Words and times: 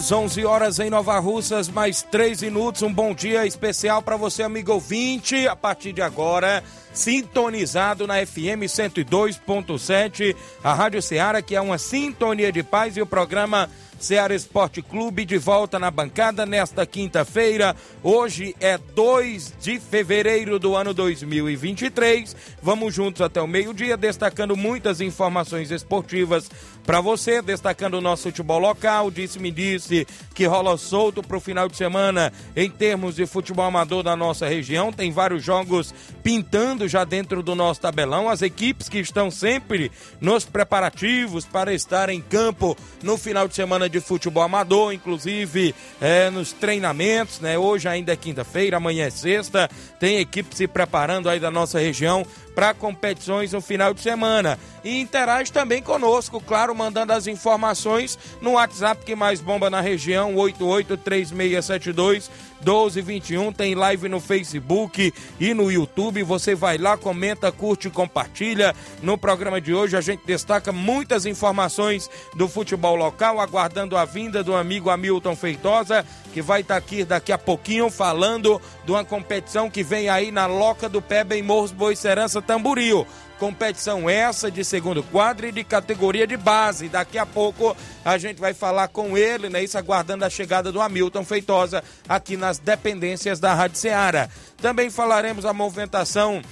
horas, 0.00 0.12
11 0.12 0.44
horas 0.44 0.78
em 0.78 0.88
Nova 0.88 1.18
Russas, 1.18 1.68
mais 1.68 2.00
3 2.02 2.42
minutos. 2.42 2.80
Um 2.80 2.92
bom 2.92 3.14
dia 3.14 3.46
especial 3.46 4.00
para 4.00 4.16
você, 4.16 4.42
amigo 4.42 4.72
ouvinte. 4.72 5.46
A 5.46 5.54
partir 5.54 5.92
de 5.92 6.00
agora, 6.00 6.64
sintonizado 6.92 8.06
na 8.06 8.24
FM 8.24 8.64
102.7, 8.64 10.34
a 10.64 10.72
Rádio 10.72 11.02
Ceará, 11.02 11.42
que 11.42 11.54
é 11.54 11.60
uma 11.60 11.76
sintonia 11.76 12.50
de 12.50 12.62
paz, 12.62 12.96
e 12.96 13.02
o 13.02 13.06
programa 13.06 13.68
Ceará 14.00 14.34
Esporte 14.34 14.80
Clube 14.80 15.26
de 15.26 15.36
volta 15.36 15.78
na 15.78 15.90
bancada 15.90 16.46
nesta 16.46 16.86
quinta-feira. 16.86 17.76
Hoje 18.02 18.56
é 18.58 18.78
2 18.78 19.54
de 19.60 19.78
fevereiro 19.78 20.58
do 20.58 20.74
ano 20.74 20.94
2023. 20.94 22.34
Vamos 22.62 22.94
juntos 22.94 23.20
até 23.20 23.42
o 23.42 23.46
meio-dia, 23.46 23.98
destacando 23.98 24.56
muitas 24.56 25.02
informações 25.02 25.70
esportivas 25.70 26.50
para 26.84 27.00
você, 27.00 27.40
destacando 27.42 27.94
o 27.94 28.00
nosso 28.00 28.24
futebol 28.24 28.58
local. 28.58 29.10
Disse-me 29.10 29.50
disse 29.50 30.06
que 30.34 30.46
rola 30.46 30.76
solto 30.76 31.22
para 31.22 31.36
o 31.36 31.40
final 31.40 31.68
de 31.68 31.76
semana 31.76 32.32
em 32.56 32.70
termos 32.70 33.16
de 33.16 33.26
futebol 33.26 33.64
amador 33.64 34.02
da 34.02 34.16
nossa 34.16 34.48
região. 34.48 34.92
Tem 34.92 35.12
vários 35.12 35.42
jogos 35.42 35.94
pintando 36.22 36.88
já 36.88 37.04
dentro 37.04 37.42
do 37.42 37.54
nosso 37.54 37.80
tabelão. 37.80 38.28
As 38.28 38.42
equipes 38.42 38.88
que 38.88 38.98
estão 38.98 39.30
sempre 39.30 39.90
nos 40.20 40.44
preparativos 40.44 41.44
para 41.44 41.72
estar 41.72 42.08
em 42.08 42.20
campo 42.20 42.76
no 43.02 43.16
final 43.16 43.46
de 43.46 43.54
semana 43.54 43.88
de 43.88 44.00
futebol 44.00 44.42
amador, 44.42 44.92
inclusive 44.92 45.74
é, 46.00 46.30
nos 46.30 46.52
treinamentos, 46.52 47.40
né? 47.40 47.58
Hoje 47.58 47.88
ainda 47.88 48.12
é 48.12 48.16
quinta-feira, 48.16 48.76
amanhã 48.76 49.06
é 49.06 49.10
sexta, 49.10 49.68
tem 49.98 50.18
equipe 50.18 50.56
se 50.56 50.66
preparando 50.66 51.28
aí 51.28 51.38
da 51.38 51.50
nossa 51.50 51.78
região 51.78 52.26
para 52.54 52.74
competições 52.74 53.52
no 53.52 53.60
final 53.60 53.94
de 53.94 54.00
semana. 54.00 54.58
E 54.82 55.00
interage 55.00 55.52
também 55.52 55.82
conosco, 55.82 56.40
claro, 56.40 56.74
mandando 56.74 57.12
as 57.12 57.26
informações 57.26 58.18
no 58.40 58.52
WhatsApp 58.52 59.04
que 59.04 59.14
mais 59.14 59.40
bomba 59.40 59.68
na 59.70 59.80
região, 59.80 60.34
883672 60.36 62.30
1221. 62.60 63.52
Tem 63.52 63.74
live 63.74 64.08
no 64.08 64.20
Facebook 64.20 65.12
e 65.38 65.54
no 65.54 65.70
YouTube. 65.70 66.22
Você 66.22 66.54
vai 66.54 66.78
lá, 66.78 66.96
comenta, 66.96 67.50
curte 67.50 67.88
e 67.88 67.90
compartilha. 67.90 68.74
No 69.02 69.18
programa 69.18 69.60
de 69.60 69.74
hoje 69.74 69.96
a 69.96 70.00
gente 70.00 70.24
destaca 70.24 70.72
muitas 70.72 71.26
informações 71.26 72.10
do 72.34 72.48
futebol 72.48 72.96
local, 72.96 73.40
aguardando 73.40 73.96
a 73.96 74.04
vinda 74.04 74.42
do 74.42 74.54
amigo 74.54 74.90
Hamilton 74.90 75.36
Feitosa, 75.36 76.04
que 76.32 76.42
vai 76.42 76.60
estar 76.60 76.76
aqui 76.76 77.04
daqui 77.04 77.32
a 77.32 77.38
pouquinho 77.38 77.90
falando 77.90 78.60
de 78.84 78.90
uma 78.92 79.04
competição 79.04 79.70
que 79.70 79.82
vem 79.82 80.08
aí 80.08 80.30
na 80.30 80.46
Loca 80.46 80.88
do 80.88 81.02
Peba 81.02 81.36
em 81.36 81.42
Morros 81.42 81.72
Boicerança 81.72 82.40
Tamboril. 82.40 83.06
Competição 83.40 84.08
essa 84.08 84.50
de 84.50 84.62
segundo 84.62 85.02
quadro 85.02 85.46
e 85.46 85.50
de 85.50 85.64
categoria 85.64 86.26
de 86.26 86.36
base. 86.36 86.90
Daqui 86.90 87.16
a 87.16 87.24
pouco 87.24 87.74
a 88.04 88.18
gente 88.18 88.38
vai 88.38 88.52
falar 88.52 88.88
com 88.88 89.16
ele, 89.16 89.48
né? 89.48 89.64
Isso 89.64 89.78
aguardando 89.78 90.26
a 90.26 90.28
chegada 90.28 90.70
do 90.70 90.78
Hamilton 90.78 91.24
Feitosa 91.24 91.82
aqui 92.06 92.36
nas 92.36 92.58
dependências 92.58 93.40
da 93.40 93.54
Rádio 93.54 93.78
Ceará. 93.78 94.28
Também 94.60 94.90
falaremos 94.90 95.46
a 95.46 95.54
movimentação 95.54 96.42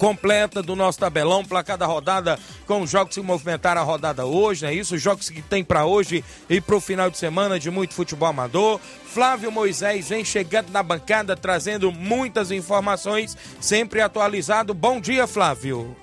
completa 0.00 0.62
do 0.62 0.74
nosso 0.74 0.98
tabelão, 0.98 1.44
placar 1.44 1.76
da 1.76 1.84
rodada 1.84 2.38
com 2.66 2.80
os 2.80 2.90
jogos 2.90 3.14
que 3.14 3.20
movimentaram 3.20 3.82
a 3.82 3.84
rodada 3.84 4.24
hoje, 4.24 4.64
é 4.64 4.72
isso? 4.72 4.94
Os 4.94 5.02
jogos 5.02 5.28
que 5.28 5.42
tem 5.42 5.62
para 5.62 5.84
hoje 5.84 6.24
e 6.48 6.58
para 6.58 6.74
o 6.74 6.80
final 6.80 7.10
de 7.10 7.18
semana 7.18 7.60
de 7.60 7.70
muito 7.70 7.92
futebol 7.92 8.30
amador. 8.30 8.80
Flávio 9.04 9.52
Moisés 9.52 10.08
vem 10.08 10.24
chegando 10.24 10.70
na 10.70 10.82
bancada 10.82 11.36
trazendo 11.36 11.92
muitas 11.92 12.50
informações, 12.50 13.36
sempre 13.60 14.00
atualizado. 14.00 14.72
Bom 14.72 14.98
dia, 14.98 15.26
Flávio. 15.26 15.94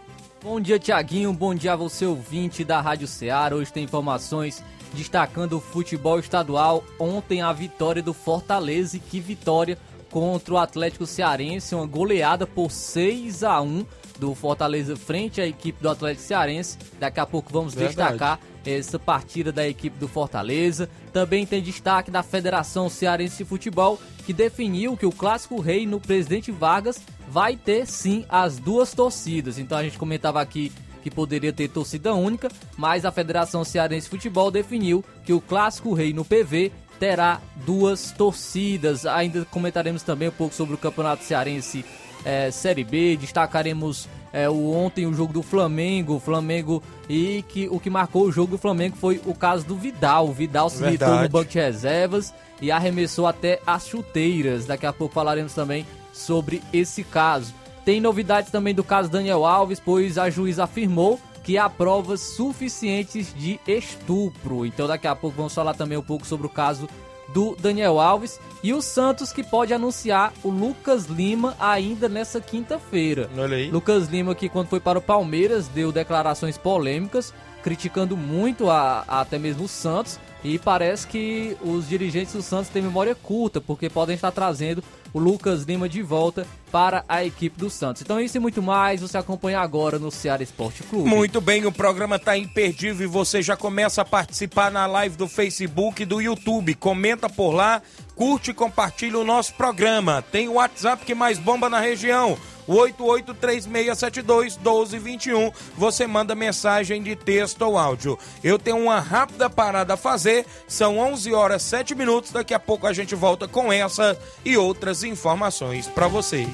Bom 0.43 0.61
dia, 0.61 0.77
Tiaguinho. 0.77 1.33
Bom 1.33 1.55
dia 1.55 1.73
a 1.73 1.75
você, 1.75 2.05
ouvinte 2.05 2.63
da 2.63 2.79
Rádio 2.79 3.07
Ceará. 3.07 3.55
Hoje 3.55 3.73
tem 3.73 3.83
informações 3.83 4.63
destacando 4.93 5.57
o 5.57 5.59
futebol 5.59 6.19
estadual. 6.19 6.83
Ontem 6.99 7.41
a 7.41 7.51
vitória 7.51 8.03
do 8.03 8.13
Fortaleza, 8.13 8.99
que 8.99 9.19
vitória 9.19 9.75
contra 10.11 10.53
o 10.53 10.57
Atlético 10.57 11.05
Cearense, 11.05 11.75
uma 11.75 11.85
goleada 11.85 12.45
por 12.45 12.71
6 12.71 13.43
a 13.43 13.61
1 13.61 13.85
do 14.19 14.33
Fortaleza 14.33 14.95
frente 14.95 15.39
à 15.39 15.47
equipe 15.47 15.81
do 15.81 15.89
Atlético 15.89 16.25
Cearense. 16.25 16.77
Daqui 16.99 17.19
a 17.19 17.25
pouco 17.25 17.51
vamos 17.51 17.73
Verdade. 17.73 18.11
destacar 18.11 18.39
essa 18.65 18.99
partida 18.99 19.51
da 19.51 19.67
equipe 19.67 19.97
do 19.97 20.07
Fortaleza. 20.07 20.89
Também 21.13 21.45
tem 21.45 21.61
destaque 21.61 22.11
da 22.11 22.23
Federação 22.23 22.89
Cearense 22.89 23.37
de 23.37 23.45
Futebol, 23.45 23.99
que 24.25 24.33
definiu 24.33 24.97
que 24.97 25.05
o 25.05 25.11
Clássico 25.11 25.59
Rei 25.59 25.85
no 25.85 25.99
Presidente 25.99 26.51
Vargas 26.51 26.99
vai 27.29 27.55
ter 27.55 27.85
sim 27.85 28.25
as 28.27 28.57
duas 28.57 28.93
torcidas. 28.93 29.57
Então 29.57 29.77
a 29.77 29.83
gente 29.83 29.97
comentava 29.97 30.41
aqui 30.41 30.71
que 31.01 31.11
poderia 31.11 31.53
ter 31.53 31.69
torcida 31.69 32.13
única, 32.13 32.49
mas 32.75 33.05
a 33.05 33.11
Federação 33.11 33.63
Cearense 33.63 34.05
de 34.05 34.09
Futebol 34.09 34.51
definiu 34.51 35.03
que 35.23 35.31
o 35.31 35.39
Clássico 35.39 35.93
Rei 35.93 36.11
no 36.11 36.25
PV 36.25 36.71
terá 36.99 37.39
duas 37.65 38.11
torcidas. 38.11 39.05
Ainda 39.05 39.45
comentaremos 39.45 40.03
também 40.03 40.29
um 40.29 40.31
pouco 40.31 40.53
sobre 40.53 40.75
o 40.75 40.77
Campeonato 40.77 41.23
Cearense 41.23 41.85
é, 42.25 42.51
Série 42.51 42.83
B, 42.83 43.15
destacaremos 43.15 44.07
é, 44.33 44.49
o 44.49 44.71
ontem 44.71 45.05
o 45.05 45.13
jogo 45.13 45.31
do 45.31 45.41
Flamengo, 45.41 46.15
o 46.15 46.19
Flamengo 46.19 46.83
e 47.09 47.43
que 47.47 47.67
o 47.69 47.79
que 47.79 47.89
marcou 47.89 48.23
o 48.23 48.31
jogo 48.31 48.51
do 48.51 48.57
Flamengo 48.57 48.97
foi 48.97 49.21
o 49.25 49.33
caso 49.33 49.65
do 49.65 49.75
Vidal. 49.75 50.27
O 50.27 50.33
Vidal 50.33 50.69
se 50.69 50.83
irritou 50.83 51.21
no 51.21 51.29
banco 51.29 51.51
de 51.51 51.57
reservas 51.57 52.33
e 52.61 52.71
arremessou 52.71 53.27
até 53.27 53.61
as 53.65 53.87
chuteiras. 53.87 54.65
Daqui 54.65 54.85
a 54.85 54.93
pouco 54.93 55.13
falaremos 55.13 55.53
também 55.53 55.85
sobre 56.11 56.61
esse 56.73 57.03
caso. 57.03 57.53
Tem 57.85 58.01
novidades 58.01 58.51
também 58.51 58.73
do 58.73 58.83
caso 58.83 59.09
Daniel 59.09 59.45
Alves, 59.45 59.79
pois 59.79 60.17
a 60.17 60.29
juíza 60.29 60.65
afirmou 60.65 61.19
que 61.47 61.57
há 61.57 61.69
provas 61.69 62.19
suficientes 62.19 63.33
de 63.33 63.57
estupro. 63.65 64.65
Então 64.65 64.85
daqui 64.85 65.07
a 65.07 65.15
pouco 65.15 65.37
vamos 65.37 65.55
falar 65.55 65.73
também 65.73 65.97
um 65.97 66.03
pouco 66.03 66.27
sobre 66.27 66.45
o 66.45 66.49
caso 66.49 66.89
do 67.29 67.55
Daniel 67.55 68.01
Alves 68.01 68.37
e 68.61 68.73
o 68.73 68.81
Santos 68.81 69.31
que 69.31 69.41
pode 69.41 69.73
anunciar 69.73 70.33
o 70.43 70.49
Lucas 70.49 71.05
Lima 71.05 71.55
ainda 71.57 72.09
nessa 72.09 72.41
quinta-feira. 72.41 73.29
Lucas 73.71 74.09
Lima 74.09 74.35
que 74.35 74.49
quando 74.49 74.67
foi 74.67 74.81
para 74.81 74.99
o 74.99 75.01
Palmeiras 75.01 75.69
deu 75.69 75.89
declarações 75.89 76.57
polêmicas 76.57 77.33
criticando 77.63 78.17
muito 78.17 78.69
a, 78.69 79.05
a 79.07 79.21
até 79.21 79.39
mesmo 79.39 79.63
o 79.63 79.67
Santos 79.69 80.19
e 80.43 80.59
parece 80.59 81.07
que 81.07 81.55
os 81.61 81.87
dirigentes 81.87 82.33
do 82.33 82.41
Santos 82.41 82.69
têm 82.69 82.81
memória 82.81 83.15
curta 83.15 83.61
porque 83.61 83.89
podem 83.89 84.15
estar 84.15 84.31
trazendo 84.31 84.83
o 85.13 85.19
Lucas 85.19 85.63
Lima 85.63 85.87
de 85.87 86.01
volta 86.01 86.45
para 86.71 87.03
a 87.07 87.23
equipe 87.23 87.57
do 87.57 87.69
Santos. 87.69 88.01
Então 88.01 88.19
isso 88.19 88.37
e 88.37 88.39
muito 88.39 88.61
mais 88.61 89.01
você 89.01 89.17
acompanha 89.17 89.59
agora 89.59 89.97
no 89.97 90.11
Ceará 90.11 90.43
Esporte 90.43 90.83
Clube. 90.83 91.09
Muito 91.09 91.41
bem, 91.41 91.65
o 91.65 91.71
programa 91.71 92.17
está 92.17 92.37
imperdível 92.37 93.07
e 93.07 93.09
você 93.09 93.41
já 93.41 93.55
começa 93.55 94.01
a 94.01 94.05
participar 94.05 94.71
na 94.71 94.85
live 94.85 95.15
do 95.15 95.27
Facebook 95.27 96.03
e 96.03 96.05
do 96.05 96.21
YouTube. 96.21 96.75
Comenta 96.75 97.29
por 97.29 97.51
lá, 97.51 97.81
curte 98.15 98.51
e 98.51 98.53
compartilha 98.53 99.17
o 99.17 99.23
nosso 99.23 99.53
programa. 99.53 100.21
Tem 100.21 100.47
o 100.47 100.53
WhatsApp 100.53 101.05
que 101.05 101.15
mais 101.15 101.37
bomba 101.37 101.69
na 101.69 101.79
região. 101.79 102.37
8836721221. 102.67 105.53
Você 105.77 106.05
manda 106.05 106.35
mensagem 106.35 107.01
de 107.01 107.15
texto 107.15 107.61
ou 107.61 107.77
áudio. 107.77 108.19
Eu 108.43 108.59
tenho 108.59 108.77
uma 108.77 108.99
rápida 108.99 109.49
parada 109.49 109.93
a 109.93 109.97
fazer. 109.97 110.45
São 110.67 110.99
11 110.99 111.33
horas 111.33 111.63
7 111.63 111.95
minutos. 111.95 112.31
Daqui 112.31 112.53
a 112.53 112.59
pouco 112.59 112.85
a 112.85 112.93
gente 112.93 113.15
volta 113.15 113.47
com 113.47 113.71
essa 113.71 114.19
e 114.43 114.57
outras 114.57 115.03
informações 115.03 115.87
para 115.87 116.07
você. 116.07 116.45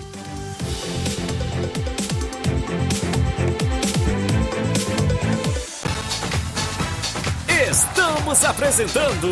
Estamos 7.69 8.45
apresentando 8.45 9.29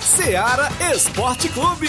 Seara 0.00 0.68
Esporte 0.94 1.48
Clube. 1.48 1.88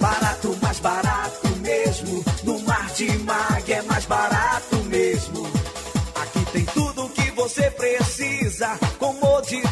Barato, 0.00 0.58
mais 0.60 0.80
barato 0.80 1.48
mesmo. 1.60 2.24
No 2.44 2.58
Mar 2.62 2.90
de 2.94 3.18
Mag 3.18 3.72
é 3.72 3.82
mais 3.82 4.04
barato 4.06 4.76
mesmo. 4.84 5.46
Aqui 6.16 6.44
tem 6.52 6.64
tudo 6.66 7.04
o 7.04 7.08
que 7.10 7.30
você 7.32 7.70
precisa. 7.70 8.78
Comodidade, 8.98 9.71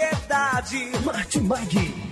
Martimag. 1.05 2.10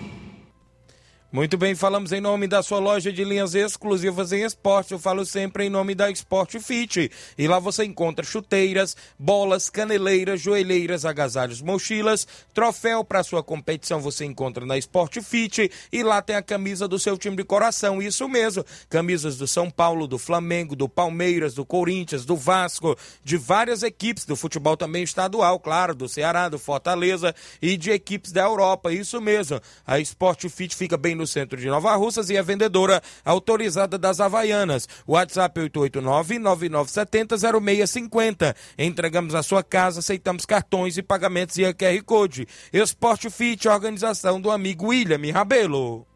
Muito 1.32 1.60
bem, 1.60 1.76
falamos 1.76 2.12
em 2.12 2.20
nome 2.20 2.48
da 2.48 2.64
sua 2.64 2.80
loja 2.80 3.14
de 3.14 3.24
linhas 3.24 3.54
exclusivas 3.54 4.32
em 4.32 4.42
esporte. 4.42 4.94
Eu 4.94 4.98
falo 4.98 5.24
sempre 5.24 5.64
em 5.64 5.70
nome 5.70 5.94
da 5.94 6.10
Sport 6.10 6.58
Fit. 6.58 7.12
E 7.38 7.48
lá 7.48 7.60
você 7.60 7.84
encontra 7.84 8.26
chuteiras, 8.26 8.98
bolas, 9.18 9.70
caneleiras, 9.70 10.42
joelheiras, 10.42 11.06
agasalhos, 11.06 11.62
mochilas, 11.62 12.28
troféu 12.52 13.04
para 13.04 13.22
sua 13.22 13.44
competição 13.44 14.02
você 14.02 14.26
encontra 14.26 14.66
na 14.66 14.76
Sport 14.80 15.22
Fit. 15.22 15.72
E 15.94 16.02
lá 16.02 16.20
tem 16.20 16.36
a 16.36 16.42
camisa 16.42 16.88
do 16.88 16.98
seu 16.98 17.16
time 17.16 17.36
de 17.36 17.44
coração. 17.44 18.02
Isso 18.02 18.28
mesmo, 18.28 18.66
camisas 18.90 19.38
do 19.38 19.48
São 19.48 19.70
Paulo, 19.70 20.08
do 20.08 20.18
Flamengo, 20.18 20.76
do 20.76 20.90
Palmeiras, 20.90 21.54
do 21.54 21.64
Corinthians, 21.64 22.26
do 22.26 22.36
Vasco, 22.36 22.98
de 23.24 23.38
várias 23.38 23.84
equipes 23.84 24.26
do 24.26 24.36
futebol 24.36 24.76
também 24.76 25.04
estadual, 25.04 25.60
claro, 25.60 25.94
do 25.94 26.10
Ceará, 26.10 26.50
do 26.50 26.58
Fortaleza 26.58 27.36
e 27.62 27.78
de 27.78 27.92
equipes 27.92 28.32
da 28.32 28.42
Europa. 28.42 28.92
Isso 28.92 29.22
mesmo. 29.22 29.62
A 29.86 30.00
Sport 30.00 30.50
Fit 30.50 30.76
fica 30.76 30.98
bem 30.98 31.19
no 31.20 31.28
centro 31.28 31.60
de 31.60 31.68
Nova 31.68 31.94
Russas 31.96 32.30
e 32.30 32.38
é 32.38 32.42
vendedora 32.42 33.02
autorizada 33.24 33.98
das 33.98 34.20
Havaianas. 34.20 34.88
WhatsApp 35.08 35.62
889-9970-0650. 35.62 38.56
Entregamos 38.78 39.34
a 39.36 39.44
sua 39.44 39.62
casa, 39.62 40.00
aceitamos 40.00 40.46
cartões 40.46 40.98
e 40.98 41.04
pagamentos 41.04 41.58
e 41.58 41.66
a 41.66 41.74
QR 41.74 42.02
Code. 42.04 42.48
Esporte 42.74 43.30
Fit, 43.30 43.68
organização 43.68 44.42
do 44.42 44.50
amigo 44.50 44.88
William 44.88 45.20
Rabelo. 45.32 46.08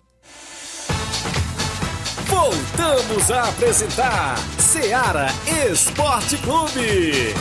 Voltamos 2.25 3.29
a 3.29 3.49
apresentar 3.49 4.37
Seara 4.57 5.27
Esporte 5.69 6.37
Clube. 6.37 7.35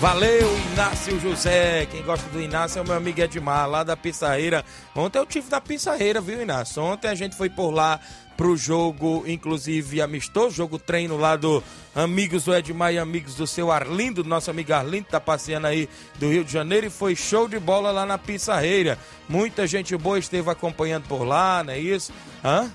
Valeu, 0.00 0.56
Inácio 0.72 1.20
José. 1.20 1.84
Quem 1.84 2.02
gosta 2.02 2.26
do 2.30 2.40
Inácio 2.40 2.78
é 2.78 2.82
o 2.82 2.86
meu 2.86 2.94
amigo 2.94 3.20
Edmar, 3.20 3.68
lá 3.68 3.84
da 3.84 3.94
Pissarreira. 3.94 4.64
Ontem 4.96 5.18
eu 5.18 5.26
tive 5.26 5.50
da 5.50 5.60
Pissarreira, 5.60 6.22
viu, 6.22 6.40
Inácio? 6.40 6.82
Ontem 6.82 7.08
a 7.08 7.14
gente 7.14 7.36
foi 7.36 7.50
por 7.50 7.70
lá 7.70 8.00
pro 8.34 8.56
jogo, 8.56 9.24
inclusive 9.26 10.00
amistoso, 10.00 10.56
jogo 10.56 10.78
treino 10.78 11.18
lá 11.18 11.36
do 11.36 11.62
Amigos 11.94 12.44
do 12.44 12.54
Edmar 12.54 12.94
e 12.94 12.98
Amigos 12.98 13.34
do 13.34 13.46
seu 13.46 13.70
Arlindo, 13.70 14.24
nosso 14.24 14.50
amigo 14.50 14.72
Arlindo, 14.72 15.06
tá 15.10 15.20
passeando 15.20 15.66
aí 15.66 15.86
do 16.18 16.30
Rio 16.30 16.44
de 16.46 16.50
Janeiro 16.50 16.86
e 16.86 16.90
foi 16.90 17.14
show 17.14 17.46
de 17.46 17.58
bola 17.58 17.90
lá 17.90 18.06
na 18.06 18.16
Pissarreira. 18.16 18.98
Muita 19.28 19.66
gente 19.66 19.94
boa 19.98 20.18
esteve 20.18 20.48
acompanhando 20.48 21.06
por 21.08 21.24
lá, 21.24 21.62
não 21.62 21.74
é 21.74 21.78
isso? 21.78 22.10
Hã? 22.42 22.72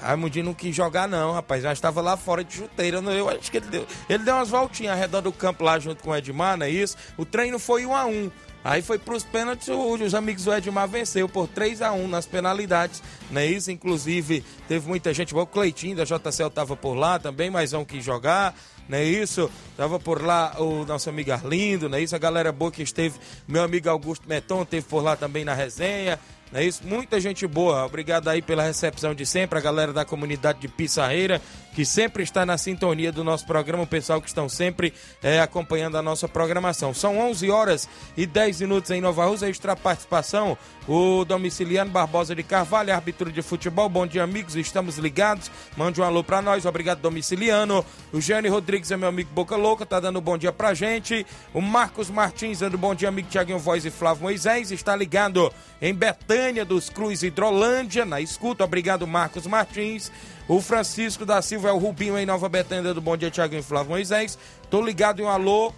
Raimundo 0.00 0.42
não 0.42 0.54
quis 0.54 0.74
jogar, 0.74 1.08
não, 1.08 1.32
rapaz. 1.32 1.62
Já 1.62 1.72
estava 1.72 2.00
lá 2.00 2.16
fora 2.16 2.42
de 2.42 2.54
chuteira. 2.54 2.98
Eu 2.98 3.28
acho 3.28 3.50
que 3.50 3.58
ele 3.58 3.66
deu. 3.66 3.86
Ele 4.08 4.24
deu 4.24 4.34
umas 4.34 4.48
voltinhas 4.48 4.94
ao 4.94 4.98
redor 4.98 5.20
do 5.20 5.32
campo 5.32 5.64
lá 5.64 5.78
junto 5.78 6.02
com 6.02 6.10
o 6.10 6.16
Edmar, 6.16 6.56
não 6.56 6.66
é 6.66 6.70
isso? 6.70 6.96
O 7.16 7.24
treino 7.24 7.58
foi 7.58 7.86
um 7.86 7.94
a 7.94 8.06
um. 8.06 8.30
Aí 8.62 8.82
foi 8.82 8.98
para 8.98 9.14
os 9.14 9.24
pênaltis, 9.24 9.68
os 9.68 10.14
amigos 10.14 10.44
do 10.44 10.52
Edmar 10.52 10.86
venceu 10.86 11.26
por 11.26 11.48
3 11.48 11.80
a 11.80 11.92
1 11.92 12.06
nas 12.08 12.26
penalidades, 12.26 13.02
não 13.30 13.40
é 13.40 13.46
isso? 13.46 13.70
Inclusive, 13.70 14.44
teve 14.68 14.86
muita 14.86 15.14
gente, 15.14 15.34
o 15.34 15.46
Cleitinho 15.46 15.96
da 15.96 16.04
JCL 16.04 16.48
estava 16.48 16.76
por 16.76 16.92
lá 16.92 17.18
também, 17.18 17.48
mas 17.48 17.72
não 17.72 17.86
quis 17.86 18.04
jogar, 18.04 18.54
não 18.86 18.98
é 18.98 19.04
isso? 19.04 19.50
Tava 19.78 19.98
por 19.98 20.22
lá 20.22 20.56
o 20.58 20.84
nosso 20.84 21.08
amigo 21.08 21.32
Arlindo, 21.32 21.88
não 21.88 21.96
é 21.96 22.02
isso? 22.02 22.14
A 22.14 22.18
galera 22.18 22.52
boa 22.52 22.70
que 22.70 22.82
esteve, 22.82 23.18
meu 23.48 23.62
amigo 23.62 23.88
Augusto 23.88 24.28
Meton 24.28 24.62
teve 24.66 24.86
por 24.86 25.02
lá 25.02 25.16
também 25.16 25.42
na 25.42 25.54
resenha, 25.54 26.20
é 26.52 26.64
isso? 26.64 26.82
Muita 26.84 27.20
gente 27.20 27.46
boa. 27.46 27.84
Obrigado 27.86 28.26
aí 28.26 28.42
pela 28.42 28.64
recepção 28.64 29.14
de 29.14 29.24
sempre, 29.24 29.56
a 29.56 29.62
galera 29.62 29.92
da 29.92 30.04
comunidade 30.04 30.58
de 30.58 30.66
Pissarreira, 30.66 31.40
que 31.72 31.84
sempre 31.84 32.24
está 32.24 32.44
na 32.44 32.58
sintonia 32.58 33.12
do 33.12 33.22
nosso 33.22 33.46
programa, 33.46 33.84
o 33.84 33.86
pessoal 33.86 34.20
que 34.20 34.26
estão 34.26 34.48
sempre 34.48 34.92
é, 35.22 35.40
acompanhando 35.40 35.96
a 35.96 36.02
nossa 36.02 36.26
programação. 36.26 36.92
São 36.92 37.18
11 37.18 37.48
horas 37.50 37.88
e 38.16 38.26
10 38.26 38.62
minutos 38.62 38.90
em 38.90 39.00
Nova 39.00 39.26
Rússia, 39.26 39.48
extra 39.48 39.76
participação, 39.76 40.58
o 40.88 41.24
domiciliano 41.24 41.92
Barbosa 41.92 42.34
de 42.34 42.42
Carvalho, 42.42 42.92
árbitro 42.92 43.30
de 43.30 43.42
futebol. 43.42 43.88
Bom 43.88 44.04
dia, 44.04 44.24
amigos, 44.24 44.56
estamos 44.56 44.98
ligados. 44.98 45.48
Mande 45.76 46.00
um 46.00 46.04
alô 46.04 46.24
para 46.24 46.42
nós, 46.42 46.66
obrigado, 46.66 47.00
domiciliano. 47.00 47.84
O 48.12 48.20
Jane 48.20 48.48
Rodrigues 48.48 48.90
é 48.90 48.96
meu 48.96 49.08
amigo 49.08 49.30
Boca 49.32 49.54
Louca, 49.54 49.86
tá 49.86 50.00
dando 50.00 50.20
bom 50.20 50.36
dia 50.36 50.50
pra 50.50 50.74
gente. 50.74 51.24
O 51.54 51.60
Marcos 51.60 52.10
Martins 52.10 52.58
dando 52.58 52.76
bom 52.76 52.92
dia, 52.92 53.08
amigo 53.08 53.28
Tiaguinho 53.28 53.58
Voz 53.58 53.84
e 53.84 53.90
Flávio 53.90 54.24
Moisés, 54.24 54.72
está 54.72 54.96
ligado 54.96 55.52
em 55.80 55.94
Betânia 55.94 56.39
dos 56.66 56.88
Cruz 56.88 57.22
Hidrolândia, 57.22 58.04
na 58.04 58.20
escuta. 58.20 58.64
Obrigado, 58.64 59.06
Marcos 59.06 59.46
Martins. 59.46 60.10
O 60.48 60.60
Francisco 60.60 61.26
da 61.26 61.42
Silva 61.42 61.68
é 61.68 61.72
o 61.72 61.78
Rubinho 61.78 62.18
em 62.18 62.24
Nova 62.24 62.48
Betânia 62.48 62.94
do 62.94 63.00
Bom 63.00 63.16
Dia 63.16 63.30
Tiaguinho 63.30 63.60
e 63.60 63.62
Flávio 63.62 63.90
Moisés. 63.90 64.38
Tô 64.70 64.82
ligado 64.82 65.20
em 65.20 65.24
um 65.24 65.28
alô 65.28 65.72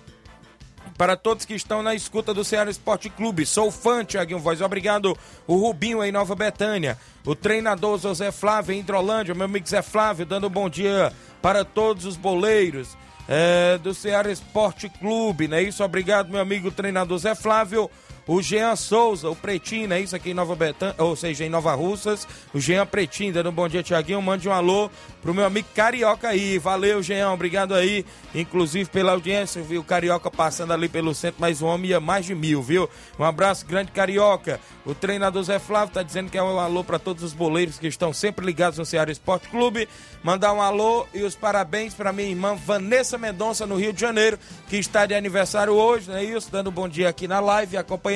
para 0.97 1.17
todos 1.17 1.45
que 1.45 1.55
estão 1.55 1.83
na 1.83 1.95
escuta 1.95 2.33
do 2.33 2.45
Ceará 2.45 2.71
Esporte 2.71 3.11
Clube. 3.11 3.45
Sou 3.45 3.73
fã, 3.73 4.05
Tiaguinho 4.05 4.39
Voz. 4.39 4.61
Obrigado. 4.61 5.19
O 5.47 5.57
Rubinho 5.57 6.03
em 6.03 6.13
Nova 6.13 6.35
Betânia. 6.37 6.97
O 7.27 7.35
treinador 7.35 7.99
José 7.99 8.31
Flávio 8.31 8.75
em 8.75 8.81
Hidrolândia. 8.81 9.35
Meu 9.35 9.47
amigo 9.47 9.69
Zé 9.69 9.83
Flávio 9.83 10.25
dando 10.25 10.49
bom 10.49 10.71
dia 10.71 11.13
para 11.43 11.65
todos 11.65 12.05
os 12.05 12.17
boleiros 12.17 12.97
é, 13.29 13.79
do 13.79 13.93
Ceará 13.93 14.31
Esporte 14.31 14.89
Clube. 14.89 15.53
É 15.53 15.61
isso? 15.61 15.83
Obrigado, 15.83 16.31
meu 16.31 16.41
amigo 16.41 16.71
treinador 16.71 17.19
Zé 17.19 17.35
Flávio. 17.35 17.91
O 18.27 18.41
Jean 18.41 18.77
Souza, 18.77 19.29
o 19.29 19.35
Pretinho, 19.35 19.89
né? 19.89 20.01
Isso 20.01 20.15
aqui 20.15 20.31
em 20.31 20.35
Nova 20.35 20.55
Betânia, 20.55 20.95
ou 20.99 21.17
seja, 21.17 21.45
em 21.45 21.49
Nova 21.49 21.75
Russas. 21.75 22.27
O 22.55 22.61
Jean 22.61 22.87
Pretinho, 22.87 23.33
dando 23.33 23.51
um 23.51 23.53
bom 23.53 23.69
dia, 23.69 23.83
Tiaguinho. 23.83 24.23
Mande 24.23 24.49
um 24.49 24.53
alô 24.53 24.89
pro 25.21 25.35
meu 25.35 25.45
amigo 25.45 25.67
Carioca 25.75 26.29
aí. 26.29 26.57
Valeu, 26.57 27.03
Jean, 27.03 27.33
obrigado 27.33 27.75
aí. 27.75 28.07
Inclusive 28.33 28.89
pela 28.89 29.11
audiência, 29.11 29.61
viu? 29.61 29.83
Carioca 29.83 30.31
passando 30.31 30.73
ali 30.73 30.89
pelo 30.89 31.13
centro, 31.15 31.41
mas 31.41 31.61
o 31.61 31.67
homem 31.67 31.91
ia 31.91 31.99
mais 31.99 32.25
de 32.25 32.35
mil, 32.35 32.63
viu? 32.63 32.89
Um 33.19 33.25
abraço 33.25 33.67
grande, 33.67 33.91
Carioca. 33.91 34.61
O 34.87 34.95
treinador 34.95 35.43
Zé 35.43 35.59
Flávio 35.59 35.95
tá 35.95 36.03
dizendo 36.03 36.31
que 36.31 36.39
é 36.39 36.43
um 36.43 36.61
alô 36.61 36.85
para 36.85 37.01
todos 37.01 37.25
os 37.25 37.33
boleiros 37.33 37.79
que 37.79 37.89
estão 37.89 38.13
sempre 38.13 38.47
ligados 38.47 38.79
no 38.79 38.87
Ceará 38.87 39.11
Esporte 39.11 39.49
Clube. 39.49 39.89
Mandar 40.23 40.53
um 40.53 40.63
alô 40.63 41.07
e 41.13 41.23
os 41.23 41.35
parabéns 41.35 41.93
para 41.93 42.13
minha 42.13 42.29
irmã 42.29 42.55
Vanessa 42.55 43.19
Mendonça, 43.19 43.67
no 43.67 43.77
Rio 43.77 43.93
de 43.93 44.01
Janeiro, 44.01 44.39
que 44.69 44.77
está 44.77 45.07
de 45.07 45.15
aniversário 45.15 45.73
hoje, 45.73 46.09
não 46.09 46.17
é 46.17 46.25
isso? 46.25 46.51
Dando 46.51 46.71
um 46.71 46.73
bom 46.73 46.89
dia 46.89 47.09
aqui 47.09 47.27
na 47.27 47.41
live, 47.41 47.77
acompanhando. 47.77 48.12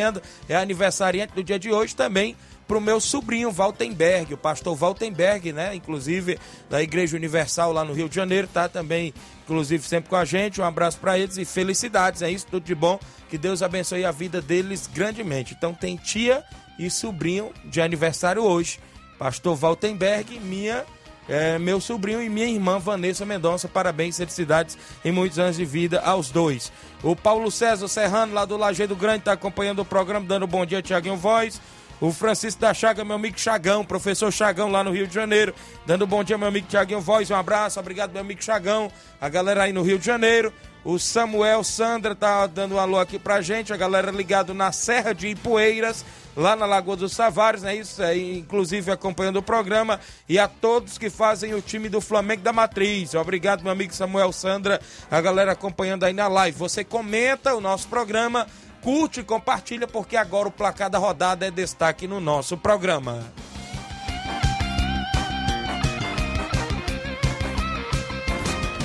É 0.48 0.56
aniversariante 0.56 1.34
do 1.34 1.44
dia 1.44 1.58
de 1.58 1.72
hoje 1.72 1.94
também 1.94 2.36
para 2.66 2.78
o 2.78 2.80
meu 2.80 3.00
sobrinho 3.00 3.50
Valtenberg, 3.50 4.34
o 4.34 4.36
pastor 4.36 4.74
Valtenberg, 4.74 5.52
né? 5.52 5.74
Inclusive 5.74 6.38
da 6.68 6.82
Igreja 6.82 7.16
Universal 7.16 7.72
lá 7.72 7.84
no 7.84 7.92
Rio 7.92 8.08
de 8.08 8.14
Janeiro, 8.16 8.48
tá 8.48 8.68
também, 8.68 9.14
inclusive, 9.44 9.86
sempre 9.86 10.10
com 10.10 10.16
a 10.16 10.24
gente. 10.24 10.60
Um 10.60 10.64
abraço 10.64 10.98
para 10.98 11.18
eles 11.18 11.36
e 11.36 11.44
felicidades, 11.44 12.22
é 12.22 12.30
isso, 12.30 12.46
tudo 12.50 12.64
de 12.64 12.74
bom. 12.74 12.98
Que 13.30 13.38
Deus 13.38 13.62
abençoe 13.62 14.04
a 14.04 14.10
vida 14.10 14.40
deles 14.42 14.88
grandemente. 14.92 15.54
Então 15.56 15.72
tem 15.72 15.96
tia 15.96 16.42
e 16.78 16.90
sobrinho 16.90 17.52
de 17.64 17.80
aniversário 17.80 18.42
hoje. 18.42 18.80
Pastor 19.18 19.54
Valtenberg, 19.54 20.38
minha 20.40 20.84
é, 21.28 21.58
meu 21.58 21.80
sobrinho 21.80 22.22
e 22.22 22.28
minha 22.28 22.46
irmã 22.46 22.78
Vanessa 22.78 23.24
Mendonça. 23.24 23.68
Parabéns, 23.68 24.16
felicidades 24.16 24.76
e 25.04 25.10
muitos 25.10 25.38
anos 25.38 25.56
de 25.56 25.64
vida 25.64 26.00
aos 26.00 26.30
dois. 26.30 26.72
O 27.02 27.14
Paulo 27.14 27.50
César 27.50 27.88
Serrano, 27.88 28.34
lá 28.34 28.44
do 28.44 28.56
Lajeado 28.56 28.96
Grande, 28.96 29.18
está 29.18 29.32
acompanhando 29.32 29.80
o 29.80 29.84
programa, 29.84 30.26
dando 30.26 30.46
bom 30.46 30.64
dia, 30.64 30.82
Tiaguinho 30.82 31.16
Voz. 31.16 31.60
O 31.98 32.12
Francisco 32.12 32.60
da 32.60 32.74
Chaga, 32.74 33.04
meu 33.04 33.16
amigo 33.16 33.38
Chagão, 33.40 33.82
professor 33.82 34.30
Chagão 34.30 34.70
lá 34.70 34.84
no 34.84 34.90
Rio 34.90 35.06
de 35.06 35.14
Janeiro. 35.14 35.54
Dando 35.86 36.06
bom 36.06 36.22
dia, 36.22 36.36
meu 36.36 36.48
amigo 36.48 36.66
Tiaguinho 36.68 37.00
Voz. 37.00 37.30
Um 37.30 37.36
abraço, 37.36 37.80
obrigado, 37.80 38.12
meu 38.12 38.20
amigo 38.20 38.44
Chagão. 38.44 38.90
A 39.18 39.28
galera 39.28 39.62
aí 39.62 39.72
no 39.72 39.82
Rio 39.82 39.98
de 39.98 40.04
Janeiro. 40.04 40.52
O 40.84 40.98
Samuel 40.98 41.64
Sandra 41.64 42.14
tá 42.14 42.46
dando 42.46 42.74
um 42.74 42.78
alô 42.78 42.98
aqui 42.98 43.18
pra 43.18 43.40
gente. 43.40 43.72
A 43.72 43.76
galera 43.76 44.10
ligado 44.10 44.52
na 44.52 44.70
Serra 44.72 45.12
de 45.14 45.28
Ipueiras, 45.28 46.04
lá 46.36 46.54
na 46.54 46.66
Lagoa 46.66 46.96
dos 46.96 47.12
Savares, 47.12 47.62
né? 47.62 47.74
Isso 47.74 48.02
aí, 48.02 48.38
inclusive 48.38 48.90
acompanhando 48.92 49.36
o 49.36 49.42
programa. 49.42 49.98
E 50.28 50.38
a 50.38 50.46
todos 50.46 50.98
que 50.98 51.08
fazem 51.08 51.54
o 51.54 51.62
time 51.62 51.88
do 51.88 52.00
Flamengo 52.00 52.42
da 52.42 52.52
Matriz. 52.52 53.14
Obrigado, 53.14 53.62
meu 53.62 53.72
amigo 53.72 53.94
Samuel 53.94 54.32
Sandra. 54.32 54.80
A 55.10 55.20
galera 55.20 55.52
acompanhando 55.52 56.04
aí 56.04 56.12
na 56.12 56.28
live. 56.28 56.58
Você 56.58 56.84
comenta 56.84 57.54
o 57.54 57.60
nosso 57.60 57.88
programa 57.88 58.46
curte 58.82 59.20
e 59.20 59.24
compartilha, 59.24 59.88
porque 59.88 60.16
agora 60.16 60.46
o 60.46 60.52
placar 60.52 60.88
da 60.88 60.98
rodada 60.98 61.46
é 61.46 61.50
destaque 61.50 62.06
no 62.06 62.20
nosso 62.20 62.56
programa. 62.56 63.24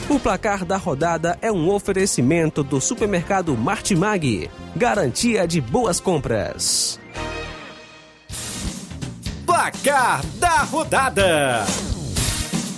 O 0.10 0.20
placar 0.20 0.66
da 0.66 0.76
rodada 0.76 1.38
é 1.42 1.52
um 1.52 1.70
oferecimento 1.70 2.64
do 2.64 2.82
supermercado 2.82 3.56
Martimag. 3.56 4.50
Garantia 4.76 5.48
de 5.48 5.62
boas 5.62 6.02
compras. 6.02 7.01
Placar 9.52 10.22
da 10.36 10.64
rodada: 10.72 11.66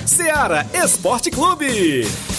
Seara 0.08 0.66
Esporte 0.74 1.30
Clube. 1.30 2.33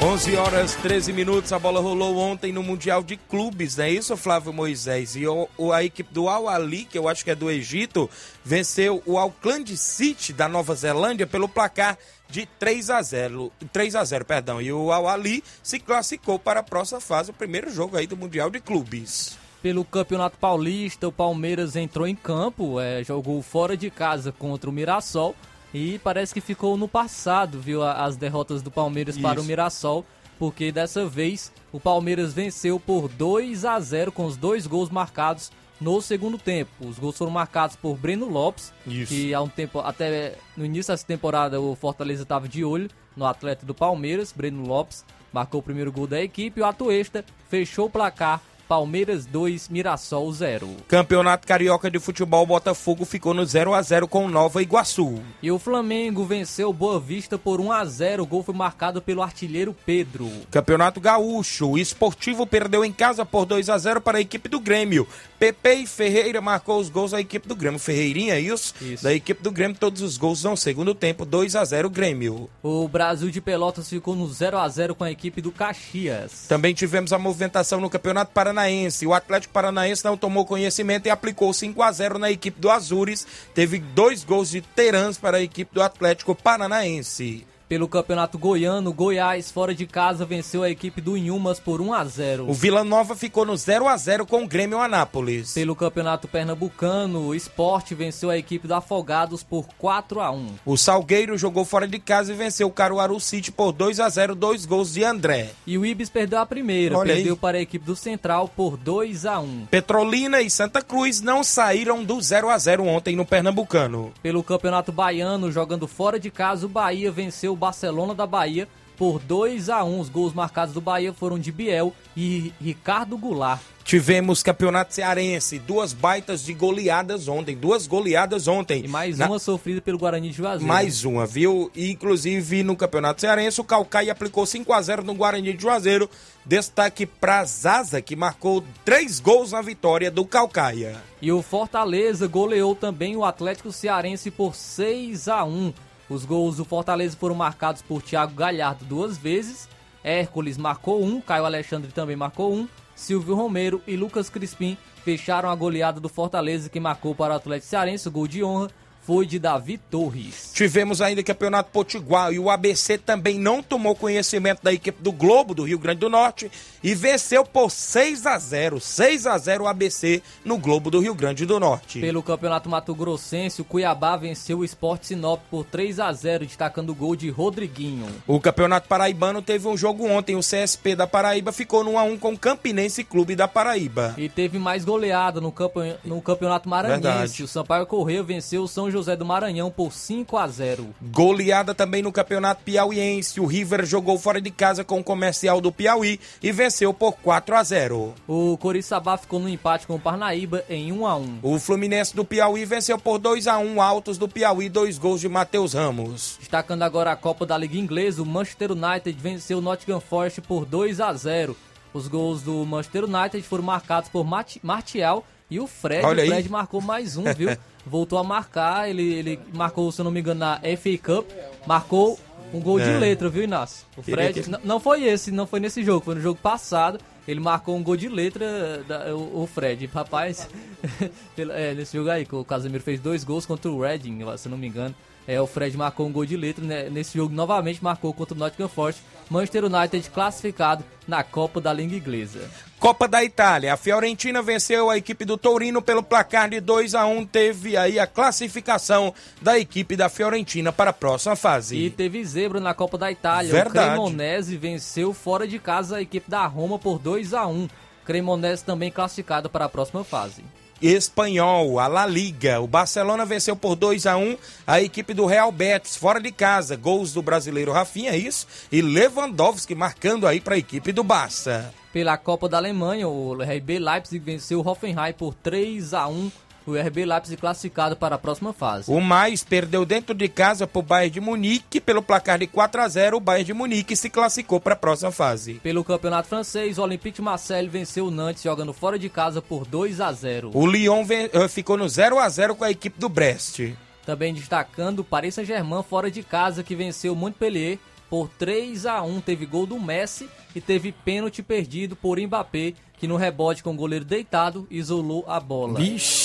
11 0.00 0.36
horas 0.36 0.76
13 0.76 1.12
minutos, 1.12 1.52
a 1.52 1.58
bola 1.58 1.80
rolou 1.80 2.18
ontem 2.18 2.52
no 2.52 2.62
Mundial 2.62 3.02
de 3.02 3.16
Clubes, 3.16 3.76
não 3.76 3.84
é 3.84 3.90
isso, 3.90 4.16
Flávio 4.16 4.52
Moisés? 4.52 5.16
E 5.16 5.26
o, 5.26 5.48
a 5.72 5.82
equipe 5.82 6.14
do 6.14 6.28
Al 6.28 6.48
Ali, 6.48 6.84
que 6.84 6.96
eu 6.96 7.08
acho 7.08 7.24
que 7.24 7.32
é 7.32 7.34
do 7.34 7.50
Egito, 7.50 8.08
venceu 8.44 9.02
o 9.04 9.18
Auckland 9.18 9.76
City 9.76 10.32
da 10.32 10.48
Nova 10.48 10.72
Zelândia 10.76 11.26
pelo 11.26 11.48
placar 11.48 11.98
de 12.28 12.46
3 12.46 12.90
a 12.90 13.02
0, 13.02 13.50
3 13.72 13.96
a 13.96 14.04
0, 14.04 14.24
perdão. 14.24 14.62
E 14.62 14.72
o 14.72 14.92
Al 14.92 15.08
Ali 15.08 15.42
se 15.64 15.80
classificou 15.80 16.38
para 16.38 16.60
a 16.60 16.62
próxima 16.62 17.00
fase, 17.00 17.32
o 17.32 17.34
primeiro 17.34 17.68
jogo 17.68 17.96
aí 17.96 18.06
do 18.06 18.16
Mundial 18.16 18.50
de 18.50 18.60
Clubes. 18.60 19.36
Pelo 19.60 19.84
Campeonato 19.84 20.38
Paulista, 20.38 21.08
o 21.08 21.12
Palmeiras 21.12 21.74
entrou 21.74 22.06
em 22.06 22.14
campo, 22.14 22.78
é, 22.78 23.02
jogou 23.02 23.42
fora 23.42 23.76
de 23.76 23.90
casa 23.90 24.30
contra 24.30 24.70
o 24.70 24.72
Mirassol 24.72 25.34
e 25.72 25.98
parece 25.98 26.32
que 26.32 26.40
ficou 26.40 26.76
no 26.76 26.88
passado, 26.88 27.60
viu, 27.60 27.82
as 27.82 28.16
derrotas 28.16 28.62
do 28.62 28.70
Palmeiras 28.70 29.16
Isso. 29.16 29.22
para 29.22 29.40
o 29.40 29.44
Mirassol, 29.44 30.04
porque 30.38 30.72
dessa 30.72 31.06
vez 31.06 31.52
o 31.72 31.80
Palmeiras 31.80 32.32
venceu 32.32 32.78
por 32.78 33.08
2 33.08 33.64
a 33.64 33.78
0 33.78 34.12
com 34.12 34.24
os 34.24 34.36
dois 34.36 34.66
gols 34.66 34.88
marcados 34.88 35.50
no 35.80 36.00
segundo 36.00 36.38
tempo. 36.38 36.70
Os 36.80 36.98
gols 36.98 37.16
foram 37.16 37.30
marcados 37.30 37.76
por 37.76 37.96
Breno 37.96 38.28
Lopes, 38.28 38.72
Isso. 38.86 39.12
que 39.12 39.34
há 39.34 39.40
um 39.40 39.48
tempo, 39.48 39.80
até 39.80 40.36
no 40.56 40.64
início 40.64 40.92
dessa 40.92 41.06
temporada, 41.06 41.60
o 41.60 41.74
Fortaleza 41.74 42.22
estava 42.22 42.48
de 42.48 42.64
olho 42.64 42.88
no 43.16 43.26
atleta 43.26 43.66
do 43.66 43.74
Palmeiras, 43.74 44.32
Breno 44.32 44.66
Lopes, 44.66 45.04
marcou 45.32 45.60
o 45.60 45.62
primeiro 45.62 45.92
gol 45.92 46.06
da 46.06 46.22
equipe 46.22 46.60
o 46.60 46.64
Atuesta 46.64 47.24
fechou 47.48 47.86
o 47.86 47.90
placar 47.90 48.40
Palmeiras 48.68 49.24
2, 49.24 49.70
Mirassol 49.70 50.30
0. 50.30 50.68
Campeonato 50.86 51.46
Carioca 51.46 51.90
de 51.90 51.98
Futebol 51.98 52.44
Botafogo 52.44 53.06
ficou 53.06 53.32
no 53.32 53.42
0 53.42 53.72
a 53.72 53.80
0 53.80 54.06
com 54.06 54.28
Nova 54.28 54.60
Iguaçu. 54.60 55.22
E 55.42 55.50
o 55.50 55.58
Flamengo 55.58 56.22
venceu 56.26 56.70
Boa 56.70 57.00
Vista 57.00 57.38
por 57.38 57.62
1 57.62 57.72
a 57.72 57.84
0. 57.86 58.22
O 58.22 58.26
gol 58.26 58.42
foi 58.42 58.54
marcado 58.54 59.00
pelo 59.00 59.22
artilheiro 59.22 59.74
Pedro. 59.86 60.30
Campeonato 60.50 61.00
Gaúcho, 61.00 61.70
o 61.70 61.78
Esportivo 61.78 62.46
perdeu 62.46 62.84
em 62.84 62.92
casa 62.92 63.24
por 63.24 63.46
2 63.46 63.70
a 63.70 63.78
0 63.78 64.02
para 64.02 64.18
a 64.18 64.20
equipe 64.20 64.50
do 64.50 64.60
Grêmio. 64.60 65.08
Pepe 65.38 65.84
e 65.84 65.86
Ferreira 65.86 66.42
marcou 66.42 66.78
os 66.78 66.90
gols 66.90 67.12
da 67.12 67.20
equipe 67.20 67.48
do 67.48 67.56
Grêmio. 67.56 67.78
Ferreirinha, 67.78 68.34
é 68.34 68.40
isso? 68.40 68.74
isso. 68.82 69.02
Da 69.02 69.14
equipe 69.14 69.42
do 69.42 69.50
Grêmio, 69.50 69.78
todos 69.78 70.02
os 70.02 70.18
gols 70.18 70.44
no 70.44 70.56
segundo 70.58 70.94
tempo, 70.94 71.24
2 71.24 71.56
a 71.56 71.64
0 71.64 71.88
Grêmio. 71.88 72.50
O 72.62 72.86
Brasil 72.86 73.30
de 73.30 73.40
Pelotas 73.40 73.88
ficou 73.88 74.14
no 74.14 74.28
0 74.30 74.58
a 74.58 74.68
0 74.68 74.94
com 74.94 75.04
a 75.04 75.10
equipe 75.10 75.40
do 75.40 75.50
Caxias. 75.50 76.46
Também 76.46 76.74
tivemos 76.74 77.14
a 77.14 77.18
movimentação 77.18 77.80
no 77.80 77.88
Campeonato 77.88 78.32
Paranaense 78.32 78.57
Paranaense. 78.58 79.06
O 79.06 79.14
Atlético 79.14 79.54
Paranaense 79.54 80.04
não 80.04 80.16
tomou 80.16 80.44
conhecimento 80.44 81.06
e 81.06 81.10
aplicou 81.10 81.52
5 81.52 81.80
a 81.80 81.92
0 81.92 82.18
na 82.18 82.30
equipe 82.30 82.60
do 82.60 82.70
Azures. 82.70 83.26
Teve 83.54 83.78
dois 83.78 84.24
gols 84.24 84.50
de 84.50 84.60
Terãs 84.60 85.16
para 85.16 85.36
a 85.36 85.42
equipe 85.42 85.72
do 85.72 85.82
Atlético 85.82 86.34
Paranaense. 86.34 87.46
Pelo 87.68 87.86
Campeonato 87.86 88.38
Goiano, 88.38 88.94
Goiás, 88.94 89.50
fora 89.50 89.74
de 89.74 89.86
casa, 89.86 90.24
venceu 90.24 90.62
a 90.62 90.70
equipe 90.70 91.02
do 91.02 91.18
Inhumas 91.18 91.60
por 91.60 91.82
1 91.82 91.92
a 91.92 92.02
0. 92.02 92.48
O 92.48 92.54
Vila 92.54 92.82
Nova 92.82 93.14
ficou 93.14 93.44
no 93.44 93.54
0 93.54 93.86
a 93.86 93.94
0 93.94 94.24
com 94.24 94.42
o 94.42 94.48
Grêmio 94.48 94.78
Anápolis. 94.80 95.52
Pelo 95.52 95.76
Campeonato 95.76 96.26
Pernambucano, 96.26 97.26
o 97.26 97.34
Esporte 97.34 97.94
venceu 97.94 98.30
a 98.30 98.38
equipe 98.38 98.66
do 98.66 98.74
Afogados 98.74 99.42
por 99.42 99.66
4 99.76 100.18
a 100.22 100.30
1. 100.30 100.46
O 100.64 100.78
Salgueiro 100.78 101.36
jogou 101.36 101.62
fora 101.62 101.86
de 101.86 101.98
casa 101.98 102.32
e 102.32 102.36
venceu 102.36 102.68
o 102.68 102.72
Caruaru 102.72 103.20
City 103.20 103.52
por 103.52 103.72
2 103.72 104.00
a 104.00 104.08
0, 104.08 104.34
dois 104.34 104.64
gols 104.64 104.94
de 104.94 105.04
André. 105.04 105.50
E 105.66 105.76
o 105.76 105.84
Ibis 105.84 106.08
perdeu 106.08 106.38
a 106.38 106.46
primeira, 106.46 106.96
Olha 106.96 107.12
perdeu 107.12 107.34
aí. 107.34 107.38
para 107.38 107.58
a 107.58 107.60
equipe 107.60 107.84
do 107.84 107.94
Central 107.94 108.48
por 108.48 108.78
2 108.78 109.26
a 109.26 109.40
1. 109.40 109.66
Petrolina 109.70 110.40
e 110.40 110.48
Santa 110.48 110.80
Cruz 110.80 111.20
não 111.20 111.44
saíram 111.44 112.02
do 112.02 112.18
0 112.18 112.48
a 112.48 112.56
0 112.56 112.86
ontem 112.86 113.14
no 113.14 113.26
Pernambucano. 113.26 114.10
Pelo 114.22 114.42
Campeonato 114.42 114.90
Baiano, 114.90 115.52
jogando 115.52 115.86
fora 115.86 116.18
de 116.18 116.30
casa, 116.30 116.64
o 116.64 116.68
Bahia 116.70 117.12
venceu 117.12 117.57
Barcelona 117.58 118.14
da 118.14 118.26
Bahia 118.26 118.66
por 118.98 119.20
2 119.20 119.68
a 119.68 119.84
1 119.84 120.00
Os 120.00 120.08
gols 120.08 120.34
marcados 120.34 120.74
do 120.74 120.80
Bahia 120.80 121.12
foram 121.12 121.38
de 121.38 121.52
Biel 121.52 121.94
e 122.16 122.52
Ricardo 122.60 123.16
Goulart. 123.16 123.60
Tivemos 123.84 124.42
campeonato 124.42 124.92
cearense, 124.92 125.58
duas 125.58 125.94
baitas 125.94 126.44
de 126.44 126.52
goleadas 126.52 127.26
ontem, 127.26 127.56
duas 127.56 127.86
goleadas 127.86 128.46
ontem. 128.46 128.84
E 128.84 128.88
mais 128.88 129.16
Na... 129.16 129.26
uma 129.26 129.38
sofrida 129.38 129.80
pelo 129.80 129.96
Guarani 129.96 130.28
de 130.28 130.36
Juazeiro. 130.36 130.66
Mais 130.66 131.06
uma, 131.06 131.24
viu? 131.24 131.70
E, 131.74 131.90
inclusive 131.92 132.62
no 132.62 132.76
campeonato 132.76 133.22
cearense, 133.22 133.58
o 133.62 133.64
Calcaia 133.64 134.12
aplicou 134.12 134.44
5 134.44 134.70
a 134.74 134.82
0 134.82 135.04
no 135.04 135.14
Guarani 135.14 135.54
de 135.54 135.62
Juazeiro. 135.62 136.10
Destaque 136.44 137.06
para 137.06 137.42
Zaza, 137.44 138.02
que 138.02 138.14
marcou 138.14 138.62
três 138.84 139.20
gols 139.20 139.52
na 139.52 139.62
vitória 139.62 140.10
do 140.10 140.26
Calcaia. 140.26 140.96
E 141.22 141.32
o 141.32 141.40
Fortaleza 141.40 142.26
goleou 142.26 142.74
também 142.74 143.16
o 143.16 143.24
Atlético 143.24 143.72
Cearense 143.72 144.30
por 144.30 144.54
6 144.54 145.28
a 145.28 145.44
1 145.44 145.72
os 146.08 146.24
gols 146.24 146.56
do 146.56 146.64
Fortaleza 146.64 147.16
foram 147.16 147.34
marcados 147.34 147.82
por 147.82 148.02
Thiago 148.02 148.34
Galhardo 148.34 148.84
duas 148.84 149.18
vezes, 149.18 149.68
Hércules 150.02 150.56
marcou 150.56 151.04
um, 151.04 151.20
Caio 151.20 151.44
Alexandre 151.44 151.92
também 151.92 152.16
marcou 152.16 152.54
um, 152.54 152.68
Silvio 152.94 153.34
Romero 153.34 153.82
e 153.86 153.96
Lucas 153.96 154.30
Crispim 154.30 154.76
fecharam 155.04 155.50
a 155.50 155.54
goleada 155.54 156.00
do 156.00 156.08
Fortaleza 156.08 156.68
que 156.68 156.80
marcou 156.80 157.14
para 157.14 157.34
o 157.34 157.36
Atlético 157.36 157.70
Cearense 157.70 158.08
o 158.08 158.10
gol 158.10 158.26
de 158.26 158.42
honra 158.42 158.68
foi 159.08 159.24
de 159.24 159.38
Davi 159.38 159.78
Torres. 159.78 160.50
Tivemos 160.52 161.00
ainda 161.00 161.22
Campeonato 161.22 161.70
Potiguar 161.70 162.30
e 162.30 162.38
o 162.38 162.50
ABC 162.50 162.98
também 162.98 163.38
não 163.38 163.62
tomou 163.62 163.96
conhecimento 163.96 164.62
da 164.62 164.70
equipe 164.70 165.02
do 165.02 165.10
Globo 165.10 165.54
do 165.54 165.62
Rio 165.62 165.78
Grande 165.78 166.00
do 166.00 166.10
Norte 166.10 166.50
e 166.84 166.94
venceu 166.94 167.42
por 167.42 167.70
6 167.70 168.26
a 168.26 168.38
0, 168.38 168.78
6 168.78 169.26
a 169.26 169.38
0 169.38 169.64
o 169.64 169.66
ABC 169.66 170.22
no 170.44 170.58
Globo 170.58 170.90
do 170.90 171.00
Rio 171.00 171.14
Grande 171.14 171.46
do 171.46 171.58
Norte. 171.58 172.00
Pelo 172.00 172.22
Campeonato 172.22 172.68
Mato 172.68 172.94
Grossense, 172.94 173.62
o 173.62 173.64
Cuiabá 173.64 174.14
venceu 174.18 174.58
o 174.58 174.64
Sport 174.64 175.04
Sinop 175.04 175.40
por 175.50 175.64
3 175.64 176.00
a 176.00 176.12
0, 176.12 176.44
destacando 176.44 176.90
o 176.90 176.94
gol 176.94 177.16
de 177.16 177.30
Rodriguinho. 177.30 178.06
O 178.26 178.38
Campeonato 178.38 178.88
Paraibano 178.88 179.40
teve 179.40 179.66
um 179.68 179.76
jogo 179.76 180.06
ontem, 180.06 180.36
o 180.36 180.40
CSP 180.40 180.94
da 180.94 181.06
Paraíba 181.06 181.50
ficou 181.50 181.82
no 181.82 181.92
1 181.92 181.98
a 181.98 182.02
1 182.02 182.18
com 182.18 182.34
o 182.34 182.38
Campinense 182.38 183.02
Clube 183.02 183.34
da 183.34 183.48
Paraíba. 183.48 184.14
E 184.18 184.28
teve 184.28 184.58
mais 184.58 184.84
goleada 184.84 185.40
no, 185.40 185.50
campo, 185.50 185.80
no 186.04 186.20
Campeonato 186.20 186.68
Maranhense. 186.68 187.02
Verdade. 187.02 187.42
O 187.42 187.48
Sampaio 187.48 187.86
Correia 187.86 188.22
venceu 188.22 188.62
o 188.62 188.68
São 188.68 188.90
José 188.90 188.97
José 188.98 189.14
do 189.14 189.24
Maranhão 189.24 189.70
por 189.70 189.92
5 189.92 190.36
a 190.36 190.48
0. 190.48 190.92
Goleada 191.00 191.72
também 191.72 192.02
no 192.02 192.10
Campeonato 192.10 192.64
Piauiense. 192.64 193.40
O 193.40 193.46
River 193.46 193.86
jogou 193.86 194.18
fora 194.18 194.40
de 194.40 194.50
casa 194.50 194.82
com 194.82 194.98
o 194.98 195.04
Comercial 195.04 195.60
do 195.60 195.70
Piauí 195.70 196.18
e 196.42 196.50
venceu 196.50 196.92
por 196.92 197.12
4 197.12 197.54
a 197.54 197.62
0. 197.62 198.12
O 198.26 198.58
Coriçaba 198.58 199.16
ficou 199.16 199.38
no 199.38 199.48
empate 199.48 199.86
com 199.86 199.94
o 199.94 200.00
Parnaíba 200.00 200.64
em 200.68 200.90
1 200.90 201.06
a 201.06 201.16
1. 201.16 201.38
O 201.42 201.60
Fluminense 201.60 202.16
do 202.16 202.24
Piauí 202.24 202.64
venceu 202.64 202.98
por 202.98 203.18
2 203.18 203.46
a 203.46 203.58
1 203.58 203.80
Altos 203.80 204.18
do 204.18 204.28
Piauí, 204.28 204.68
dois 204.68 204.98
gols 204.98 205.20
de 205.20 205.28
Matheus 205.28 205.74
Ramos. 205.74 206.36
Destacando 206.40 206.82
agora 206.82 207.12
a 207.12 207.16
Copa 207.16 207.46
da 207.46 207.56
Liga 207.56 207.78
Inglesa, 207.78 208.20
o 208.20 208.26
Manchester 208.26 208.72
United 208.72 209.16
venceu 209.20 209.58
o 209.58 209.62
Nottingham 209.62 210.00
Forest 210.00 210.40
por 210.40 210.64
2 210.64 211.00
a 211.00 211.12
0. 211.12 211.56
Os 211.94 212.08
gols 212.08 212.42
do 212.42 212.66
Manchester 212.66 213.04
United 213.04 213.42
foram 213.42 213.62
marcados 213.62 214.10
por 214.10 214.26
Martial 214.62 215.24
e 215.50 215.58
o 215.60 215.66
Fred. 215.66 216.04
O 216.04 216.10
Fred 216.10 216.48
marcou 216.50 216.80
mais 216.80 217.16
um, 217.16 217.22
viu? 217.32 217.56
voltou 217.88 218.18
a 218.18 218.24
marcar, 218.24 218.88
ele, 218.88 219.14
ele 219.14 219.40
marcou, 219.52 219.90
se 219.90 220.00
eu 220.00 220.04
não 220.04 220.10
me 220.12 220.20
engano, 220.20 220.40
na 220.40 220.60
FA 220.76 220.98
Cup, 221.02 221.30
marcou 221.66 222.18
um 222.52 222.60
gol 222.60 222.80
é. 222.80 222.84
de 222.84 222.98
letra, 222.98 223.28
viu, 223.28 223.42
Inácio? 223.42 223.86
O 223.96 224.02
Fred, 224.02 224.44
não 224.64 224.80
foi 224.80 225.04
esse, 225.04 225.30
não 225.30 225.46
foi 225.46 225.60
nesse 225.60 225.82
jogo, 225.82 226.04
foi 226.04 226.14
no 226.14 226.20
jogo 226.20 226.38
passado, 226.40 226.98
ele 227.26 227.40
marcou 227.40 227.76
um 227.76 227.82
gol 227.82 227.96
de 227.96 228.08
letra, 228.08 228.82
da, 228.88 229.14
o, 229.14 229.42
o, 229.42 229.46
Fred. 229.46 229.86
Rapaz, 229.86 230.48
é, 231.36 231.74
nesse 231.74 231.96
jogo 231.96 232.10
aí, 232.10 232.26
o 232.30 232.44
Casemiro 232.44 232.82
fez 232.82 233.00
dois 233.00 233.24
gols 233.24 233.44
contra 233.44 233.70
o 233.70 233.80
Reading, 233.80 234.20
se 234.36 234.48
não 234.48 234.56
me 234.56 234.66
engano. 234.66 234.94
É, 235.26 235.38
o 235.38 235.46
Fred 235.46 235.76
marcou 235.76 236.06
um 236.06 236.12
gol 236.12 236.24
de 236.24 236.38
letra, 236.38 236.64
né? 236.64 236.88
nesse 236.88 237.18
jogo 237.18 237.34
novamente 237.34 237.84
marcou 237.84 238.14
contra 238.14 238.34
o 238.34 238.38
Nottingham 238.38 238.68
Forest. 238.68 239.02
Manchester 239.30 239.64
United 239.64 240.10
classificado 240.10 240.84
na 241.06 241.22
Copa 241.22 241.60
da 241.60 241.72
Língua 241.72 241.96
Inglesa. 241.96 242.40
Copa 242.78 243.08
da 243.08 243.24
Itália. 243.24 243.74
A 243.74 243.76
Fiorentina 243.76 244.40
venceu 244.42 244.88
a 244.88 244.96
equipe 244.96 245.24
do 245.24 245.36
Torino 245.36 245.82
pelo 245.82 246.02
placar 246.02 246.48
de 246.48 246.60
2 246.60 246.94
a 246.94 247.06
1 247.06 247.26
Teve 247.26 247.76
aí 247.76 247.98
a 247.98 248.06
classificação 248.06 249.12
da 249.42 249.58
equipe 249.58 249.96
da 249.96 250.08
Fiorentina 250.08 250.72
para 250.72 250.90
a 250.90 250.92
próxima 250.92 251.34
fase. 251.34 251.76
E 251.76 251.90
teve 251.90 252.24
zebra 252.24 252.60
na 252.60 252.74
Copa 252.74 252.96
da 252.96 253.10
Itália. 253.10 253.50
Verdade. 253.50 253.88
O 253.88 253.92
Cremonese 253.92 254.56
venceu 254.56 255.12
fora 255.12 255.46
de 255.46 255.58
casa 255.58 255.96
a 255.96 256.02
equipe 256.02 256.30
da 256.30 256.46
Roma 256.46 256.78
por 256.78 256.98
2 256.98 257.34
a 257.34 257.46
1 257.46 257.68
Cremonese 258.04 258.64
também 258.64 258.90
classificado 258.90 259.50
para 259.50 259.66
a 259.66 259.68
próxima 259.68 260.02
fase 260.02 260.42
espanhol, 260.80 261.78
a 261.78 261.86
La 261.86 262.06
Liga. 262.06 262.60
O 262.60 262.66
Barcelona 262.66 263.24
venceu 263.24 263.56
por 263.56 263.74
2 263.74 264.06
a 264.06 264.16
1 264.16 264.36
a 264.66 264.80
equipe 264.80 265.14
do 265.14 265.26
Real 265.26 265.50
Betis, 265.50 265.96
fora 265.96 266.20
de 266.20 266.32
casa. 266.32 266.76
Gols 266.76 267.12
do 267.12 267.22
brasileiro 267.22 267.72
Rafinha, 267.72 268.12
é 268.12 268.16
isso, 268.16 268.46
e 268.70 268.80
Lewandowski 268.80 269.74
marcando 269.74 270.26
aí 270.26 270.40
para 270.40 270.54
a 270.54 270.58
equipe 270.58 270.92
do 270.92 271.02
Barça. 271.02 271.72
Pela 271.92 272.16
Copa 272.16 272.48
da 272.48 272.58
Alemanha, 272.58 273.08
o 273.08 273.34
RB 273.42 273.78
Leipzig 273.78 274.24
venceu 274.24 274.60
o 274.60 274.68
Hoffenheim 274.68 275.12
por 275.12 275.34
3 275.34 275.94
a 275.94 276.06
1 276.06 276.30
o 276.72 276.80
RB 276.80 277.04
Leipzig 277.04 277.36
classificado 277.36 277.96
para 277.96 278.16
a 278.16 278.18
próxima 278.18 278.52
fase. 278.52 278.90
O 278.90 279.00
Mais 279.00 279.44
perdeu 279.44 279.84
dentro 279.84 280.14
de 280.14 280.28
casa 280.28 280.66
para 280.66 280.78
o 280.78 280.82
Bayern 280.82 281.10
de 281.10 281.20
Munique 281.20 281.80
pelo 281.80 282.02
placar 282.02 282.38
de 282.38 282.46
4 282.46 282.80
a 282.80 282.88
0. 282.88 283.16
O 283.16 283.20
Bayern 283.20 283.44
de 283.44 283.54
Munique 283.54 283.96
se 283.96 284.10
classificou 284.10 284.60
para 284.60 284.74
a 284.74 284.76
próxima 284.76 285.10
fase. 285.10 285.54
Pelo 285.54 285.84
Campeonato 285.84 286.28
Francês, 286.28 286.78
o 286.78 286.82
Olympique 286.82 287.16
de 287.16 287.22
Marseille 287.22 287.68
venceu 287.68 288.06
o 288.06 288.10
Nantes 288.10 288.42
jogando 288.42 288.72
fora 288.72 288.98
de 288.98 289.08
casa 289.08 289.40
por 289.40 289.66
2 289.66 290.00
a 290.00 290.12
0. 290.12 290.50
O 290.54 290.66
Lyon 290.66 291.04
eh, 291.10 291.48
ficou 291.48 291.76
no 291.76 291.88
0 291.88 292.18
a 292.18 292.28
0 292.28 292.56
com 292.56 292.64
a 292.64 292.70
equipe 292.70 292.98
do 292.98 293.08
Brest. 293.08 293.72
Também 294.04 294.32
destacando 294.32 295.00
o 295.00 295.04
Paris 295.04 295.34
Saint-Germain 295.34 295.82
fora 295.82 296.10
de 296.10 296.22
casa 296.22 296.62
que 296.62 296.74
venceu 296.74 297.12
o 297.12 297.16
Montpellier 297.16 297.78
por 298.08 298.28
3 298.38 298.86
a 298.86 299.02
1. 299.02 299.20
Teve 299.20 299.46
gol 299.46 299.66
do 299.66 299.78
Messi 299.78 300.28
e 300.54 300.60
teve 300.60 300.92
pênalti 300.92 301.42
perdido 301.42 301.94
por 301.94 302.18
Mbappé, 302.18 302.74
que 302.98 303.06
no 303.06 303.16
rebote 303.16 303.62
com 303.62 303.72
o 303.72 303.76
goleiro 303.76 304.04
deitado 304.04 304.66
isolou 304.70 305.24
a 305.28 305.38
bola. 305.38 305.78
Vixe. 305.78 306.17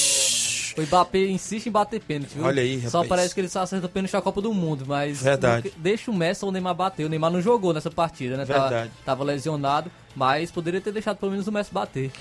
O 0.77 0.82
Mbappé 0.82 1.27
insiste 1.27 1.68
em 1.68 1.72
bater 1.72 2.01
pênalti, 2.01 2.36
viu? 2.36 2.46
Olha 2.46 2.62
aí, 2.62 2.75
rapaz. 2.77 2.92
Só 2.92 3.03
parece 3.06 3.34
que 3.34 3.42
ele 3.42 3.50
só 3.50 3.62
acerta 3.62 3.88
pênalti 3.88 4.13
na 4.13 4.22
Copa 4.22 4.42
do 4.42 4.53
Mundo, 4.53 4.86
mas... 4.88 5.22
Verdade. 5.22 5.72
Deixa 5.77 6.10
o 6.10 6.13
Messi 6.13 6.44
ou 6.44 6.50
o 6.50 6.51
Neymar 6.51 6.74
bater. 6.74 7.06
O 7.06 7.10
Neymar 7.10 7.32
não 7.32 7.42
jogou 7.42 7.74
nessa 7.74 7.92
partida, 7.92 8.38
né? 8.38 8.46
Verdade. 8.46 8.89
Tava, 8.89 8.92
tava 9.06 9.24
lesionado, 9.24 9.92
mas 10.15 10.51
poderia 10.51 10.82
ter 10.82 10.92
deixado 10.92 11.18
pelo 11.18 11.32
menos 11.32 11.48
o 11.48 11.51
Messi 11.51 11.74
bater. 11.74 12.12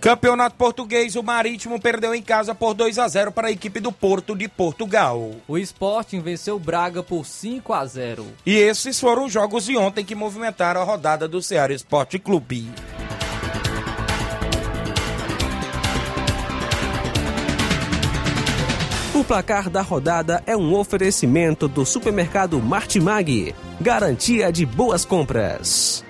Campeonato 0.00 0.56
Português, 0.56 1.16
o 1.16 1.22
Marítimo 1.22 1.80
perdeu 1.80 2.14
em 2.14 2.22
casa 2.22 2.54
por 2.54 2.74
2 2.74 2.98
a 2.98 3.08
0 3.08 3.32
para 3.32 3.48
a 3.48 3.50
equipe 3.50 3.80
do 3.80 3.90
Porto 3.90 4.36
de 4.36 4.46
Portugal. 4.46 5.32
O 5.48 5.58
Sporting 5.58 6.20
venceu 6.20 6.56
o 6.56 6.60
Braga 6.60 7.02
por 7.02 7.24
5 7.24 7.72
a 7.72 7.84
0. 7.84 8.26
E 8.44 8.54
esses 8.54 9.00
foram 9.00 9.24
os 9.24 9.32
jogos 9.32 9.64
de 9.64 9.76
ontem 9.76 10.04
que 10.04 10.14
movimentaram 10.14 10.80
a 10.80 10.84
rodada 10.84 11.26
do 11.26 11.42
Ceará 11.42 11.72
Esporte 11.72 12.18
Clube. 12.18 12.70
O 19.16 19.24
placar 19.24 19.70
da 19.70 19.80
rodada 19.80 20.42
é 20.46 20.54
um 20.54 20.74
oferecimento 20.74 21.66
do 21.66 21.86
supermercado 21.86 22.60
Martimag. 22.60 23.54
Garantia 23.80 24.52
de 24.52 24.66
boas 24.66 25.06
compras. 25.06 26.04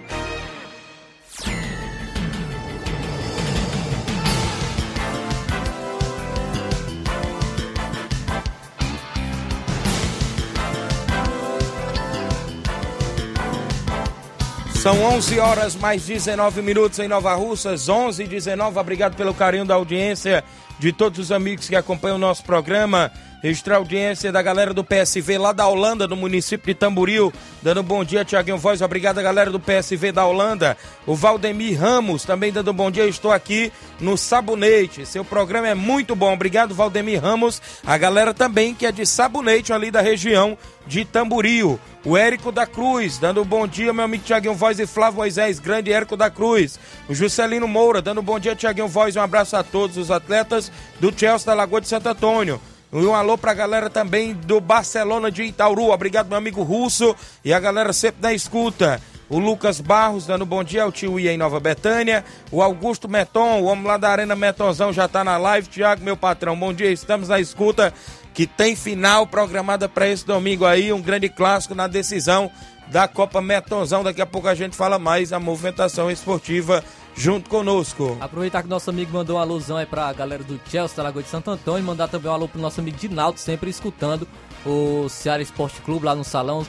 São 14.74 15.00
11 15.00 15.38
horas 15.38 15.76
mais 15.76 16.04
19 16.04 16.60
minutos 16.60 16.98
em 16.98 17.06
Nova 17.06 17.34
Russas, 17.36 17.88
11 17.88 18.24
e 18.24 18.26
19. 18.26 18.80
Obrigado 18.80 19.16
pelo 19.16 19.32
carinho 19.32 19.64
da 19.64 19.76
audiência 19.76 20.42
de 20.78 20.92
todos 20.92 21.18
os 21.18 21.32
amigos 21.32 21.68
que 21.68 21.76
acompanham 21.76 22.16
o 22.16 22.20
nosso 22.20 22.44
programa. 22.44 23.10
Registrar 23.46 23.76
a 23.76 23.78
audiência 23.78 24.32
da 24.32 24.42
galera 24.42 24.74
do 24.74 24.82
PSV 24.82 25.38
lá 25.38 25.52
da 25.52 25.68
Holanda, 25.68 26.08
no 26.08 26.16
município 26.16 26.66
de 26.66 26.74
Tamboril. 26.74 27.32
Dando 27.62 27.80
um 27.80 27.84
bom 27.84 28.02
dia, 28.02 28.24
Tiaguinho 28.24 28.58
Voz. 28.58 28.82
Obrigado, 28.82 29.22
galera 29.22 29.52
do 29.52 29.60
PSV 29.60 30.10
da 30.10 30.26
Holanda. 30.26 30.76
O 31.06 31.14
Valdemir 31.14 31.80
Ramos 31.80 32.24
também 32.24 32.50
dando 32.50 32.72
um 32.72 32.74
bom 32.74 32.90
dia. 32.90 33.06
estou 33.06 33.30
aqui 33.30 33.72
no 34.00 34.16
Sabonete. 34.16 35.06
Seu 35.06 35.24
programa 35.24 35.68
é 35.68 35.76
muito 35.76 36.16
bom. 36.16 36.32
Obrigado, 36.32 36.74
Valdemir 36.74 37.22
Ramos. 37.22 37.62
A 37.86 37.96
galera 37.96 38.34
também 38.34 38.74
que 38.74 38.84
é 38.84 38.90
de 38.90 39.06
Sabonete, 39.06 39.72
ali 39.72 39.92
da 39.92 40.00
região 40.00 40.58
de 40.84 41.04
Tamboril. 41.04 41.78
O 42.04 42.16
Érico 42.16 42.50
da 42.50 42.66
Cruz, 42.66 43.16
dando 43.16 43.42
um 43.42 43.46
bom 43.46 43.64
dia, 43.68 43.92
meu 43.92 44.06
amigo 44.06 44.24
Tiaguinho 44.24 44.54
Voz 44.54 44.80
e 44.80 44.88
Flávio 44.88 45.18
Moisés, 45.18 45.60
grande 45.60 45.92
Érico 45.92 46.16
da 46.16 46.28
Cruz. 46.28 46.80
O 47.08 47.14
Juscelino 47.14 47.68
Moura, 47.68 48.02
dando 48.02 48.20
um 48.20 48.24
bom 48.24 48.40
dia, 48.40 48.56
Tiaguinho 48.56 48.88
Voz. 48.88 49.14
Um 49.14 49.20
abraço 49.20 49.56
a 49.56 49.62
todos 49.62 49.96
os 49.96 50.10
atletas 50.10 50.72
do 50.98 51.16
Chelsea 51.16 51.46
da 51.46 51.54
Lagoa 51.54 51.80
de 51.80 51.86
Santo 51.86 52.08
Antônio. 52.08 52.60
E 52.98 53.04
um 53.04 53.14
alô 53.14 53.36
pra 53.36 53.52
galera 53.52 53.90
também 53.90 54.32
do 54.32 54.58
Barcelona 54.58 55.30
de 55.30 55.42
Itauru. 55.42 55.90
Obrigado, 55.90 56.28
meu 56.28 56.38
amigo 56.38 56.62
Russo. 56.62 57.14
E 57.44 57.52
a 57.52 57.60
galera 57.60 57.92
sempre 57.92 58.22
na 58.22 58.32
escuta. 58.32 59.02
O 59.28 59.38
Lucas 59.38 59.82
Barros 59.82 60.26
dando 60.26 60.46
bom 60.46 60.64
dia 60.64 60.82
ao 60.82 60.90
tio 60.90 61.20
Ia 61.20 61.30
em 61.30 61.36
Nova 61.36 61.60
Betânia. 61.60 62.24
O 62.50 62.62
Augusto 62.62 63.06
Meton, 63.06 63.60
o 63.60 63.64
homem 63.64 63.84
lá 63.84 63.98
da 63.98 64.08
Arena 64.08 64.34
Metonzão 64.34 64.94
já 64.94 65.06
tá 65.06 65.22
na 65.22 65.36
live. 65.36 65.68
Tiago, 65.68 66.02
meu 66.02 66.16
patrão, 66.16 66.58
bom 66.58 66.72
dia. 66.72 66.90
Estamos 66.90 67.28
na 67.28 67.38
escuta 67.38 67.92
que 68.32 68.46
tem 68.46 68.74
final 68.74 69.26
programada 69.26 69.90
para 69.90 70.08
esse 70.08 70.24
domingo 70.24 70.64
aí. 70.64 70.90
Um 70.90 71.02
grande 71.02 71.28
clássico 71.28 71.74
na 71.74 71.86
decisão 71.86 72.50
da 72.86 73.06
Copa 73.06 73.42
Metonzão. 73.42 74.02
Daqui 74.02 74.22
a 74.22 74.26
pouco 74.26 74.48
a 74.48 74.54
gente 74.54 74.74
fala 74.74 74.98
mais 74.98 75.34
a 75.34 75.38
movimentação 75.38 76.10
esportiva 76.10 76.82
junto 77.16 77.48
conosco. 77.48 78.16
Aproveitar 78.20 78.62
que 78.62 78.68
nosso 78.68 78.90
amigo 78.90 79.12
mandou 79.12 79.36
uma 79.36 79.42
alusão 79.42 79.76
aí 79.76 79.86
pra 79.86 80.12
galera 80.12 80.44
do 80.44 80.60
Chelsea, 80.68 80.96
da 80.96 81.02
Lagoa 81.04 81.22
de 81.22 81.28
Santo 81.28 81.50
Antônio, 81.50 81.80
e 81.80 81.82
mandar 81.82 82.08
também 82.08 82.30
um 82.30 82.34
alô 82.34 82.46
pro 82.46 82.60
nosso 82.60 82.80
amigo 82.80 82.96
Dinaldo, 82.96 83.40
sempre 83.40 83.70
escutando 83.70 84.28
o 84.66 85.08
Ceará 85.08 85.42
Esporte 85.42 85.80
Clube 85.80 86.04
lá 86.04 86.14
no 86.14 86.24
salão. 86.24 86.66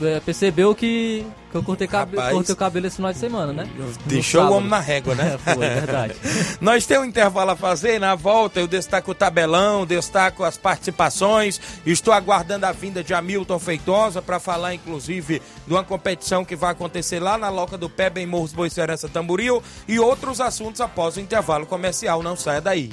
É, 0.00 0.20
percebeu 0.20 0.74
que 0.74 1.24
que 1.50 1.56
eu 1.56 1.62
cortei, 1.64 1.88
Rapaz, 1.88 2.32
cortei 2.32 2.52
o 2.52 2.56
cabelo 2.56 2.86
esse 2.86 2.96
final 2.96 3.12
de 3.12 3.18
semana, 3.18 3.52
né? 3.52 3.68
Deixou 4.06 4.44
o 4.44 4.52
homem 4.52 4.70
na 4.70 4.78
régua, 4.78 5.16
né? 5.16 5.36
Foi, 5.42 5.56
verdade. 5.56 6.14
Nós 6.60 6.86
temos 6.86 7.06
um 7.06 7.08
intervalo 7.08 7.50
a 7.50 7.56
fazer, 7.56 7.98
na 7.98 8.14
volta 8.14 8.60
eu 8.60 8.68
destaco 8.68 9.10
o 9.10 9.14
tabelão, 9.14 9.84
destaco 9.84 10.44
as 10.44 10.56
participações, 10.56 11.60
estou 11.84 12.14
aguardando 12.14 12.66
a 12.66 12.72
vinda 12.72 13.02
de 13.02 13.12
Hamilton 13.12 13.58
Feitosa 13.58 14.22
para 14.22 14.38
falar, 14.38 14.74
inclusive, 14.74 15.42
de 15.66 15.72
uma 15.72 15.82
competição 15.82 16.44
que 16.44 16.54
vai 16.54 16.70
acontecer 16.70 17.18
lá 17.18 17.36
na 17.36 17.48
Loca 17.48 17.76
do 17.76 17.90
Pé, 17.90 18.12
em 18.16 18.26
Morros 18.26 18.52
Boicerança 18.52 19.08
Tamboril, 19.08 19.60
e 19.88 19.98
outros 19.98 20.40
assuntos 20.40 20.80
após 20.80 21.16
o 21.16 21.20
intervalo 21.20 21.66
comercial. 21.66 22.22
Não 22.22 22.36
saia 22.36 22.60
daí. 22.60 22.92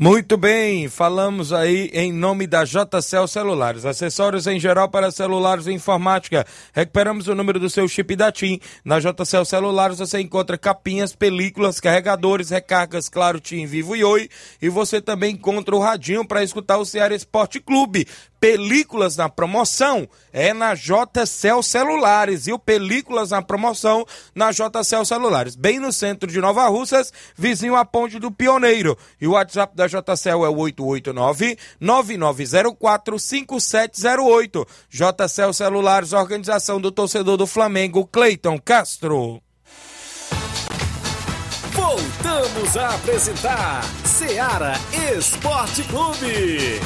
Muito 0.00 0.36
bem, 0.36 0.88
falamos 0.88 1.52
aí 1.52 1.90
em 1.92 2.12
nome 2.12 2.46
da 2.46 2.62
JCL 2.62 3.26
Celulares, 3.26 3.84
acessórios 3.84 4.46
em 4.46 4.60
geral 4.60 4.88
para 4.88 5.10
celulares 5.10 5.66
e 5.66 5.72
informática. 5.72 6.46
Recuperamos 6.72 7.26
o 7.26 7.34
número 7.34 7.58
do 7.58 7.68
seu 7.68 7.88
chip 7.88 8.14
da 8.14 8.30
TIM. 8.30 8.60
Na 8.84 9.00
JCL 9.00 9.44
Celulares 9.44 9.98
você 9.98 10.20
encontra 10.20 10.56
capinhas, 10.56 11.16
películas, 11.16 11.80
carregadores, 11.80 12.50
recargas, 12.50 13.08
claro, 13.08 13.40
TIM, 13.40 13.66
Vivo 13.66 13.96
e 13.96 14.04
Oi. 14.04 14.28
E 14.62 14.68
você 14.68 15.00
também 15.00 15.34
encontra 15.34 15.74
o 15.74 15.80
radinho 15.80 16.24
para 16.24 16.44
escutar 16.44 16.78
o 16.78 16.84
Ceará 16.84 17.12
Esporte 17.12 17.58
Clube 17.58 18.06
películas 18.40 19.16
na 19.16 19.28
promoção 19.28 20.08
é 20.32 20.54
na 20.54 20.74
JCL 20.74 21.62
Celulares, 21.62 22.46
e 22.46 22.52
o 22.52 22.58
Películas 22.58 23.30
na 23.30 23.40
promoção 23.42 24.06
na 24.34 24.50
JCL 24.50 25.04
Celulares, 25.04 25.54
bem 25.56 25.78
no 25.78 25.92
centro 25.92 26.30
de 26.30 26.40
Nova 26.40 26.66
Russas, 26.68 27.12
vizinho 27.36 27.76
à 27.76 27.84
Ponte 27.84 28.18
do 28.18 28.30
Pioneiro. 28.30 28.96
E 29.20 29.26
o 29.26 29.32
WhatsApp 29.32 29.76
da 29.76 29.86
JCL 29.86 30.44
é 30.44 30.48
o 30.48 30.56
889-9904-5708. 31.80 34.66
JCL 34.90 35.52
Celulares, 35.52 36.12
organização 36.12 36.80
do 36.80 36.92
torcedor 36.92 37.36
do 37.36 37.46
Flamengo, 37.46 38.06
Cleiton 38.06 38.58
Castro. 38.58 39.42
Voltamos 41.72 42.76
a 42.76 42.94
apresentar 42.94 43.82
Seara 44.04 44.74
Esporte 45.16 45.82
Clube. 45.84 46.80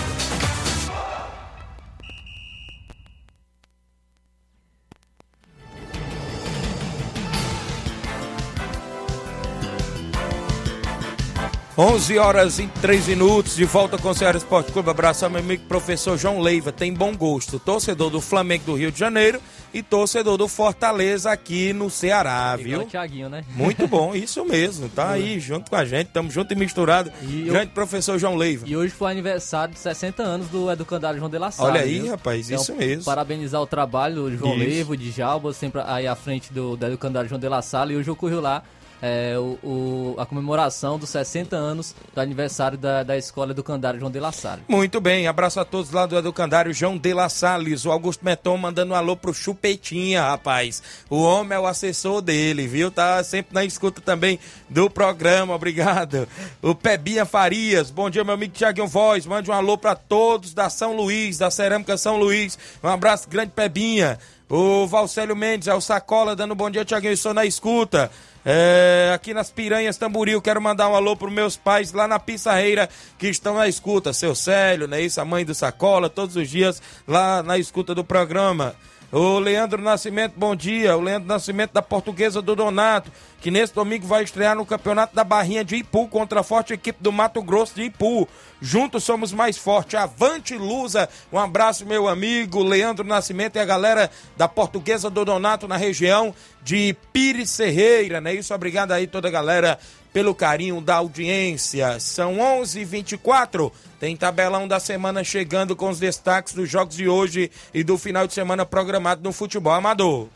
11 11.77 12.19
horas 12.19 12.59
e 12.59 12.67
3 12.83 13.07
minutos, 13.09 13.57
de 13.57 13.65
volta 13.65 13.97
com 13.97 14.11
o 14.11 14.15
Ceará 14.15 14.37
Esporte 14.37 14.71
Clube. 14.71 14.91
Abraço 14.91 15.25
ao 15.25 15.31
meu 15.31 15.41
amigo 15.41 15.65
professor 15.65 16.19
João 16.19 16.39
Leiva, 16.39 16.71
tem 16.71 16.93
bom 16.93 17.17
gosto. 17.17 17.59
Torcedor 17.59 18.11
do 18.11 18.21
Flamengo 18.21 18.65
do 18.67 18.75
Rio 18.75 18.93
de 18.93 18.99
Janeiro 18.99 19.41
e 19.73 19.83
torcedor 19.83 20.37
do 20.37 20.47
Fortaleza 20.49 21.31
aqui 21.33 21.73
no 21.73 21.89
Ceará, 21.89 22.55
viu? 22.57 22.73
Igual 22.75 22.87
Thiaguinho, 22.89 23.31
né? 23.31 23.43
Muito 23.57 23.89
bom, 23.89 24.13
isso 24.15 24.45
mesmo. 24.45 24.87
Tá 24.91 25.13
aí 25.13 25.41
junto 25.41 25.71
com 25.71 25.77
a 25.77 25.85
gente, 25.87 26.09
estamos 26.09 26.35
junto 26.35 26.53
e 26.53 26.57
misturado. 26.57 27.11
E 27.23 27.45
Grande 27.45 27.69
eu- 27.69 27.73
professor 27.75 28.19
João 28.19 28.37
Leiva. 28.37 28.67
E 28.69 28.77
hoje 28.77 28.93
foi 28.93 29.11
aniversário 29.11 29.73
de 29.73 29.81
60 29.81 30.23
anos 30.23 30.49
do 30.49 30.71
educandário 30.71 31.19
João 31.19 31.31
de 31.31 31.39
La 31.39 31.51
Salle. 31.51 31.71
Olha 31.71 31.81
aí, 31.81 32.01
viu? 32.01 32.11
rapaz, 32.11 32.51
Então, 32.51 32.61
isso 32.63 32.75
mesmo. 32.75 33.05
Parabenizar 33.05 33.63
o 33.63 33.67
trabalho 33.67 34.17
do 34.29 34.37
João 34.37 34.55
Isso. 34.57 34.63
Leivo, 34.63 34.95
de 34.95 35.11
Jalba, 35.11 35.55
sempre 35.55 35.81
aí 35.87 36.07
à 36.07 36.15
frente 36.15 36.53
do, 36.53 36.77
do 36.77 36.85
educandário 36.87 37.31
João 37.31 37.41
de 37.41 37.49
La 37.49 37.63
Salle. 37.63 37.95
E 37.95 37.97
hoje 37.97 38.11
ocorreu 38.11 38.43
lá 38.43 38.63
é, 39.03 39.37
o, 39.37 39.59
o- 39.63 40.15
a 40.17 40.25
comemoração 40.25 40.97
dos 40.99 41.11
60 41.11 41.57
anos 41.57 41.93
do 42.15 42.21
aniversário 42.21 42.79
da, 42.79 43.03
da 43.03 43.19
escola 43.19 43.51
educandário 43.51 43.99
João 43.99 44.13
de 44.13 44.21
La 44.21 44.31
Salle. 44.31 44.63
Muito 44.69 45.01
bem, 45.01 45.27
abraço 45.27 45.59
a 45.59 45.65
todos 45.65 45.91
lá 45.91 46.07
do 46.07 46.17
Educandário 46.17 46.73
João 46.73 46.97
de 46.97 47.13
La 47.13 47.29
Salles, 47.29 47.85
o 47.85 47.91
Augusto 47.91 48.25
Meton 48.25 48.57
mandando 48.57 48.93
um 48.93 48.97
alô 48.97 49.17
pro 49.17 49.35
Chupetinha, 49.35 50.23
rapaz. 50.23 50.83
O 51.11 51.21
homem 51.21 51.57
é 51.57 51.61
o 51.61 51.67
assessor 51.67 52.23
dele, 52.23 52.67
viu? 52.69 52.91
Tá 52.91 53.23
sempre 53.25 53.53
na 53.55 53.65
escuta 53.65 54.01
também 54.01 54.39
do 54.71 54.89
programa, 54.89 55.55
obrigado. 55.55 56.29
O 56.63 56.75
Pebinha 56.75 57.27
Farias, 57.27 57.91
bom 57.91 58.09
dia, 58.09 58.23
meu 58.23 58.35
amigo 58.35 58.53
Tiaguinho 58.55 58.87
Voz, 58.87 59.27
mande 59.27 59.51
um 59.51 59.55
alô 59.55 59.77
pra 59.77 59.97
todos 59.97 60.55
da 60.55 60.71
São 60.71 60.95
Luís, 60.95 61.39
da 61.39 61.51
Cerâmica 61.51 61.97
São 61.97 62.17
Luís. 62.17 62.57
Um 62.83 62.89
abraço 62.89 63.29
grande, 63.29 63.51
Pebinha. 63.51 64.19
O 64.49 64.87
Valcélio 64.87 65.35
Mendes, 65.35 65.67
é 65.67 65.75
o 65.75 65.81
Sacola, 65.81 66.37
dando 66.37 66.53
um 66.53 66.57
bom 66.57 66.69
dia, 66.71 66.85
Tiaguinho, 66.85 67.15
estou 67.15 67.33
na 67.33 67.45
escuta. 67.47 68.11
É, 68.45 69.13
aqui 69.15 69.33
nas 69.33 69.51
Piranhas 69.51 69.97
Tamboril, 69.97 70.43
quero 70.43 70.61
mandar 70.61 70.89
um 70.89 70.97
alô 70.97 71.17
pros 71.17 71.33
meus 71.33 71.57
pais 71.57 71.93
lá 71.93 72.09
na 72.09 72.19
Pissarreira 72.19 72.89
que 73.19 73.29
estão 73.29 73.55
na 73.55 73.69
escuta. 73.69 74.13
Seu 74.13 74.35
Célio, 74.35 74.89
né? 74.89 75.01
Isso, 75.01 75.21
a 75.21 75.25
mãe 75.25 75.45
do 75.45 75.55
Sacola, 75.55 76.11
todos 76.11 76.37
os 76.37 76.49
dias 76.49 76.83
lá 77.07 77.43
na 77.43 77.57
escuta 77.57 77.95
do 77.95 78.05
programa. 78.05 78.75
O 79.15 79.39
Leandro 79.39 79.83
Nascimento, 79.83 80.33
bom 80.39 80.57
dia. 80.57 80.97
O 80.97 81.01
Leandro 81.03 81.29
Nascimento 81.29 81.73
da 81.73 81.83
Portuguesa 81.83 82.41
do 82.41 82.57
Donato, 82.57 83.13
que 83.43 83.51
nesse 83.51 83.75
domingo 83.75 84.07
vai 84.07 84.25
estrear 84.25 84.57
no 84.57 84.65
Campeonato 84.65 85.15
da 85.15 85.23
Barrinha 85.23 85.63
de 85.63 85.77
Ipu 85.77 86.09
contra 86.09 86.41
a 86.41 86.43
forte 86.43 86.73
equipe 86.73 86.99
do 87.03 87.13
Mato 87.13 87.43
Grosso 87.43 87.75
de 87.75 87.83
Ipu. 87.83 88.27
Juntos 88.59 89.05
somos 89.05 89.31
mais 89.31 89.59
fortes. 89.59 89.97
Avante 89.97 90.57
Lusa. 90.57 91.11
Um 91.31 91.39
abraço, 91.39 91.85
meu 91.85 92.09
amigo 92.09 92.63
Leandro 92.63 93.05
Nascimento 93.05 93.57
e 93.57 93.59
a 93.59 93.67
galera 93.67 94.11
da 94.35 94.49
Portuguesa 94.49 95.11
do 95.11 95.27
Donato 95.27 95.69
na 95.69 95.77
região 95.77 96.35
de 96.63 96.97
Pires 97.13 97.51
Serreira, 97.51 98.19
né? 98.19 98.33
Isso, 98.33 98.55
obrigado 98.55 98.93
aí 98.93 99.07
toda 99.07 99.29
a 99.29 99.31
galera 99.31 99.79
pelo 100.13 100.35
carinho 100.35 100.81
da 100.81 100.97
audiência. 100.97 101.99
São 101.99 102.39
11:24. 102.39 103.73
Tem 103.99 104.17
tabelão 104.17 104.67
da 104.67 104.81
semana 104.81 105.23
chegando 105.23 105.77
com 105.77 105.89
os 105.89 105.99
destaques 105.99 106.53
dos 106.53 106.69
jogos 106.69 106.97
de 106.97 107.09
hoje 107.09 107.51
e 107.73 107.85
do 107.85 107.97
final 107.97 108.27
de 108.27 108.35
semana 108.35 108.67
programado 108.67 109.23
no 109.23 109.33
futebol 109.33 109.73
amador. 109.73 110.29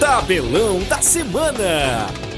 Tabelão 0.00 0.82
da 0.88 1.00
semana. 1.00 2.31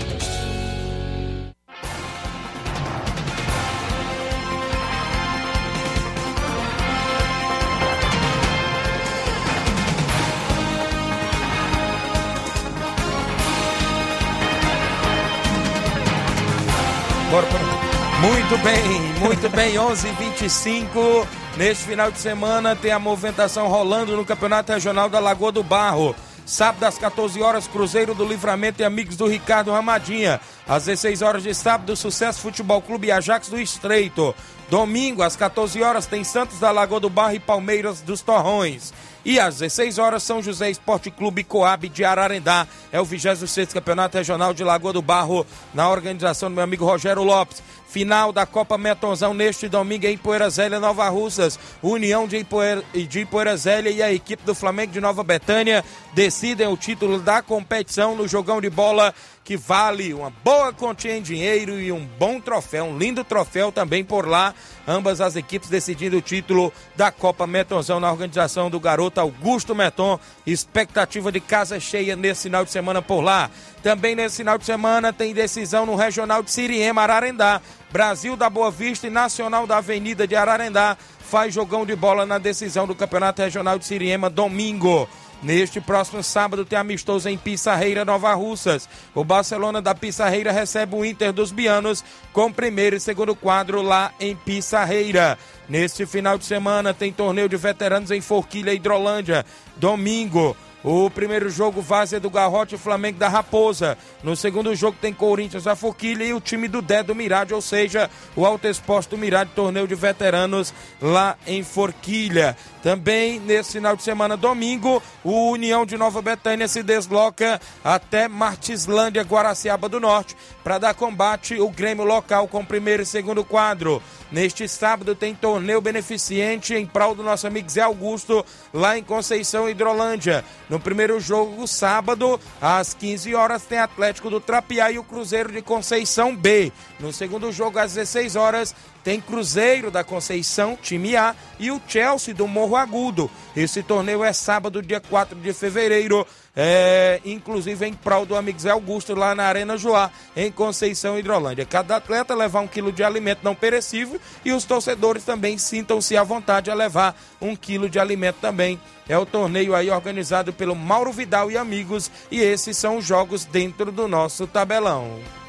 Muito 18.25 18.57
bem, 18.59 19.01
muito 19.21 19.49
bem, 19.51 19.79
11 19.79 20.09
h 20.09 20.19
25 20.19 21.29
Neste 21.59 21.85
final 21.85 22.11
de 22.11 22.19
semana 22.19 22.75
tem 22.75 22.91
a 22.91 22.99
movimentação 22.99 23.69
rolando 23.69 24.17
no 24.17 24.25
Campeonato 24.25 24.73
Regional 24.73 25.11
da 25.11 25.21
Lagoa 25.21 25.53
do 25.53 25.63
Barro. 25.63 26.17
Sábado 26.47 26.85
às 26.85 26.97
14 26.97 27.43
horas, 27.43 27.69
Cruzeiro 27.69 28.15
do 28.15 28.25
Livramento 28.25 28.81
e 28.81 28.85
amigos 28.85 29.17
do 29.17 29.27
Ricardo 29.27 29.71
Ramadinha. 29.71 30.41
Às 30.67 30.87
16 30.87 31.21
horas 31.21 31.43
de 31.43 31.55
sábado, 31.55 31.95
Sucesso 31.95 32.41
Futebol 32.41 32.81
Clube 32.81 33.09
e 33.09 33.13
Ajax 33.13 33.49
do 33.49 33.61
Estreito. 33.61 34.35
Domingo, 34.71 35.23
às 35.23 35.37
14 35.37 35.83
horas, 35.83 36.07
tem 36.07 36.25
Santos 36.25 36.59
da 36.59 36.71
Lagoa 36.71 37.01
do 37.01 37.11
Barro 37.11 37.35
e 37.35 37.41
Palmeiras 37.41 38.01
dos 38.01 38.23
Torrões. 38.23 38.93
E 39.25 39.41
às 39.41 39.59
16 39.59 39.99
horas, 39.99 40.23
São 40.23 40.43
José 40.43 40.71
Esporte 40.71 41.11
Clube 41.11 41.45
Coab 41.45 41.89
de 41.89 42.05
Ararendá. 42.05 42.67
É 42.93 43.01
o 43.01 43.05
26 43.05 43.73
Campeonato 43.73 44.19
Regional 44.19 44.53
de 44.53 44.63
Lagoa 44.63 44.93
do 44.93 45.01
Barro, 45.01 45.47
na 45.73 45.89
organização 45.89 46.51
do 46.51 46.55
meu 46.55 46.65
amigo 46.65 46.85
Rogério 46.85 47.23
Lopes. 47.23 47.63
Final 47.95 48.33
da 48.33 48.45
Copa 48.45 48.77
Metonzão 48.77 49.33
neste 49.33 49.69
domingo 49.69 50.05
em 50.05 50.19
Poeira 50.19 50.51
Zélia, 50.51 50.81
Nova 50.81 51.09
Russas. 51.09 51.57
União 51.81 52.27
de 52.27 52.39
Ipoeira, 52.39 52.83
de 52.93 53.89
e 53.89 54.03
a 54.03 54.13
equipe 54.13 54.43
do 54.43 54.53
Flamengo 54.53 54.93
de 54.93 55.01
Nova 55.01 55.23
Betânia 55.23 55.85
decidem 56.13 56.67
o 56.67 56.77
título 56.77 57.21
da 57.21 57.41
competição 57.41 58.17
no 58.17 58.27
jogão 58.27 58.61
de 58.61 58.69
bola 58.69 59.15
que 59.45 59.57
vale 59.57 60.15
uma 60.15 60.31
boa 60.43 60.73
quantia 60.73 61.17
em 61.17 61.23
dinheiro 61.23 61.79
e 61.79 61.93
um 61.93 62.05
bom 62.19 62.41
troféu, 62.41 62.87
um 62.87 62.99
lindo 62.99 63.23
troféu 63.23 63.71
também 63.71 64.03
por 64.03 64.27
lá. 64.27 64.55
Ambas 64.89 65.21
as 65.21 65.37
equipes 65.37 65.69
decidindo 65.69 66.17
o 66.17 66.23
título 66.23 66.73
da 66.97 67.13
Copa 67.13 67.47
Metonzão 67.47 68.01
na 68.01 68.11
organização 68.11 68.71
do 68.71 68.81
garoto 68.81 69.21
Augusto 69.21 69.75
Meton. 69.75 70.19
Expectativa 70.47 71.31
de 71.31 71.41
casa 71.41 71.79
cheia 71.79 72.17
nesse 72.17 72.45
final 72.45 72.65
de 72.65 72.71
semana 72.71 73.03
por 73.03 73.21
lá. 73.21 73.51
Também 73.85 74.15
nesse 74.15 74.39
final 74.39 74.57
de 74.57 74.65
semana 74.65 75.13
tem 75.13 75.35
decisão 75.35 75.85
no 75.85 75.95
Regional 75.95 76.43
de 76.43 76.51
Siriema, 76.51 77.03
Ararendá. 77.03 77.61
Brasil 77.93 78.35
da 78.35 78.49
Boa 78.49 78.71
Vista 78.71 79.07
e 79.07 79.11
Nacional 79.11 79.67
da 79.67 79.77
Avenida 79.77 80.27
de 80.27 80.35
Ararendá 80.35 80.97
faz 81.21 81.53
jogão 81.53 81.85
de 81.85 81.95
bola 81.95 82.25
na 82.25 82.39
decisão 82.39 82.87
do 82.87 82.95
Campeonato 82.95 83.43
Regional 83.43 83.79
de 83.79 83.85
Siriema 83.85 84.31
domingo. 84.31 85.07
Neste 85.43 85.83
próximo 85.83 86.23
sábado 86.23 86.65
tem 86.65 86.79
amistoso 86.79 87.29
em 87.29 87.37
Pissarreira, 87.37 88.07
Nova 88.07 88.33
Russas. 88.33 88.89
O 89.15 89.23
Barcelona 89.23 89.83
da 89.83 89.95
Pissarreira 89.95 90.51
recebe 90.51 90.97
o 90.97 91.05
Inter 91.05 91.31
dos 91.31 91.53
Bianos 91.53 92.03
com 92.33 92.51
primeiro 92.51 92.97
e 92.97 93.01
segundo 93.01 93.37
quadro 93.37 93.83
lá 93.83 94.15
em 94.19 94.35
Pissarreira. 94.35 95.39
Neste 95.69 96.07
final 96.07 96.39
de 96.39 96.47
semana 96.47 96.95
tem 96.95 97.13
torneio 97.13 97.51
de 97.51 97.57
veteranos 97.59 98.11
em 98.11 98.23
Forquilha, 98.23 98.73
Hidrolândia. 98.73 99.45
Domingo, 99.77 100.57
o 100.85 101.09
primeiro 101.09 101.49
jogo, 101.49 101.81
Várzea 101.81 102.21
do 102.21 102.29
Garrote 102.29 102.75
e 102.75 102.79
Flamengo 102.79 103.19
da 103.19 103.27
Raposa. 103.27 103.97
No 104.23 104.37
segundo 104.37 104.75
jogo 104.77 104.99
tem 105.01 105.15
Corinthians 105.15 105.65
da 105.65 105.75
Forquilha 105.75 106.25
e 106.25 106.35
o 106.35 106.41
time 106.41 106.69
do 106.69 106.83
Dé 106.83 107.03
do 107.03 107.15
Mirade, 107.15 107.55
ou 107.55 107.63
seja, 107.63 108.11
o 108.37 108.45
Alto 108.45 108.69
Exposto 108.69 109.11
do 109.11 109.19
Mirade, 109.19 109.51
torneio 109.55 109.89
de 109.89 109.95
veteranos 109.95 110.75
lá 111.01 111.39
em 111.47 111.65
Forquilha. 111.65 112.55
Também 112.83 113.41
nesse 113.41 113.73
final 113.73 113.97
de 113.97 114.03
semana, 114.03 114.37
domingo, 114.37 115.03
o 115.25 115.53
União 115.53 115.87
de 115.87 115.97
Nova 115.97 116.21
Betânia 116.21 116.69
se 116.69 116.83
desloca 116.83 117.59
até 117.83 118.29
Martislândia, 118.29 119.23
Guaraciaba 119.23 119.89
do 119.89 119.99
Norte, 119.99 120.37
para 120.63 120.77
dar 120.77 120.93
combate 120.93 121.59
o 121.59 121.71
Grêmio 121.71 122.05
local 122.05 122.47
com 122.47 122.63
primeiro 122.63 123.03
e 123.03 123.07
segundo 123.07 123.43
quadro. 123.43 124.03
Neste 124.31 124.69
sábado 124.69 125.15
tem 125.15 125.35
torneio 125.35 125.81
beneficente 125.81 126.75
em 126.75 126.85
prol 126.85 127.15
do 127.15 127.23
nosso 127.23 127.47
amigo 127.47 127.71
Zé 127.71 127.83
Augusto, 127.83 128.45
lá 128.73 128.99
em 128.99 129.03
Conceição, 129.03 129.69
Hidrolândia. 129.69 130.45
No 130.75 130.81
primeiro 130.81 131.21
jogo, 131.21 131.69
sábado, 131.69 132.41
às 132.61 132.95
15 132.95 133.33
horas, 133.33 133.63
tem 133.63 133.79
Atlético 133.79 134.29
do 134.29 134.41
Trapiá 134.41 134.91
e 134.91 134.99
o 134.99 135.05
Cruzeiro 135.05 135.53
de 135.53 135.63
Conceição 135.63 136.35
B. 136.35 136.73
No 136.99 137.13
segundo 137.13 137.53
jogo, 137.53 137.79
às 137.79 137.95
16 137.95 138.35
horas, 138.35 138.75
tem 139.05 139.21
Cruzeiro 139.21 139.91
da 139.91 140.03
Conceição, 140.03 140.79
time 140.81 141.15
A, 141.15 141.37
e 141.61 141.71
o 141.71 141.81
Chelsea 141.87 142.35
do 142.35 142.49
Morro 142.49 142.75
Agudo. 142.75 143.31
Esse 143.55 143.83
torneio 143.83 144.25
é 144.25 144.33
sábado, 144.33 144.83
dia 144.83 144.99
4 144.99 145.39
de 145.39 145.53
fevereiro, 145.53 146.27
é, 146.57 147.21
inclusive 147.25 147.87
em 147.87 147.93
prol 147.93 148.25
do 148.25 148.35
amigo 148.35 148.59
Zé 148.59 148.71
Augusto, 148.71 149.15
lá 149.15 149.35
na 149.35 149.45
Arena 149.45 149.77
Joá, 149.77 150.11
em 150.35 150.51
Conceição 150.51 151.19
Hidrolândia. 151.19 151.67
Cada 151.67 151.97
atleta 151.97 152.35
levar 152.35 152.61
um 152.61 152.67
quilo 152.67 152.91
de 152.91 153.05
alimento 153.05 153.41
não 153.43 153.55
perecível 153.55 154.19
e 154.43 154.53
os 154.53 154.65
torcedores 154.65 155.23
também 155.23 155.59
sintam-se 155.59 156.17
à 156.17 156.25
vontade 156.25 156.71
a 156.71 156.75
levar 156.75 157.15
um 157.41 157.55
quilo 157.55 157.91
de 157.91 157.99
alimento 157.99 158.37
também. 158.41 158.81
É 159.07 159.19
o 159.19 159.27
torneio 159.27 159.75
aí 159.75 159.91
organizado 159.91 160.51
pelo 160.51 160.75
Mauro 160.75 161.13
Vidal 161.13 161.51
e 161.51 161.59
amigos, 161.59 162.11
e 162.31 162.41
esses 162.41 162.79
são 162.79 162.97
os 162.97 163.05
jogos 163.05 163.45
dentro 163.45 163.93
do 163.93 164.09
nosso 164.09 164.47
tabelão. 164.47 165.44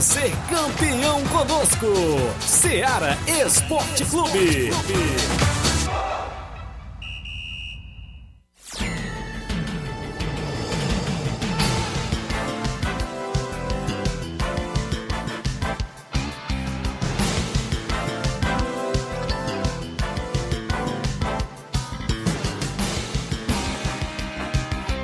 Ser 0.00 0.32
campeão 0.48 1.22
conosco. 1.24 1.86
Seara 2.40 3.18
Esporte 3.26 4.02
Clube. 4.06 4.70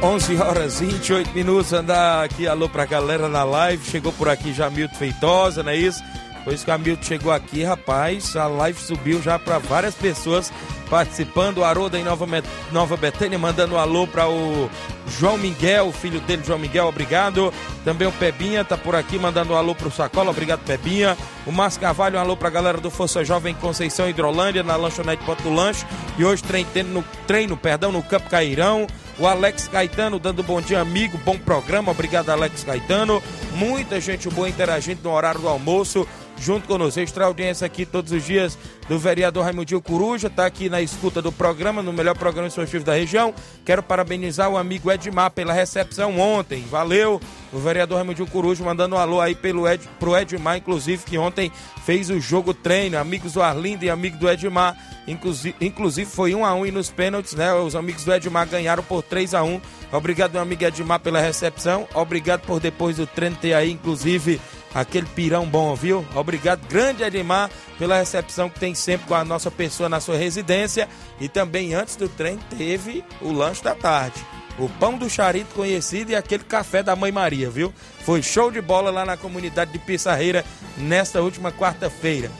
11 0.06 0.36
horas 0.36 0.78
28 0.78 1.34
minutos, 1.34 1.72
andar 1.72 2.24
aqui, 2.24 2.46
alô 2.46 2.68
pra 2.68 2.84
galera 2.84 3.28
na 3.28 3.42
live, 3.42 3.84
chegou 3.84 4.12
por 4.12 4.28
aqui 4.28 4.52
já 4.52 4.70
Milton 4.70 4.94
Feitosa, 4.94 5.64
não 5.64 5.72
é 5.72 5.76
isso? 5.76 6.00
Pois 6.44 6.62
que 6.62 6.70
a 6.70 6.78
Milton 6.78 7.02
chegou 7.02 7.32
aqui, 7.32 7.64
rapaz, 7.64 8.36
a 8.36 8.46
live 8.46 8.78
subiu 8.78 9.20
já 9.20 9.36
para 9.36 9.58
várias 9.58 9.96
pessoas 9.96 10.52
participando, 10.88 11.58
o 11.58 11.64
Aroda 11.64 11.98
em 11.98 12.04
Nova, 12.04 12.24
Nova 12.70 12.96
Betânia, 12.96 13.36
mandando 13.36 13.74
um 13.74 13.78
alô 13.78 14.06
para 14.06 14.28
o 14.28 14.70
João 15.08 15.36
Miguel, 15.36 15.90
filho 15.90 16.20
dele, 16.20 16.44
João 16.46 16.60
Miguel, 16.60 16.86
obrigado. 16.86 17.52
Também 17.84 18.06
o 18.06 18.12
Pebinha 18.12 18.64
tá 18.64 18.76
por 18.76 18.94
aqui, 18.94 19.18
mandando 19.18 19.54
um 19.54 19.56
alô 19.56 19.74
pro 19.74 19.90
Sacola, 19.90 20.30
obrigado 20.30 20.60
Pebinha. 20.60 21.16
O 21.44 21.50
Márcio 21.50 21.80
Carvalho, 21.80 22.16
um 22.16 22.20
alô 22.20 22.36
pra 22.36 22.48
galera 22.48 22.78
do 22.78 22.92
Força 22.92 23.24
Jovem 23.24 23.56
Conceição 23.56 24.08
Hidrolândia, 24.08 24.62
na 24.62 24.76
lanchonete 24.76 25.24
Ponto 25.24 25.52
Lanche. 25.52 25.84
E 26.16 26.24
hoje 26.24 26.44
treino, 26.44 26.92
no, 26.92 27.04
treino, 27.26 27.56
perdão, 27.56 27.90
no 27.90 28.04
Campo 28.04 28.30
Cairão. 28.30 28.86
O 29.18 29.26
Alex 29.26 29.66
Caetano 29.68 30.18
dando 30.18 30.42
bom 30.42 30.60
dia, 30.60 30.80
amigo. 30.80 31.18
Bom 31.24 31.38
programa. 31.38 31.90
Obrigado, 31.90 32.28
Alex 32.28 32.64
Caetano. 32.64 33.22
Muita 33.54 33.98
gente 33.98 34.28
boa 34.28 34.48
interagindo 34.48 35.00
no 35.02 35.10
horário 35.10 35.40
do 35.40 35.48
almoço 35.48 36.06
junto 36.38 36.66
conosco. 36.66 37.00
Extra 37.00 37.26
audiência 37.26 37.66
aqui 37.66 37.86
todos 37.86 38.12
os 38.12 38.24
dias 38.24 38.58
do 38.88 38.98
vereador 38.98 39.44
Raimundinho 39.44 39.82
Coruja, 39.82 40.28
está 40.28 40.46
aqui 40.46 40.68
na 40.68 40.80
escuta 40.80 41.20
do 41.20 41.32
programa, 41.32 41.82
no 41.82 41.92
melhor 41.92 42.16
programa 42.16 42.48
esportivo 42.48 42.84
da 42.84 42.94
região. 42.94 43.34
Quero 43.64 43.82
parabenizar 43.82 44.48
o 44.48 44.56
amigo 44.56 44.90
Edmar 44.90 45.30
pela 45.30 45.52
recepção 45.52 46.18
ontem. 46.18 46.64
Valeu, 46.70 47.20
o 47.52 47.58
vereador 47.58 47.98
Raimundinho 47.98 48.28
Coruja 48.28 48.64
mandando 48.64 48.94
um 48.94 48.98
alô 48.98 49.20
aí 49.20 49.34
pelo 49.34 49.68
Ed, 49.68 49.88
pro 49.98 50.16
Edmar, 50.16 50.56
inclusive, 50.56 51.02
que 51.04 51.18
ontem 51.18 51.50
fez 51.84 52.10
o 52.10 52.20
jogo 52.20 52.54
treino. 52.54 52.98
Amigos 52.98 53.32
do 53.32 53.42
Arlindo 53.42 53.84
e 53.84 53.90
amigo 53.90 54.16
do 54.16 54.28
Edmar. 54.28 54.76
Inclusive, 55.08 55.54
inclusive 55.60 56.10
foi 56.10 56.34
1 56.34 56.38
um 56.38 56.44
a 56.44 56.54
1 56.54 56.58
um 56.58 56.66
e 56.66 56.70
nos 56.72 56.90
pênaltis, 56.90 57.34
né? 57.34 57.52
Os 57.54 57.76
amigos 57.76 58.04
do 58.04 58.12
Edmar 58.12 58.46
ganharam 58.48 58.82
por 58.82 59.02
3 59.02 59.34
a 59.34 59.42
1 59.42 59.60
Obrigado, 59.92 60.32
meu 60.32 60.42
amigo 60.42 60.64
Edmar, 60.64 61.00
pela 61.00 61.20
recepção. 61.20 61.86
Obrigado 61.94 62.42
por 62.42 62.58
depois 62.58 62.96
do 62.96 63.06
treino 63.06 63.36
ter 63.36 63.54
aí, 63.54 63.70
inclusive, 63.70 64.40
aquele 64.74 65.06
pirão 65.06 65.46
bom, 65.46 65.74
viu? 65.74 66.06
Obrigado, 66.14 66.66
grande 66.68 67.02
Edmar, 67.02 67.50
pela 67.78 67.98
recepção 67.98 68.48
que 68.48 68.60
tem 68.60 68.74
sempre 68.74 69.06
com 69.06 69.14
a 69.14 69.24
nossa 69.24 69.50
pessoa 69.50 69.88
na 69.88 70.00
sua 70.00 70.16
residência. 70.16 70.88
E 71.20 71.28
também 71.28 71.74
antes 71.74 71.96
do 71.96 72.08
treino 72.08 72.40
teve 72.56 73.04
o 73.20 73.32
lanche 73.32 73.62
da 73.62 73.74
tarde. 73.74 74.24
O 74.58 74.68
pão 74.68 74.96
do 74.96 75.10
charito 75.10 75.54
conhecido 75.54 76.12
e 76.12 76.16
aquele 76.16 76.44
café 76.44 76.82
da 76.82 76.96
Mãe 76.96 77.12
Maria, 77.12 77.50
viu? 77.50 77.72
Foi 78.04 78.22
show 78.22 78.50
de 78.50 78.60
bola 78.60 78.90
lá 78.90 79.04
na 79.04 79.16
comunidade 79.16 79.72
de 79.72 79.78
Pissarreira 79.78 80.44
nesta 80.78 81.20
última 81.20 81.52
quarta-feira. 81.52 82.30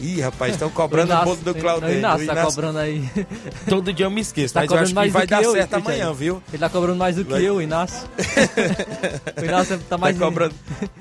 Ih, 0.00 0.20
rapaz, 0.20 0.54
estão 0.54 0.70
cobrando 0.70 1.10
o, 1.10 1.14
Inácio, 1.14 1.32
o 1.32 1.36
bolo 1.36 1.44
do 1.44 1.60
Claudio. 1.60 1.88
O 1.88 1.92
Inácio, 1.92 2.26
tá 2.26 2.44
cobrando 2.44 2.78
aí. 2.78 3.08
Todo 3.68 3.92
dia 3.92 4.06
eu 4.06 4.10
me 4.10 4.20
esqueço, 4.20 4.54
tá 4.54 4.60
mas 4.60 4.70
eu 4.70 4.78
acho 4.78 4.94
que 4.94 5.08
vai 5.08 5.26
dar 5.26 5.42
eu, 5.42 5.52
certo 5.52 5.74
amanhã, 5.74 6.12
viu? 6.12 6.42
Ele 6.52 6.58
tá 6.58 6.68
cobrando 6.68 6.98
mais 6.98 7.16
do 7.16 7.24
que 7.24 7.30
vai. 7.30 7.42
eu, 7.42 7.62
Inácio. 7.62 8.08
o 9.40 9.44
Inácio 9.44 9.78
tá 9.88 9.96
mais... 9.96 10.18
Tá 10.18 10.24
cobrando, 10.24 10.54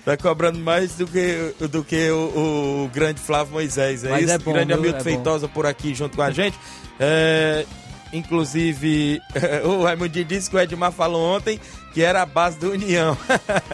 tá 0.06 0.18
cobrando 0.18 0.60
mais 0.60 0.96
do 0.96 1.08
que, 1.08 1.56
do 1.68 1.84
que 1.84 2.10
o, 2.12 2.86
o 2.86 2.92
grande 2.94 3.20
Flávio 3.20 3.54
Moisés, 3.54 4.04
é 4.04 4.10
mas 4.10 4.24
isso? 4.24 4.34
É 4.34 4.38
bom, 4.38 4.54
grande 4.54 4.74
amigo 4.74 4.96
é 4.96 5.00
Feitosa 5.00 5.48
por 5.48 5.66
aqui 5.66 5.96
junto 5.96 6.16
com 6.16 6.22
a 6.22 6.32
gente. 6.32 6.58
É, 7.00 7.66
inclusive, 8.14 9.20
o 9.66 9.84
Raimundinho 9.84 10.26
disse 10.26 10.50
que 10.50 10.56
o 10.56 10.60
Edmar 10.60 10.92
falou 10.92 11.36
ontem 11.36 11.60
que 11.94 12.02
era 12.02 12.24
a 12.24 12.26
base 12.26 12.58
do 12.58 12.72
União. 12.72 13.16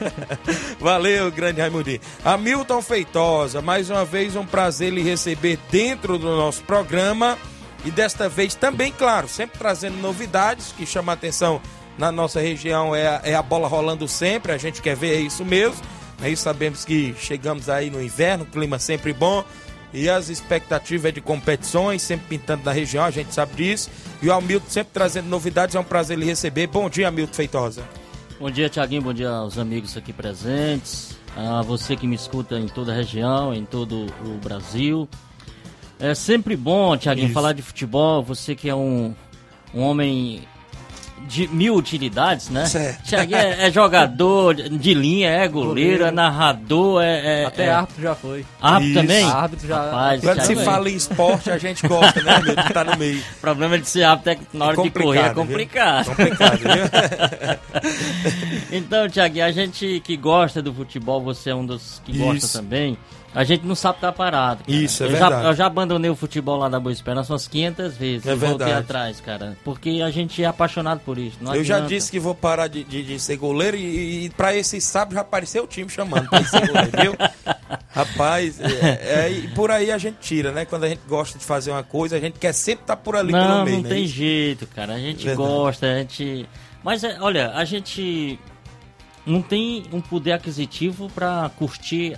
Valeu, 0.79 1.31
grande 1.31 1.61
Raimundinho. 1.61 2.01
Hamilton 2.23 2.81
Feitosa, 2.81 3.61
mais 3.61 3.89
uma 3.89 4.03
vez 4.03 4.35
um 4.35 4.45
prazer 4.45 4.91
lhe 4.91 5.01
receber 5.01 5.57
dentro 5.71 6.17
do 6.17 6.35
nosso 6.35 6.61
programa. 6.63 7.37
E 7.85 7.91
desta 7.91 8.27
vez 8.27 8.55
também, 8.55 8.91
claro, 8.91 9.27
sempre 9.29 9.57
trazendo 9.57 9.97
novidades 9.97 10.73
que 10.77 10.85
chamam 10.85 11.11
a 11.11 11.13
atenção 11.13 11.61
na 11.97 12.11
nossa 12.11 12.41
região 12.41 12.93
é 12.93 13.07
a, 13.07 13.21
é 13.23 13.35
a 13.35 13.41
bola 13.41 13.67
rolando 13.67 14.07
sempre, 14.07 14.51
a 14.51 14.57
gente 14.57 14.81
quer 14.81 14.95
ver 14.95 15.19
isso 15.19 15.45
mesmo. 15.45 15.81
Aí 16.21 16.35
sabemos 16.35 16.83
que 16.83 17.15
chegamos 17.17 17.69
aí 17.69 17.89
no 17.89 18.01
inverno, 18.01 18.45
clima 18.45 18.77
sempre 18.79 19.13
bom. 19.13 19.43
E 19.93 20.09
as 20.09 20.29
expectativas 20.29 21.09
é 21.09 21.11
de 21.13 21.21
competições, 21.21 22.01
sempre 22.01 22.27
pintando 22.29 22.63
na 22.63 22.71
região, 22.71 23.05
a 23.05 23.11
gente 23.11 23.33
sabe 23.33 23.55
disso. 23.55 23.89
E 24.21 24.27
o 24.27 24.33
Hamilton 24.33 24.69
sempre 24.69 24.91
trazendo 24.93 25.27
novidades, 25.27 25.75
é 25.75 25.79
um 25.79 25.83
prazer 25.83 26.17
lhe 26.17 26.25
receber. 26.25 26.67
Bom 26.67 26.89
dia, 26.89 27.07
Hamilton 27.07 27.33
Feitosa. 27.33 27.83
Bom 28.39 28.49
dia, 28.49 28.69
Tiaguinho. 28.69 29.01
Bom 29.01 29.13
dia 29.13 29.29
aos 29.29 29.57
amigos 29.57 29.97
aqui 29.97 30.13
presentes. 30.13 31.17
A 31.35 31.61
você 31.61 31.93
que 31.97 32.07
me 32.07 32.15
escuta 32.15 32.57
em 32.57 32.67
toda 32.67 32.93
a 32.93 32.95
região, 32.95 33.53
em 33.53 33.65
todo 33.65 34.05
o 34.23 34.37
Brasil. 34.41 35.09
É 35.99 36.15
sempre 36.15 36.55
bom, 36.55 36.95
Tiaguinho, 36.95 37.33
falar 37.33 37.51
de 37.51 37.61
futebol. 37.61 38.23
Você 38.23 38.55
que 38.55 38.69
é 38.69 38.75
um, 38.75 39.13
um 39.73 39.81
homem 39.81 40.47
de 41.27 41.47
mil 41.47 41.75
utilidades, 41.75 42.49
né? 42.49 42.65
Certo. 42.65 43.13
É, 43.13 43.67
é, 43.67 43.71
jogador 43.71 44.55
de 44.55 44.93
linha, 44.93 45.29
é 45.29 45.47
goleiro, 45.47 45.67
goleiro. 45.67 46.03
é 46.05 46.11
narrador, 46.11 47.01
é. 47.01 47.41
é 47.41 47.45
Até 47.45 47.65
é... 47.65 47.71
árbitro 47.71 48.01
já 48.01 48.15
foi. 48.15 48.45
Árbitro 48.61 48.89
Isso. 48.91 49.01
também? 49.01 49.25
Árbitro 49.25 49.67
já. 49.67 49.85
Rapaz, 49.85 50.21
Quando 50.21 50.41
se 50.41 50.55
fala 50.57 50.89
em 50.89 50.95
esporte, 50.95 51.51
a 51.51 51.57
gente 51.57 51.87
gosta, 51.87 52.21
né, 52.21 52.41
meu? 52.43 52.55
Que 52.55 52.73
tá 52.73 52.83
no 52.83 52.97
meio. 52.97 53.19
O 53.19 53.39
problema 53.41 53.77
de 53.77 53.87
ser 53.87 54.03
árbitro 54.03 54.31
é 54.31 54.35
que 54.35 54.57
na 54.57 54.65
hora 54.65 54.81
de 54.81 54.89
correr 54.91 55.19
é 55.19 55.29
complicado. 55.33 56.05
Viu? 56.05 56.15
Complicado, 56.15 56.57
viu? 56.59 57.89
então, 58.77 59.09
Tiago, 59.09 59.41
a 59.41 59.51
gente 59.51 60.01
que 60.03 60.17
gosta 60.17 60.61
do 60.61 60.73
futebol, 60.73 61.21
você 61.21 61.51
é 61.51 61.55
um 61.55 61.65
dos 61.65 62.01
que 62.05 62.11
Isso. 62.11 62.19
gosta 62.23 62.59
também. 62.59 62.97
A 63.33 63.43
gente 63.43 63.65
não 63.65 63.75
sabe 63.75 63.97
estar 63.97 64.11
parado. 64.11 64.63
Cara. 64.63 64.77
Isso, 64.77 65.03
é 65.03 65.05
eu 65.05 65.11
verdade. 65.11 65.43
Já, 65.43 65.49
eu 65.49 65.53
já 65.53 65.65
abandonei 65.67 66.09
o 66.09 66.15
futebol 66.15 66.57
lá 66.57 66.67
da 66.67 66.79
Boa 66.79 66.91
Esperança 66.91 67.31
umas 67.31 67.47
500 67.47 67.97
vezes. 67.97 68.25
É 68.25 68.35
verdade. 68.35 68.57
voltei 68.57 68.73
atrás, 68.73 69.21
cara. 69.21 69.57
Porque 69.63 70.01
a 70.03 70.09
gente 70.09 70.43
é 70.43 70.47
apaixonado 70.47 70.99
por 71.01 71.17
isso. 71.17 71.37
eu 71.53 71.63
já 71.63 71.79
disse 71.79 72.09
que 72.11 72.19
vou 72.19 72.33
parar 72.33 72.67
de, 72.67 72.83
de, 72.83 73.03
de 73.03 73.19
ser 73.19 73.37
goleiro 73.37 73.77
e, 73.77 74.25
e 74.25 74.29
para 74.31 74.55
esse 74.55 74.81
sábado 74.81 75.13
já 75.13 75.21
apareceu 75.21 75.63
o 75.63 75.67
time 75.67 75.89
chamando 75.89 76.27
pra 76.27 76.43
ser 76.43 76.67
goleiro, 76.67 76.91
viu? 77.01 77.15
Rapaz, 77.89 78.59
é, 78.59 79.25
é, 79.25 79.31
e 79.31 79.47
por 79.49 79.71
aí 79.71 79.91
a 79.91 79.97
gente 79.97 80.17
tira, 80.19 80.51
né? 80.51 80.65
Quando 80.65 80.85
a 80.85 80.89
gente 80.89 81.01
gosta 81.07 81.37
de 81.37 81.45
fazer 81.45 81.71
uma 81.71 81.83
coisa, 81.83 82.15
a 82.15 82.19
gente 82.19 82.39
quer 82.39 82.53
sempre 82.53 82.83
estar 82.83 82.95
tá 82.95 83.01
por 83.01 83.15
ali 83.15 83.31
não, 83.31 83.41
pelo 83.41 83.65
meio. 83.65 83.77
Não, 83.77 83.83
não 83.83 83.89
tem 83.89 84.07
jeito, 84.07 84.65
cara. 84.67 84.93
A 84.93 84.99
gente 84.99 85.25
verdade. 85.25 85.47
gosta, 85.47 85.87
a 85.87 85.97
gente... 85.99 86.47
Mas, 86.83 87.03
é, 87.03 87.17
olha, 87.19 87.51
a 87.51 87.65
gente 87.65 88.39
não 89.25 89.41
tem 89.41 89.85
um 89.91 90.01
poder 90.01 90.31
aquisitivo 90.33 91.09
para 91.09 91.51
curtir 91.57 92.17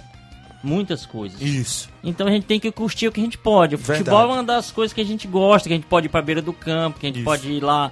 muitas 0.64 1.06
coisas. 1.06 1.42
Isso. 1.42 1.90
Então 2.04 2.28
a 2.28 2.32
gente 2.32 2.46
tem 2.46 2.60
que 2.60 2.72
curtir 2.72 3.08
o 3.08 3.12
que 3.12 3.20
a 3.20 3.24
gente 3.24 3.38
pode. 3.38 3.76
O 3.76 3.78
futebol 3.78 4.20
Verdade. 4.20 4.30
é 4.30 4.34
uma 4.34 4.44
das 4.44 4.72
coisas 4.72 4.94
que 4.94 5.02
a 5.02 5.06
gente 5.06 5.28
gosta, 5.28 5.68
que 5.68 5.74
a 5.74 5.78
gente 5.78 5.88
pode 5.88 6.08
ir 6.08 6.10
pra 6.10 6.22
beira 6.22 6.42
do 6.42 6.54
campo, 6.54 7.00
que 7.00 7.06
a 7.06 7.10
gente 7.10 7.18
Isso. 7.18 7.26
pode 7.26 7.52
ir 7.52 7.64
lá 7.64 7.92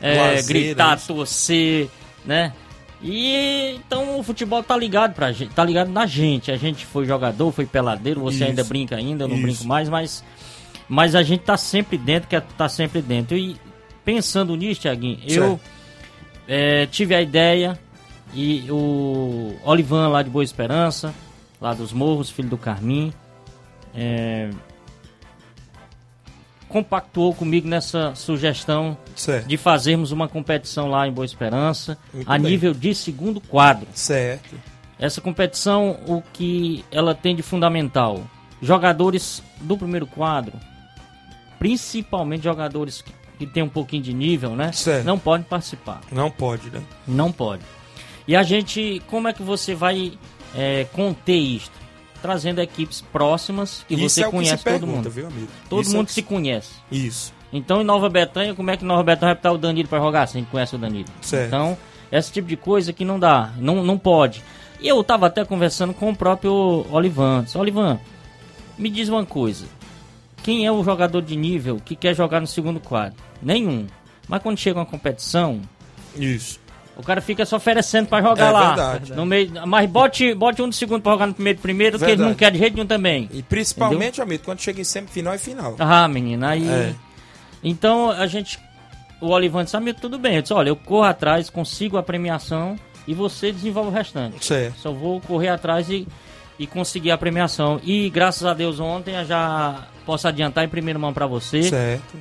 é, 0.00 0.42
gritar, 0.42 0.96
isso. 0.96 1.08
torcer, 1.08 1.88
né? 2.24 2.52
E 3.02 3.74
então 3.76 4.18
o 4.18 4.22
futebol 4.22 4.62
tá 4.62 4.76
ligado 4.76 5.14
pra 5.14 5.30
gente, 5.30 5.52
tá 5.54 5.64
ligado 5.64 5.90
na 5.90 6.06
gente. 6.06 6.50
A 6.50 6.56
gente 6.56 6.86
foi 6.86 7.04
jogador, 7.06 7.52
foi 7.52 7.66
peladeiro, 7.66 8.20
você 8.20 8.36
Isso. 8.36 8.44
ainda 8.44 8.64
brinca 8.64 8.96
ainda, 8.96 9.24
eu 9.24 9.28
não 9.28 9.40
brinco 9.40 9.64
mais, 9.64 9.88
mas 9.88 10.24
mas 10.88 11.14
a 11.14 11.22
gente 11.22 11.40
tá 11.40 11.56
sempre 11.56 11.98
dentro, 11.98 12.28
quer 12.28 12.42
tá 12.56 12.68
sempre 12.68 13.02
dentro. 13.02 13.36
E 13.36 13.56
pensando 14.04 14.56
nisso, 14.56 14.80
Tiaguinho, 14.82 15.18
eu 15.26 15.60
é, 16.48 16.86
tive 16.86 17.14
a 17.14 17.20
ideia 17.20 17.78
E 18.32 18.64
o 18.70 19.54
Olivan 19.64 20.08
lá 20.08 20.22
de 20.22 20.30
Boa 20.30 20.44
Esperança, 20.44 21.14
lá 21.60 21.74
dos 21.74 21.92
Morros, 21.92 22.30
filho 22.30 22.48
do 22.48 22.58
Carmim, 22.58 23.12
é, 23.94 24.50
compactuou 26.68 27.34
comigo 27.34 27.68
nessa 27.68 28.14
sugestão 28.14 28.96
Certo. 29.14 29.46
de 29.46 29.56
fazermos 29.56 30.10
uma 30.12 30.28
competição 30.28 30.88
lá 30.88 31.06
em 31.06 31.12
Boa 31.12 31.24
Esperança, 31.24 31.96
Muito 32.12 32.30
a 32.30 32.38
bem. 32.38 32.50
nível 32.50 32.74
de 32.74 32.94
segundo 32.94 33.40
quadro. 33.40 33.86
Certo. 33.94 34.54
Essa 34.98 35.20
competição, 35.20 35.98
o 36.06 36.22
que 36.32 36.84
ela 36.90 37.14
tem 37.14 37.36
de 37.36 37.42
fundamental? 37.42 38.22
Jogadores 38.60 39.42
do 39.60 39.76
primeiro 39.76 40.06
quadro, 40.06 40.54
principalmente 41.58 42.44
jogadores 42.44 43.02
que, 43.02 43.12
que 43.38 43.46
têm 43.46 43.62
um 43.62 43.68
pouquinho 43.68 44.02
de 44.02 44.14
nível, 44.14 44.56
né? 44.56 44.72
Certo. 44.72 45.04
Não 45.04 45.18
podem 45.18 45.46
participar. 45.46 46.00
Não 46.10 46.30
pode, 46.30 46.70
né? 46.70 46.82
Não 47.06 47.30
pode. 47.30 47.62
E 48.26 48.34
a 48.34 48.42
gente, 48.42 49.00
como 49.08 49.28
é 49.28 49.32
que 49.32 49.42
você 49.42 49.74
vai 49.74 50.14
é, 50.56 50.84
conter 50.92 51.36
isto? 51.36 51.86
Trazendo 52.22 52.60
equipes 52.60 53.02
próximas 53.12 53.84
que 53.86 53.94
Isso 53.94 54.08
você 54.08 54.22
é 54.22 54.24
que 54.24 54.30
conhece 54.30 54.58
se 54.58 54.64
todo 54.64 54.72
pergunta, 54.72 54.96
mundo. 54.96 55.10
viu, 55.10 55.26
amigo? 55.26 55.48
Todo 55.68 55.82
Isso 55.82 55.92
é 55.92 55.96
mundo 55.96 56.06
que 56.06 56.12
se 56.14 56.22
conhece. 56.22 56.70
Isso. 56.90 57.32
Então, 57.52 57.80
em 57.80 57.84
Nova 57.84 58.08
Betânia, 58.08 58.54
como 58.54 58.70
é 58.70 58.76
que 58.76 58.84
Nova 58.84 59.02
Betânia 59.02 59.34
vai 59.34 59.36
botar 59.36 59.52
o 59.52 59.58
Danilo 59.58 59.88
pra 59.88 59.98
jogar 60.00 60.26
se 60.26 60.36
a 60.36 60.40
gente 60.40 60.50
conhece 60.50 60.74
o 60.74 60.78
Danilo? 60.78 61.08
Certo. 61.20 61.46
Então, 61.46 61.78
esse 62.10 62.32
tipo 62.32 62.48
de 62.48 62.56
coisa 62.56 62.92
que 62.92 63.04
não 63.04 63.18
dá, 63.20 63.52
não, 63.58 63.84
não 63.84 63.96
pode. 63.98 64.42
E 64.80 64.88
eu 64.88 65.02
tava 65.04 65.26
até 65.26 65.44
conversando 65.44 65.94
com 65.94 66.10
o 66.10 66.16
próprio 66.16 66.84
Olivan. 66.90 67.44
Disse, 67.44 67.56
Olivan, 67.56 68.00
me 68.76 68.90
diz 68.90 69.08
uma 69.08 69.24
coisa. 69.24 69.66
Quem 70.42 70.66
é 70.66 70.72
o 70.72 70.82
jogador 70.82 71.22
de 71.22 71.36
nível 71.36 71.80
que 71.84 71.94
quer 71.96 72.14
jogar 72.14 72.40
no 72.40 72.46
segundo 72.46 72.80
quadro? 72.80 73.18
Nenhum. 73.42 73.86
Mas 74.28 74.42
quando 74.42 74.58
chega 74.58 74.78
uma 74.80 74.86
competição, 74.86 75.60
Isso. 76.16 76.58
O 76.96 77.02
cara 77.02 77.20
fica 77.20 77.44
se 77.44 77.54
oferecendo 77.54 78.06
pra 78.08 78.22
jogar 78.22 78.46
É 78.46 78.50
lá. 78.50 78.66
verdade. 78.68 79.12
No 79.14 79.26
meio, 79.26 79.50
mas 79.66 79.88
bote, 79.88 80.34
bote 80.34 80.62
um 80.62 80.68
de 80.68 80.76
segundo 80.76 81.02
pra 81.02 81.12
jogar 81.12 81.26
no 81.26 81.34
primeiro 81.34 81.58
primeiro, 81.60 81.98
que 81.98 82.04
ele 82.04 82.22
não 82.22 82.34
quer 82.34 82.50
de 82.50 82.58
jeito 82.58 82.74
nenhum 82.74 82.86
também. 82.86 83.28
E 83.32 83.42
principalmente, 83.42 84.20
amigo, 84.22 84.44
quando 84.44 84.60
chega 84.60 84.80
em 84.80 84.84
semifinal 84.84 85.34
e 85.34 85.38
final. 85.38 85.76
Ah, 85.78 86.08
menina, 86.08 86.50
aí. 86.50 86.66
É. 86.68 86.94
Então 87.62 88.10
a 88.10 88.26
gente. 88.26 88.58
O 89.20 89.28
Olivan 89.28 89.64
disse, 89.64 89.76
amigo, 89.76 89.98
tudo 90.00 90.18
bem. 90.18 90.36
Eu 90.36 90.42
disse, 90.42 90.52
olha, 90.54 90.68
eu 90.68 90.76
corro 90.76 91.04
atrás, 91.04 91.48
consigo 91.48 91.96
a 91.96 92.02
premiação 92.02 92.76
e 93.08 93.14
você 93.14 93.50
desenvolve 93.50 93.88
o 93.90 93.92
restante. 93.92 94.44
Certo. 94.44 94.78
Só 94.78 94.92
vou 94.92 95.20
correr 95.22 95.48
atrás 95.48 95.88
e, 95.88 96.06
e 96.58 96.66
conseguir 96.66 97.10
a 97.10 97.18
premiação. 97.18 97.80
E 97.82 98.10
graças 98.10 98.44
a 98.44 98.52
Deus 98.52 98.78
ontem 98.78 99.14
eu 99.14 99.24
já 99.24 99.86
posso 100.04 100.28
adiantar 100.28 100.64
em 100.64 100.68
primeira 100.68 100.98
mão 100.98 101.14
pra 101.14 101.26
você. 101.26 101.62
Certo. 101.62 102.16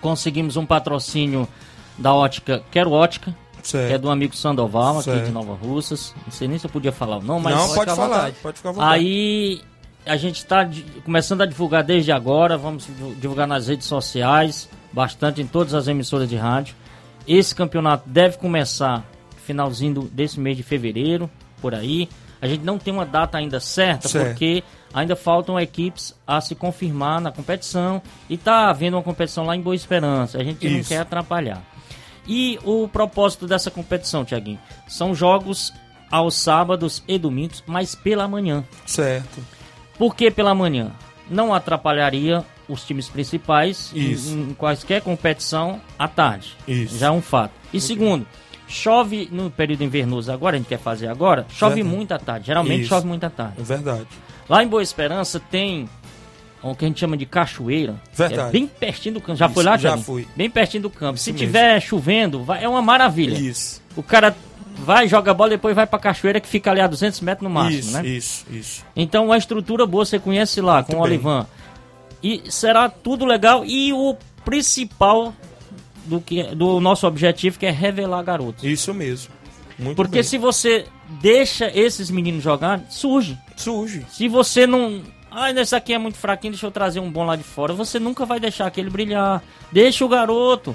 Conseguimos 0.00 0.56
um 0.56 0.66
patrocínio 0.66 1.48
da 1.96 2.12
ótica, 2.14 2.62
Quero 2.70 2.92
Ótica, 2.92 3.34
Certo. 3.70 3.88
que 3.88 3.94
é 3.94 3.98
do 3.98 4.10
amigo 4.10 4.34
Sandoval, 4.36 4.94
aqui 4.96 5.04
Certo. 5.04 5.24
de 5.26 5.30
Nova 5.30 5.54
Russas. 5.54 6.14
Não 6.24 6.32
sei 6.32 6.48
nem 6.48 6.58
se 6.58 6.66
eu 6.66 6.70
podia 6.70 6.92
falar 6.92 7.18
o 7.18 7.22
nome, 7.22 7.44
mas 7.44 7.54
não, 7.54 7.60
pode 7.68 7.80
ficar 7.80 7.92
à 7.92 7.96
falar. 7.96 8.16
vontade. 8.16 8.36
Pode 8.42 8.56
ficar 8.56 8.68
à 8.68 8.72
vontade. 8.72 8.94
Aí 8.94 9.60
a 10.06 10.16
gente 10.16 10.36
está 10.36 10.68
começando 11.04 11.42
a 11.42 11.46
divulgar 11.46 11.82
desde 11.84 12.10
agora, 12.12 12.56
vamos 12.56 12.86
divu- 12.86 13.14
divulgar 13.14 13.46
nas 13.46 13.68
redes 13.68 13.86
sociais, 13.86 14.68
bastante 14.92 15.40
em 15.42 15.46
todas 15.46 15.74
as 15.74 15.86
emissoras 15.88 16.28
de 16.28 16.36
rádio. 16.36 16.74
Esse 17.26 17.54
campeonato 17.54 18.08
deve 18.08 18.38
começar 18.38 19.04
finalzinho 19.44 20.02
desse 20.12 20.38
mês 20.40 20.56
de 20.56 20.62
fevereiro, 20.62 21.28
por 21.60 21.74
aí. 21.74 22.08
A 22.40 22.46
gente 22.46 22.64
não 22.64 22.78
tem 22.78 22.92
uma 22.94 23.04
data 23.04 23.36
ainda 23.36 23.58
certa, 23.60 24.08
Certo. 24.08 24.28
porque 24.28 24.62
ainda 24.94 25.16
faltam 25.16 25.58
equipes 25.58 26.14
a 26.26 26.40
se 26.40 26.54
confirmar 26.54 27.20
na 27.20 27.32
competição. 27.32 28.00
E 28.30 28.36
tá 28.36 28.70
havendo 28.70 28.96
uma 28.96 29.02
competição 29.02 29.44
lá 29.44 29.56
em 29.56 29.60
Boa 29.60 29.74
Esperança. 29.74 30.38
A 30.38 30.44
gente 30.44 30.68
não 30.68 30.78
Isso. 30.78 30.88
quer 30.88 30.98
atrapalhar. 30.98 31.62
E 32.28 32.58
o 32.62 32.86
propósito 32.86 33.46
dessa 33.46 33.70
competição, 33.70 34.24
Tiaguinho, 34.24 34.60
são 34.86 35.14
jogos 35.14 35.72
aos 36.10 36.34
sábados 36.34 37.02
e 37.08 37.18
domingos, 37.18 37.64
mas 37.66 37.94
pela 37.94 38.28
manhã. 38.28 38.62
Certo. 38.84 39.42
Por 39.96 40.14
que 40.14 40.30
pela 40.30 40.54
manhã? 40.54 40.92
Não 41.30 41.52
atrapalharia 41.54 42.44
os 42.68 42.84
times 42.84 43.08
principais 43.08 43.90
em-. 43.94 44.12
Em, 44.12 44.54
quaisquer 44.54 45.00
competição 45.02 45.80
à 45.98 46.06
tarde. 46.06 46.54
Isso. 46.66 46.98
Já 46.98 47.06
é 47.08 47.10
um 47.10 47.22
fato. 47.22 47.52
E 47.72 47.80
segundo, 47.80 48.26
chove 48.66 49.28
no 49.32 49.50
período 49.50 49.82
invernoso 49.82 50.30
agora, 50.30 50.56
a 50.56 50.58
gente 50.58 50.68
quer 50.68 50.78
fazer 50.78 51.08
agora, 51.08 51.46
chove 51.50 51.76
Verdade. 51.76 51.96
muito 51.96 52.12
à 52.12 52.18
tarde. 52.18 52.46
Geralmente 52.46 52.80
Isso. 52.80 52.88
chove 52.90 53.06
muito 53.06 53.24
à 53.24 53.30
tarde. 53.30 53.54
É 53.58 53.62
verdade. 53.62 54.06
Lá 54.48 54.62
em 54.62 54.68
Boa 54.68 54.82
Esperança 54.82 55.40
tem 55.40 55.88
o 56.62 56.74
que 56.74 56.84
a 56.84 56.88
gente 56.88 57.00
chama 57.00 57.16
de 57.16 57.24
cachoeira. 57.26 58.00
que 58.10 58.18
Verdade. 58.18 58.48
É 58.48 58.52
bem 58.52 58.66
pertinho 58.66 59.14
do 59.14 59.20
campo. 59.20 59.38
Já 59.38 59.46
Isso, 59.46 59.54
foi 59.54 59.64
lá, 59.64 59.76
já 59.76 59.90
Thiago? 59.90 60.02
fui. 60.02 60.26
Bem 60.36 60.50
pertinho 60.50 60.82
do 60.84 60.90
campo. 60.90 61.14
Isso 61.16 61.24
Se 61.24 61.32
mesmo. 61.32 61.46
tiver 61.46 61.80
chovendo, 61.80 62.42
vai- 62.42 62.62
é 62.64 62.68
uma 62.68 62.82
maravilha. 62.82 63.36
Isso. 63.38 63.80
O 63.96 64.02
cara 64.02 64.36
vai, 64.78 65.08
joga 65.08 65.30
a 65.30 65.34
bola, 65.34 65.50
depois 65.50 65.74
vai 65.74 65.86
pra 65.86 65.98
cachoeira 65.98 66.40
que 66.40 66.48
fica 66.48 66.70
ali 66.70 66.80
a 66.80 66.86
200 66.86 67.20
metros 67.20 67.42
no 67.44 67.50
máximo, 67.50 67.78
isso, 67.80 67.92
né? 67.92 68.06
isso, 68.06 68.46
isso. 68.50 68.84
Então, 68.96 69.26
uma 69.26 69.36
estrutura 69.38 69.86
boa, 69.86 70.04
você 70.04 70.18
conhece 70.18 70.60
lá, 70.60 70.82
com 70.82 70.96
o. 70.96 71.00
Olivan. 71.00 71.46
E 72.22 72.42
será 72.50 72.88
tudo 72.88 73.24
legal. 73.24 73.64
E 73.64 73.92
o 73.92 74.16
principal 74.44 75.32
do, 76.06 76.20
que, 76.20 76.42
do 76.54 76.80
nosso 76.80 77.06
objetivo, 77.06 77.58
que 77.58 77.66
é 77.66 77.70
revelar 77.70 78.22
garotos. 78.22 78.64
Isso 78.64 78.92
mesmo. 78.94 79.32
Muito 79.78 79.94
Porque 79.96 80.14
bem. 80.14 80.22
se 80.24 80.38
você 80.38 80.86
deixa 81.20 81.70
esses 81.72 82.10
meninos 82.10 82.42
jogar, 82.42 82.80
surge. 82.90 83.38
Surge. 83.56 84.04
Se 84.10 84.26
você 84.26 84.66
não. 84.66 85.00
Ah, 85.40 85.50
esse 85.52 85.74
aqui 85.76 85.92
é 85.92 85.98
muito 85.98 86.18
fraquinho, 86.18 86.52
deixa 86.52 86.66
eu 86.66 86.70
trazer 86.70 87.00
um 87.00 87.10
bom 87.10 87.24
lá 87.24 87.36
de 87.36 87.42
fora. 87.44 87.72
Você 87.72 87.98
nunca 88.00 88.26
vai 88.26 88.40
deixar 88.40 88.66
aquele 88.66 88.90
brilhar. 88.90 89.42
Deixa 89.70 90.04
o 90.04 90.08
garoto. 90.08 90.74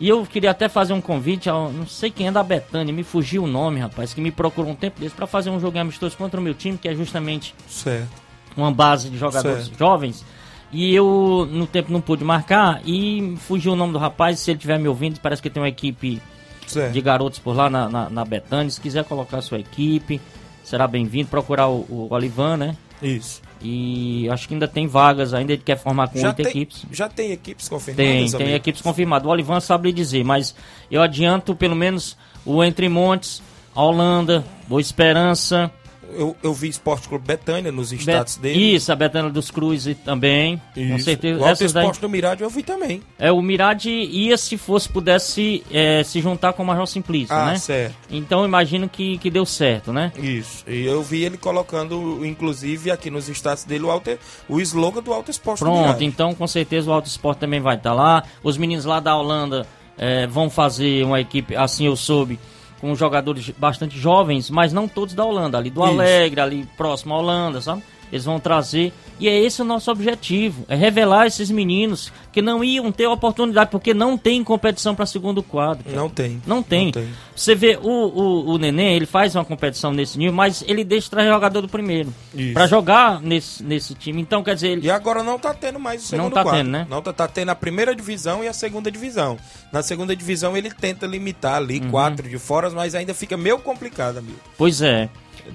E 0.00 0.08
eu 0.08 0.24
queria 0.26 0.50
até 0.50 0.68
fazer 0.68 0.92
um 0.94 1.00
convite 1.00 1.48
ao. 1.48 1.70
Não 1.70 1.86
sei 1.86 2.10
quem 2.10 2.26
é 2.26 2.32
da 2.32 2.42
Betânia, 2.42 2.92
me 2.92 3.02
fugiu 3.04 3.44
o 3.44 3.46
nome, 3.46 3.78
rapaz, 3.80 4.12
que 4.14 4.20
me 4.20 4.30
procurou 4.30 4.70
um 4.72 4.74
tempo 4.74 4.98
desse 4.98 5.14
pra 5.14 5.26
fazer 5.26 5.50
um 5.50 5.60
jogo 5.60 5.78
amistoso 5.78 6.16
contra 6.16 6.40
o 6.40 6.42
meu 6.42 6.54
time, 6.54 6.78
que 6.78 6.88
é 6.88 6.94
justamente 6.94 7.54
Certo. 7.68 8.08
uma 8.56 8.72
base 8.72 9.10
de 9.10 9.18
jogadores 9.18 9.66
Certo. 9.66 9.78
jovens. 9.78 10.24
E 10.72 10.94
eu, 10.94 11.46
no 11.50 11.66
tempo, 11.66 11.92
não 11.92 12.00
pude 12.00 12.24
marcar. 12.24 12.80
E 12.86 13.36
fugiu 13.46 13.72
o 13.72 13.76
nome 13.76 13.92
do 13.92 13.98
rapaz. 13.98 14.38
Se 14.40 14.50
ele 14.50 14.56
estiver 14.56 14.78
me 14.78 14.88
ouvindo, 14.88 15.20
parece 15.20 15.42
que 15.42 15.50
tem 15.50 15.62
uma 15.62 15.68
equipe 15.68 16.20
Certo. 16.66 16.92
de 16.92 17.00
garotos 17.00 17.38
por 17.38 17.54
lá 17.54 17.68
na, 17.68 17.88
na, 17.88 18.08
na 18.08 18.24
Betânia. 18.24 18.70
Se 18.70 18.80
quiser 18.80 19.04
colocar 19.04 19.42
sua 19.42 19.58
equipe, 19.58 20.20
será 20.64 20.86
bem-vindo. 20.86 21.28
Procurar 21.28 21.68
o, 21.68 21.80
o 21.88 22.08
Olivan, 22.10 22.56
né? 22.56 22.76
Isso. 23.02 23.42
E 23.62 24.28
acho 24.30 24.48
que 24.48 24.54
ainda 24.54 24.66
tem 24.66 24.86
vagas 24.86 25.34
ainda. 25.34 25.52
Ele 25.52 25.62
quer 25.62 25.76
formar 25.76 26.08
com 26.08 26.18
oito 26.18 26.40
equipes. 26.40 26.84
já 26.90 27.08
tem 27.08 27.32
equipes 27.32 27.68
confirmadas? 27.68 28.06
Tem, 28.06 28.30
tem 28.30 28.40
amigo? 28.40 28.56
equipes 28.56 28.80
confirmadas. 28.80 29.26
O 29.26 29.30
Olivan 29.30 29.60
sabe 29.60 29.88
lhe 29.88 29.94
dizer, 29.94 30.24
mas 30.24 30.54
eu 30.90 31.02
adianto 31.02 31.54
pelo 31.54 31.76
menos 31.76 32.16
o 32.44 32.64
Entre 32.64 32.88
Montes, 32.88 33.42
a 33.74 33.82
Holanda, 33.82 34.44
Boa 34.66 34.80
Esperança. 34.80 35.70
Eu, 36.16 36.36
eu 36.42 36.52
vi 36.52 36.68
Esporte 36.68 37.08
Clube 37.08 37.24
Betânia 37.26 37.70
nos 37.72 37.90
Bet- 37.90 38.02
status 38.02 38.36
dele. 38.36 38.74
Isso, 38.74 38.90
a 38.92 38.96
Betânia 38.96 39.30
dos 39.30 39.50
Cruz 39.50 39.86
também. 40.04 40.60
Com 40.74 40.80
Isso. 40.80 41.04
certeza. 41.04 41.38
O 41.40 41.42
Alto 41.42 41.52
Essas 41.52 41.72
daí- 41.72 41.84
Esporte 41.84 42.00
do 42.00 42.08
Mirade 42.08 42.42
eu 42.42 42.50
vi 42.50 42.62
também. 42.62 43.02
É, 43.18 43.30
o 43.30 43.40
Mirade 43.40 43.90
ia 43.90 44.36
se 44.36 44.56
fosse, 44.56 44.88
pudesse 44.88 45.62
é, 45.70 46.02
se 46.02 46.20
juntar 46.20 46.52
com 46.52 46.62
o 46.62 46.66
Major 46.66 46.86
Simplício, 46.86 47.34
Ah, 47.34 47.46
né? 47.52 47.58
certo. 47.58 47.94
Então 48.10 48.44
imagino 48.44 48.88
que, 48.88 49.18
que 49.18 49.30
deu 49.30 49.44
certo, 49.46 49.92
né? 49.92 50.12
Isso. 50.16 50.64
E 50.68 50.84
eu 50.84 51.02
vi 51.02 51.24
ele 51.24 51.36
colocando, 51.38 52.24
inclusive, 52.24 52.90
aqui 52.90 53.10
nos 53.10 53.28
status 53.28 53.64
dele, 53.64 53.84
o, 53.84 53.90
alto, 53.90 54.10
o 54.48 54.60
slogan 54.60 55.02
do 55.02 55.12
Alto 55.12 55.30
Esporte 55.30 55.60
do 55.60 55.64
Pronto, 55.66 55.80
Mirade. 55.82 56.04
então 56.04 56.34
com 56.34 56.46
certeza 56.46 56.90
o 56.90 56.92
Auto 56.92 57.06
Esporte 57.06 57.38
também 57.38 57.60
vai 57.60 57.76
estar 57.76 57.92
lá. 57.94 58.22
Os 58.42 58.56
meninos 58.56 58.84
lá 58.84 59.00
da 59.00 59.16
Holanda 59.16 59.66
é, 59.96 60.26
vão 60.26 60.48
fazer 60.50 61.04
uma 61.04 61.20
equipe, 61.20 61.54
assim 61.54 61.86
eu 61.86 61.94
soube, 61.96 62.38
com 62.80 62.94
jogadores 62.94 63.50
bastante 63.50 63.98
jovens, 63.98 64.50
mas 64.50 64.72
não 64.72 64.88
todos 64.88 65.14
da 65.14 65.24
Holanda, 65.24 65.58
ali 65.58 65.70
do 65.70 65.82
Isso. 65.82 65.92
Alegre, 65.92 66.40
ali 66.40 66.68
próximo 66.76 67.14
à 67.14 67.18
Holanda, 67.18 67.60
sabe? 67.60 67.82
Eles 68.12 68.24
vão 68.24 68.40
trazer. 68.40 68.92
E 69.18 69.28
é 69.28 69.38
esse 69.38 69.60
o 69.62 69.64
nosso 69.64 69.90
objetivo: 69.90 70.64
é 70.68 70.74
revelar 70.74 71.26
esses 71.26 71.50
meninos 71.50 72.12
que 72.32 72.40
não 72.40 72.62
iam 72.64 72.90
ter 72.90 73.06
oportunidade, 73.06 73.70
porque 73.70 73.92
não 73.92 74.16
tem 74.16 74.42
competição 74.42 74.94
para 74.94 75.04
segundo 75.06 75.42
quadro. 75.42 75.84
cara. 75.84 75.96
Não 75.96 76.08
tem. 76.08 76.42
Não 76.46 76.62
tem. 76.62 76.84
Não 76.86 76.92
tem. 76.92 77.08
Você 77.36 77.54
vê, 77.54 77.78
o, 77.82 77.88
o, 77.88 78.50
o 78.52 78.58
Neném, 78.58 78.94
ele 78.94 79.06
faz 79.06 79.34
uma 79.34 79.44
competição 79.44 79.92
nesse 79.92 80.18
nível, 80.18 80.34
mas 80.34 80.62
ele 80.66 80.84
deixa 80.84 81.10
trazer 81.10 81.28
jogador 81.28 81.60
do 81.62 81.68
primeiro. 81.68 82.12
Pra 82.52 82.66
jogar 82.66 83.20
nesse, 83.20 83.62
nesse 83.62 83.94
time. 83.94 84.20
Então, 84.22 84.42
quer 84.42 84.54
dizer, 84.54 84.68
ele, 84.68 84.86
E 84.86 84.90
agora 84.90 85.22
não 85.22 85.38
tá 85.38 85.52
tendo 85.54 85.78
mais 85.78 86.02
o 86.04 86.06
segundo 86.06 86.24
Não 86.24 86.30
tá 86.30 86.42
quadro. 86.42 86.58
tendo, 86.60 86.70
né? 86.70 86.86
Não 86.88 87.02
tá, 87.02 87.12
tá 87.12 87.28
tendo 87.28 87.48
a 87.50 87.54
primeira 87.54 87.94
divisão 87.94 88.42
e 88.44 88.48
a 88.48 88.52
segunda 88.52 88.90
divisão. 88.90 89.38
Na 89.72 89.82
segunda 89.82 90.14
divisão 90.14 90.56
ele 90.56 90.70
tenta 90.70 91.06
limitar 91.06 91.54
ali 91.56 91.80
Uhum. 91.80 91.90
quatro 91.90 92.28
de 92.28 92.38
fora, 92.38 92.68
mas 92.70 92.94
ainda 92.94 93.14
fica 93.14 93.36
meio 93.36 93.58
complicado, 93.58 94.18
amigo. 94.18 94.38
Pois 94.58 94.80
é. 94.82 95.08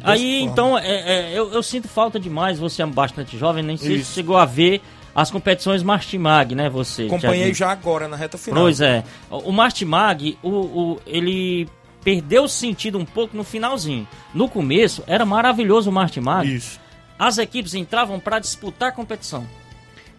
Aí, 0.03 0.41
então, 0.41 0.77
é, 0.77 1.31
é, 1.31 1.31
eu, 1.33 1.51
eu 1.51 1.63
sinto 1.63 1.87
falta 1.87 2.19
demais. 2.19 2.59
Você 2.59 2.81
é 2.81 2.85
bastante 2.85 3.37
jovem, 3.37 3.63
nem 3.63 3.77
sei 3.77 3.95
Isso. 3.95 4.09
se 4.09 4.13
chegou 4.15 4.37
a 4.37 4.45
ver 4.45 4.81
as 5.13 5.31
competições 5.31 5.81
Martimag, 5.81 6.53
né? 6.55 6.69
Você. 6.69 7.05
Acompanhei 7.05 7.53
já 7.53 7.71
agora 7.71 8.07
na 8.07 8.17
reta 8.17 8.37
final. 8.37 8.63
Pois 8.63 8.81
é. 8.81 9.03
O 9.29 9.51
Martimag, 9.51 10.37
o, 10.43 10.49
o, 10.49 11.01
ele 11.07 11.67
perdeu 12.03 12.43
o 12.43 12.49
sentido 12.49 12.97
um 12.97 13.05
pouco 13.05 13.35
no 13.35 13.43
finalzinho. 13.43 14.07
No 14.33 14.49
começo, 14.49 15.03
era 15.07 15.25
maravilhoso 15.25 15.89
o 15.89 15.93
Martimag. 15.93 16.53
Isso. 16.53 16.79
As 17.17 17.37
equipes 17.37 17.73
entravam 17.73 18.19
para 18.19 18.39
disputar 18.39 18.89
a 18.89 18.91
competição. 18.91 19.47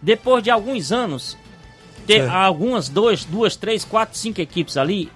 Depois 0.01 0.43
de 0.43 0.49
alguns 0.49 0.91
anos, 0.91 1.37
ter 2.05 2.21
Certo. 2.21 2.33
algumas, 2.33 2.89
dois, 2.89 3.23
duas, 3.23 3.55
três, 3.55 3.85
quatro, 3.85 4.17
cinco 4.17 4.41
equipes 4.41 4.77
ali 4.77 5.11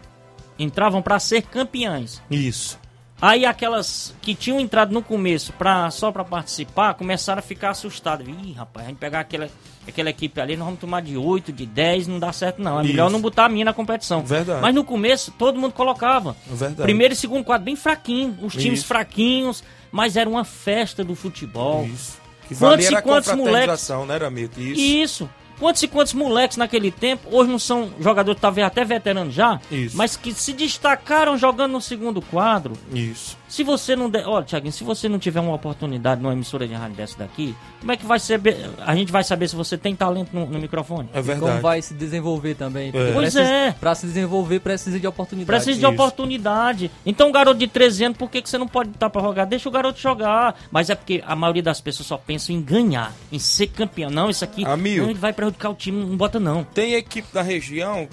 entravam 0.59 1.01
para 1.01 1.19
ser 1.19 1.41
campeãs. 1.41 2.21
Isso. 2.29 2.79
Aí 3.21 3.45
aquelas 3.45 4.15
que 4.19 4.33
tinham 4.33 4.59
entrado 4.59 4.91
no 4.91 5.03
começo 5.03 5.53
pra, 5.53 5.91
só 5.91 6.11
para 6.11 6.23
participar 6.23 6.95
começaram 6.95 7.37
a 7.37 7.41
ficar 7.43 7.69
assustadas. 7.69 8.27
Ih, 8.27 8.53
rapaz, 8.53 8.87
a 8.87 8.89
gente 8.89 8.97
pegar 8.97 9.19
aquela, 9.19 9.47
aquela 9.87 10.09
equipe 10.09 10.41
ali, 10.41 10.57
nós 10.57 10.65
vamos 10.65 10.79
tomar 10.79 11.03
de 11.03 11.15
8, 11.15 11.53
de 11.53 11.67
10, 11.67 12.07
não 12.07 12.17
dá 12.17 12.33
certo 12.33 12.59
não. 12.59 12.79
É 12.79 12.83
melhor 12.83 13.05
Isso. 13.05 13.13
não 13.13 13.21
botar 13.21 13.45
a 13.45 13.49
minha 13.49 13.65
na 13.65 13.73
competição. 13.73 14.23
Verdade. 14.23 14.59
Mas 14.59 14.73
no 14.73 14.83
começo 14.83 15.31
todo 15.37 15.59
mundo 15.59 15.73
colocava. 15.73 16.35
Verdade. 16.47 16.81
Primeiro 16.81 17.13
e 17.13 17.17
segundo 17.17 17.43
quadro 17.43 17.65
bem 17.65 17.75
fraquinho, 17.75 18.35
os 18.41 18.53
times 18.53 18.79
Isso. 18.79 18.87
fraquinhos, 18.87 19.63
mas 19.91 20.17
era 20.17 20.27
uma 20.27 20.43
festa 20.43 21.03
do 21.03 21.13
futebol. 21.13 21.85
Isso. 21.85 22.19
Que 22.47 22.55
Quantos 22.55 22.87
e 22.87 23.01
quantos 23.01 23.31
confraternização, 23.31 24.05
né, 24.05 24.17
Ramito? 24.17 24.59
Isso. 24.59 24.81
Isso. 24.81 25.29
Quantos 25.61 25.83
e 25.83 25.87
quantos 25.87 26.13
moleques 26.13 26.57
naquele 26.57 26.89
tempo, 26.89 27.29
hoje 27.31 27.51
não 27.51 27.59
são 27.59 27.91
jogadores 27.99 28.41
talvez 28.41 28.65
até 28.65 28.83
veteranos 28.83 29.31
já, 29.31 29.61
Isso. 29.71 29.95
mas 29.95 30.17
que 30.17 30.33
se 30.33 30.53
destacaram 30.53 31.37
jogando 31.37 31.73
no 31.73 31.79
segundo 31.79 32.19
quadro. 32.19 32.73
Isso. 32.91 33.37
Se 33.51 33.63
você 33.65 33.97
não 33.97 34.09
der. 34.09 34.25
Olha, 34.25 34.45
Thiaguinho, 34.45 34.71
se 34.71 34.81
você 34.81 35.09
não 35.09 35.19
tiver 35.19 35.41
uma 35.41 35.53
oportunidade 35.53 36.21
numa 36.21 36.31
emissora 36.31 36.65
de 36.65 36.73
rádio 36.73 36.95
dessa 36.95 37.17
daqui, 37.17 37.53
como 37.81 37.91
é 37.91 37.97
que 37.97 38.05
vai 38.05 38.17
saber. 38.17 38.69
A 38.79 38.95
gente 38.95 39.11
vai 39.11 39.25
saber 39.25 39.49
se 39.49 39.57
você 39.57 39.77
tem 39.77 39.93
talento 39.93 40.29
no, 40.33 40.45
no 40.45 40.57
microfone? 40.57 41.09
É 41.13 41.21
verdade. 41.21 41.51
Como 41.51 41.61
vai 41.61 41.81
se 41.81 41.93
desenvolver 41.93 42.55
também. 42.55 42.93
porque 42.93 43.11
Pois 43.11 43.33
precisa- 43.33 43.43
é. 43.53 43.71
Pra 43.73 43.93
se 43.93 44.05
desenvolver, 44.07 44.61
precisa 44.61 44.97
de 44.97 45.05
oportunidade. 45.05 45.47
Precisa 45.47 45.77
de 45.77 45.83
Isso. 45.85 45.93
oportunidade. 45.93 46.89
Então, 47.05 47.27
um 47.27 47.31
garoto 47.33 47.59
de 47.59 47.67
13 47.67 48.05
anos, 48.05 48.17
por 48.17 48.29
que, 48.31 48.41
que 48.41 48.49
você 48.49 48.57
não 48.57 48.69
pode 48.69 48.91
estar 48.91 49.09
pra 49.09 49.21
jogar? 49.21 49.43
Deixa 49.43 49.67
o 49.67 49.71
garoto 49.71 49.99
jogar. 49.99 50.55
Mas 50.71 50.89
é 50.89 50.95
porque 50.95 51.21
a 51.27 51.35
maioria 51.35 51.61
das 51.61 51.81
pessoas 51.81 52.07
só 52.07 52.17
pensa 52.17 52.53
em 52.53 52.61
ganhar, 52.61 53.11
em 53.33 53.37
ser 53.37 53.67
campeão. 53.67 54.09
Não, 54.09 54.29
isso 54.29 54.45
aqui 54.45 54.63
Amigo. 54.63 55.01
não, 55.03 55.09
ele 55.09 55.19
vai 55.19 55.33
prejudicar 55.33 55.71
o 55.71 55.75
time, 55.75 56.05
não 56.05 56.15
bota 56.15 56.39
não. 56.39 56.63
Tem 56.63 56.93
equipe 56.93 57.27
da 57.33 57.41
região 57.41 58.07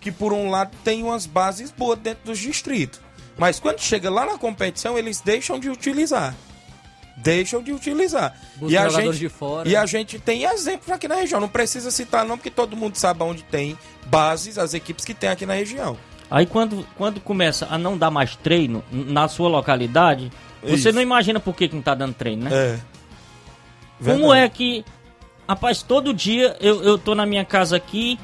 que, 0.00 0.10
por 0.10 0.32
um 0.32 0.50
lado, 0.50 0.70
tem 0.82 1.04
umas 1.04 1.26
bases 1.26 1.70
boas 1.70 1.96
dentro 2.00 2.24
dos 2.24 2.38
distritos. 2.40 3.00
Mas 3.38 3.58
quando 3.58 3.80
chega 3.80 4.10
lá 4.10 4.26
na 4.26 4.38
competição, 4.38 4.98
eles 4.98 5.20
deixam 5.20 5.58
de 5.58 5.70
utilizar. 5.70 6.34
Deixam 7.16 7.62
de 7.62 7.72
utilizar. 7.72 8.34
Busca 8.56 8.72
e 8.72 8.76
a 8.78 8.88
gente. 8.88 9.32
E 9.66 9.76
a 9.76 9.86
gente 9.86 10.18
tem 10.18 10.44
exemplos 10.44 10.90
aqui 10.90 11.06
na 11.06 11.16
região. 11.16 11.40
Não 11.40 11.48
precisa 11.48 11.90
citar 11.90 12.24
não, 12.24 12.36
porque 12.36 12.50
todo 12.50 12.76
mundo 12.76 12.96
sabe 12.96 13.22
onde 13.22 13.42
tem 13.42 13.78
bases, 14.06 14.58
as 14.58 14.74
equipes 14.74 15.04
que 15.04 15.14
tem 15.14 15.28
aqui 15.28 15.44
na 15.44 15.54
região. 15.54 15.96
Aí 16.30 16.46
quando, 16.46 16.86
quando 16.96 17.20
começa 17.20 17.66
a 17.70 17.76
não 17.76 17.98
dar 17.98 18.10
mais 18.10 18.36
treino 18.36 18.84
na 18.90 19.26
sua 19.26 19.48
localidade, 19.48 20.30
você 20.62 20.88
Isso. 20.88 20.92
não 20.92 21.02
imagina 21.02 21.40
por 21.40 21.54
que, 21.54 21.68
que 21.68 21.74
não 21.74 21.82
tá 21.82 21.94
dando 21.94 22.14
treino, 22.14 22.44
né? 22.44 22.50
É. 22.54 22.80
Como 24.04 24.32
é 24.32 24.48
que. 24.48 24.84
Rapaz, 25.48 25.82
todo 25.82 26.14
dia 26.14 26.56
eu, 26.60 26.82
eu 26.82 26.96
tô 26.96 27.14
na 27.14 27.26
minha 27.26 27.44
casa 27.44 27.76
aqui, 27.76 28.18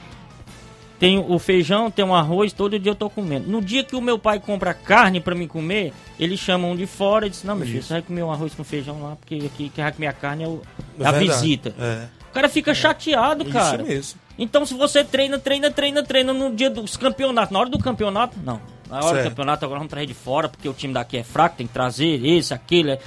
tenho 0.98 1.30
o 1.30 1.38
feijão, 1.38 1.90
tenho 1.90 2.08
o 2.08 2.14
arroz, 2.14 2.52
todo 2.52 2.78
dia 2.78 2.90
eu 2.92 2.94
tô 2.96 3.08
comendo. 3.10 3.48
No 3.48 3.60
dia 3.60 3.84
que 3.84 3.94
o 3.96 4.00
meu 4.00 4.18
pai 4.18 4.40
compra 4.40 4.72
carne 4.72 5.20
pra 5.20 5.34
mim 5.34 5.46
comer, 5.46 5.92
eles 6.18 6.40
chamam 6.40 6.72
um 6.72 6.76
de 6.76 6.86
fora 6.86 7.26
e 7.26 7.30
dizem, 7.30 7.46
não, 7.46 7.54
meu 7.56 7.66
filho, 7.66 7.82
você 7.82 7.92
vai 7.94 8.02
comer 8.02 8.22
um 8.22 8.30
arroz 8.32 8.54
com 8.54 8.64
feijão 8.64 9.02
lá, 9.02 9.16
porque 9.16 9.34
aqui 9.46 9.70
quem 9.74 9.84
vai 9.84 9.92
comer 9.92 10.06
a 10.06 10.12
carne 10.12 10.44
é, 10.44 10.48
o- 10.48 10.62
É 10.98 11.02
é 11.02 11.06
a 11.06 11.12
verdade. 11.12 11.40
visita. 11.40 11.74
É. 11.78 12.06
O 12.30 12.34
cara 12.36 12.48
fica 12.48 12.74
chateado, 12.74 13.44
cara. 13.46 13.82
Isso 13.82 13.88
mesmo. 13.92 14.20
Então, 14.38 14.66
se 14.66 14.74
você 14.74 15.02
treina, 15.02 15.38
treina, 15.38 15.70
treina, 15.70 16.02
treina 16.02 16.32
no 16.32 16.54
dia 16.54 16.68
dos 16.68 16.96
campeonatos, 16.96 17.50
na 17.52 17.58
hora 17.58 17.70
do 17.70 17.78
campeonato, 17.78 18.36
não. 18.44 18.60
Na 18.90 18.96
hora 18.98 19.08
Certo. 19.08 19.22
do 19.24 19.28
campeonato, 19.30 19.64
agora 19.64 19.80
vamos 19.80 19.90
trazer 19.90 20.06
de 20.06 20.14
fora, 20.14 20.48
porque 20.48 20.68
o 20.68 20.74
time 20.74 20.92
daqui 20.92 21.16
é 21.16 21.24
fraco, 21.24 21.56
tem 21.56 21.66
que 21.66 21.72
trazer 21.72 22.22
esse, 22.24 22.52
aquele. 22.52 22.92
é- 22.92 22.98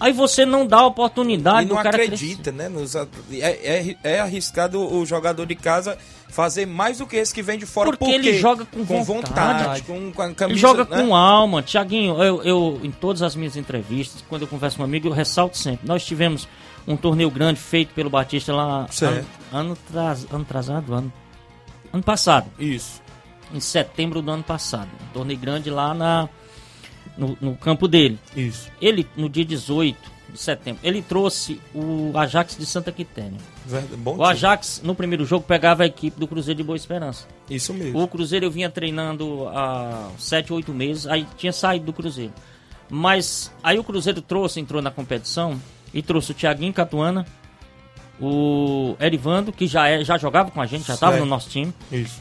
Aí 0.00 0.12
você 0.12 0.46
não 0.46 0.66
dá 0.66 0.78
a 0.78 0.86
oportunidade 0.86 1.66
E 1.66 1.70
não 1.70 1.78
acredita, 1.78 2.50
né? 2.50 2.68
Nos 2.68 2.96
at- 2.96 3.08
é, 3.30 3.90
é, 3.92 3.96
é 4.02 4.20
arriscado 4.20 4.80
o 4.80 5.04
jogador 5.04 5.44
de 5.46 5.54
casa 5.54 5.98
fazer 6.28 6.64
mais 6.66 6.98
do 6.98 7.06
que 7.06 7.16
esse 7.16 7.34
que 7.34 7.42
vem 7.42 7.58
de 7.58 7.66
fora. 7.66 7.90
Porque 7.90 8.04
Por 8.04 8.14
ele 8.14 8.32
quê? 8.32 8.38
jogar 8.38 8.64
com 8.66 8.82
vontade, 8.84 9.02
vontade. 9.04 9.82
com, 9.82 10.12
com 10.12 10.22
a 10.22 10.26
Ele 10.26 10.34
camisa, 10.34 10.60
joga 10.60 10.84
né? 10.84 11.02
com 11.02 11.14
alma. 11.14 11.60
Tiaguinho, 11.62 12.22
eu, 12.22 12.42
eu, 12.42 12.80
em 12.82 12.90
todas 12.90 13.20
as 13.20 13.34
minhas 13.36 13.56
entrevistas, 13.56 14.24
quando 14.28 14.42
eu 14.42 14.48
converso 14.48 14.76
com 14.76 14.82
um 14.82 14.86
amigo, 14.86 15.08
eu 15.08 15.12
ressalto 15.12 15.58
sempre. 15.58 15.86
Nós 15.86 16.04
tivemos 16.04 16.48
um 16.86 16.96
torneio 16.96 17.30
grande 17.30 17.60
feito 17.60 17.92
pelo 17.94 18.08
Batista 18.08 18.54
lá 18.54 18.86
Certo. 18.90 19.26
ano, 19.52 19.70
ano, 19.70 19.78
tras, 19.90 20.24
ano 20.32 20.42
atrasado, 20.42 20.94
ano, 20.94 21.12
ano 21.92 22.02
passado. 22.02 22.48
Isso. 22.58 23.02
Em 23.52 23.60
setembro 23.60 24.22
do 24.22 24.30
ano 24.30 24.42
passado. 24.44 24.88
Um 25.10 25.12
torneio 25.12 25.38
grande 25.38 25.68
lá 25.68 25.92
na, 25.92 26.28
no, 27.20 27.36
no 27.40 27.56
campo 27.56 27.86
dele. 27.86 28.18
Isso. 28.34 28.70
Ele, 28.80 29.06
no 29.16 29.28
dia 29.28 29.44
18 29.44 30.20
de 30.30 30.38
setembro, 30.38 30.80
ele 30.82 31.02
trouxe 31.02 31.60
o 31.74 32.12
Ajax 32.14 32.56
de 32.56 32.64
Santa 32.64 32.90
Quitéria. 32.90 33.36
Verdade. 33.66 33.96
Bom 33.96 34.12
O 34.12 34.14
time. 34.14 34.28
Ajax, 34.28 34.80
no 34.82 34.94
primeiro 34.94 35.24
jogo, 35.24 35.44
pegava 35.44 35.82
a 35.82 35.86
equipe 35.86 36.18
do 36.18 36.26
Cruzeiro 36.26 36.56
de 36.56 36.64
Boa 36.64 36.76
Esperança. 36.76 37.26
Isso 37.48 37.74
mesmo. 37.74 38.02
O 38.02 38.08
Cruzeiro 38.08 38.46
eu 38.46 38.50
vinha 38.50 38.70
treinando 38.70 39.46
há 39.48 40.10
7, 40.18 40.52
8 40.52 40.72
meses, 40.72 41.06
aí 41.06 41.26
tinha 41.36 41.52
saído 41.52 41.86
do 41.86 41.92
Cruzeiro. 41.92 42.32
Mas 42.88 43.52
aí 43.62 43.78
o 43.78 43.84
Cruzeiro 43.84 44.22
trouxe, 44.22 44.58
entrou 44.58 44.80
na 44.80 44.90
competição 44.90 45.60
e 45.92 46.02
trouxe 46.02 46.32
o 46.32 46.34
Thiaguinho 46.34 46.72
Catuana, 46.72 47.26
o 48.20 48.96
Erivando, 49.00 49.52
que 49.52 49.66
já, 49.66 49.88
é, 49.88 50.04
já 50.04 50.18
jogava 50.18 50.50
com 50.50 50.60
a 50.60 50.66
gente, 50.66 50.86
já 50.86 50.94
estava 50.94 51.16
no 51.16 51.26
nosso 51.26 51.48
time. 51.48 51.72
Isso. 51.90 52.20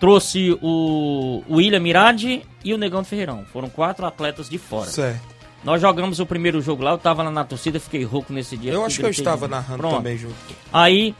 Trouxe 0.00 0.58
o, 0.62 1.44
William 1.48 1.78
Mirade 1.78 2.42
e 2.64 2.74
o 2.74 2.78
Negão 2.78 3.04
Ferreirão. 3.04 3.44
Foram 3.52 3.68
quatro 3.68 4.04
atletas 4.06 4.48
de 4.48 4.58
fora. 4.58 4.90
Certo. 4.90 5.20
Nós 5.62 5.78
jogamos 5.80 6.18
o 6.18 6.26
primeiro 6.26 6.62
jogo 6.62 6.82
lá, 6.82 6.92
eu 6.92 6.98
tava 6.98 7.22
lá 7.22 7.30
na 7.30 7.44
torcida, 7.44 7.78
fiquei 7.78 8.02
rouco 8.02 8.32
nesse 8.32 8.56
dia. 8.56 8.72
Eu 8.72 8.82
acho 8.84 8.98
que 8.98 9.04
eu 9.04 9.10
estava 9.10 9.46
demais. 9.46 9.62
narrando 9.62 9.78
Pronto. 9.82 9.96
também 9.96 10.16
junto. 10.16 10.34
Aí 10.72 11.14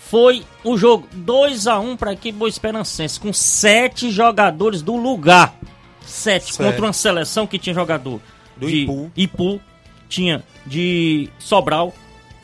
foi 0.00 0.44
o 0.64 0.76
jogo 0.76 1.06
2 1.12 1.66
a 1.66 1.78
1 1.78 1.96
para 1.96 2.10
a 2.10 2.12
equipe 2.14 2.36
Boa 2.36 2.48
Esperancense 2.48 3.18
com 3.18 3.32
sete 3.32 4.10
jogadores 4.10 4.82
do 4.82 4.96
lugar. 4.96 5.54
Sete 6.00 6.54
Certo. 6.54 6.68
contra 6.70 6.86
uma 6.86 6.92
seleção 6.92 7.46
que 7.46 7.58
tinha 7.58 7.74
jogador 7.74 8.20
Do 8.56 8.66
de 8.68 8.82
Ipu. 8.82 9.10
Ipu, 9.16 9.60
tinha 10.08 10.42
de 10.64 11.28
Sobral, 11.38 11.92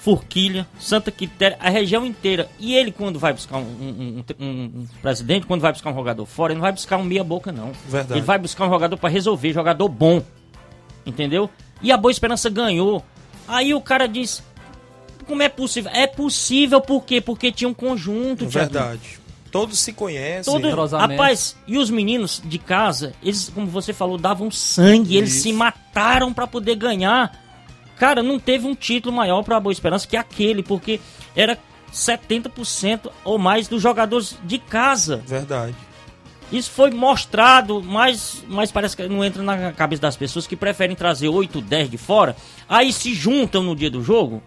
Forquilha, 0.02 0.66
Santa 0.80 1.12
Quitéria, 1.12 1.56
a 1.60 1.70
região 1.70 2.04
inteira. 2.04 2.48
E 2.58 2.74
ele 2.74 2.90
quando 2.90 3.20
vai 3.20 3.32
buscar 3.32 3.58
um, 3.58 3.60
um- 3.62 4.24
um- 4.40 4.44
um- 4.44 4.86
presidente, 5.00 5.46
quando 5.46 5.60
vai 5.60 5.70
buscar 5.72 5.90
um 5.90 5.94
jogador 5.94 6.26
fora, 6.26 6.52
ele 6.52 6.58
não 6.58 6.62
vai 6.62 6.72
buscar 6.72 6.96
um 6.96 7.04
meia 7.04 7.22
boca 7.22 7.52
não. 7.52 7.70
Verdade. 7.88 8.14
Ele 8.18 8.26
vai 8.26 8.36
buscar 8.36 8.66
um 8.66 8.70
jogador 8.70 8.96
para 8.96 9.08
resolver, 9.08 9.52
jogador 9.52 9.88
bom. 9.88 10.20
Entendeu? 11.06 11.48
E 11.80 11.92
a 11.92 11.96
Boa 11.96 12.10
Esperança 12.10 12.50
ganhou. 12.50 13.04
Aí 13.46 13.74
o 13.74 13.80
cara 13.80 14.08
diz: 14.08 14.42
Como 15.24 15.40
é 15.40 15.48
possível? 15.48 15.92
É 15.94 16.08
possível 16.08 16.80
por 16.80 17.04
quê? 17.04 17.20
Porque 17.20 17.52
tinha 17.52 17.68
um 17.68 17.74
conjunto. 17.74 18.48
Verdade. 18.48 19.20
Todos 19.52 19.78
se 19.78 19.92
conhecem. 19.92 20.52
Todo, 20.52 20.66
rapaz, 21.12 21.56
e 21.68 21.78
os 21.78 21.90
meninos 21.90 22.42
de 22.44 22.58
casa, 22.58 23.12
eles, 23.22 23.50
como 23.54 23.66
você 23.68 23.92
falou, 23.92 24.18
davam 24.18 24.50
sangue, 24.50 25.16
eles 25.16 25.32
Isso. 25.34 25.42
se 25.44 25.52
mataram 25.52 26.32
pra 26.32 26.46
poder 26.46 26.74
ganhar. 26.74 27.40
Cara, 28.02 28.20
não 28.20 28.36
teve 28.36 28.66
um 28.66 28.74
título 28.74 29.14
maior 29.14 29.44
pra 29.44 29.60
Boa 29.60 29.72
Esperança 29.72 30.08
que 30.08 30.16
aquele, 30.16 30.60
porque 30.60 30.98
era 31.36 31.56
70% 31.94 33.08
ou 33.22 33.38
mais 33.38 33.68
dos 33.68 33.80
jogadores 33.80 34.36
de 34.42 34.58
casa. 34.58 35.22
Verdade. 35.24 35.76
Isso 36.50 36.68
foi 36.72 36.90
mostrado, 36.90 37.80
mas, 37.80 38.42
mas 38.48 38.72
parece 38.72 38.96
que 38.96 39.06
não 39.06 39.24
entra 39.24 39.40
na 39.44 39.70
cabeça 39.70 40.02
das 40.02 40.16
pessoas 40.16 40.48
que 40.48 40.56
preferem 40.56 40.96
trazer 40.96 41.28
8, 41.28 41.60
10 41.60 41.90
de 41.90 41.96
fora. 41.96 42.34
Aí 42.68 42.92
se 42.92 43.14
juntam 43.14 43.62
no 43.62 43.76
dia 43.76 43.88
do 43.88 44.02
jogo, 44.02 44.42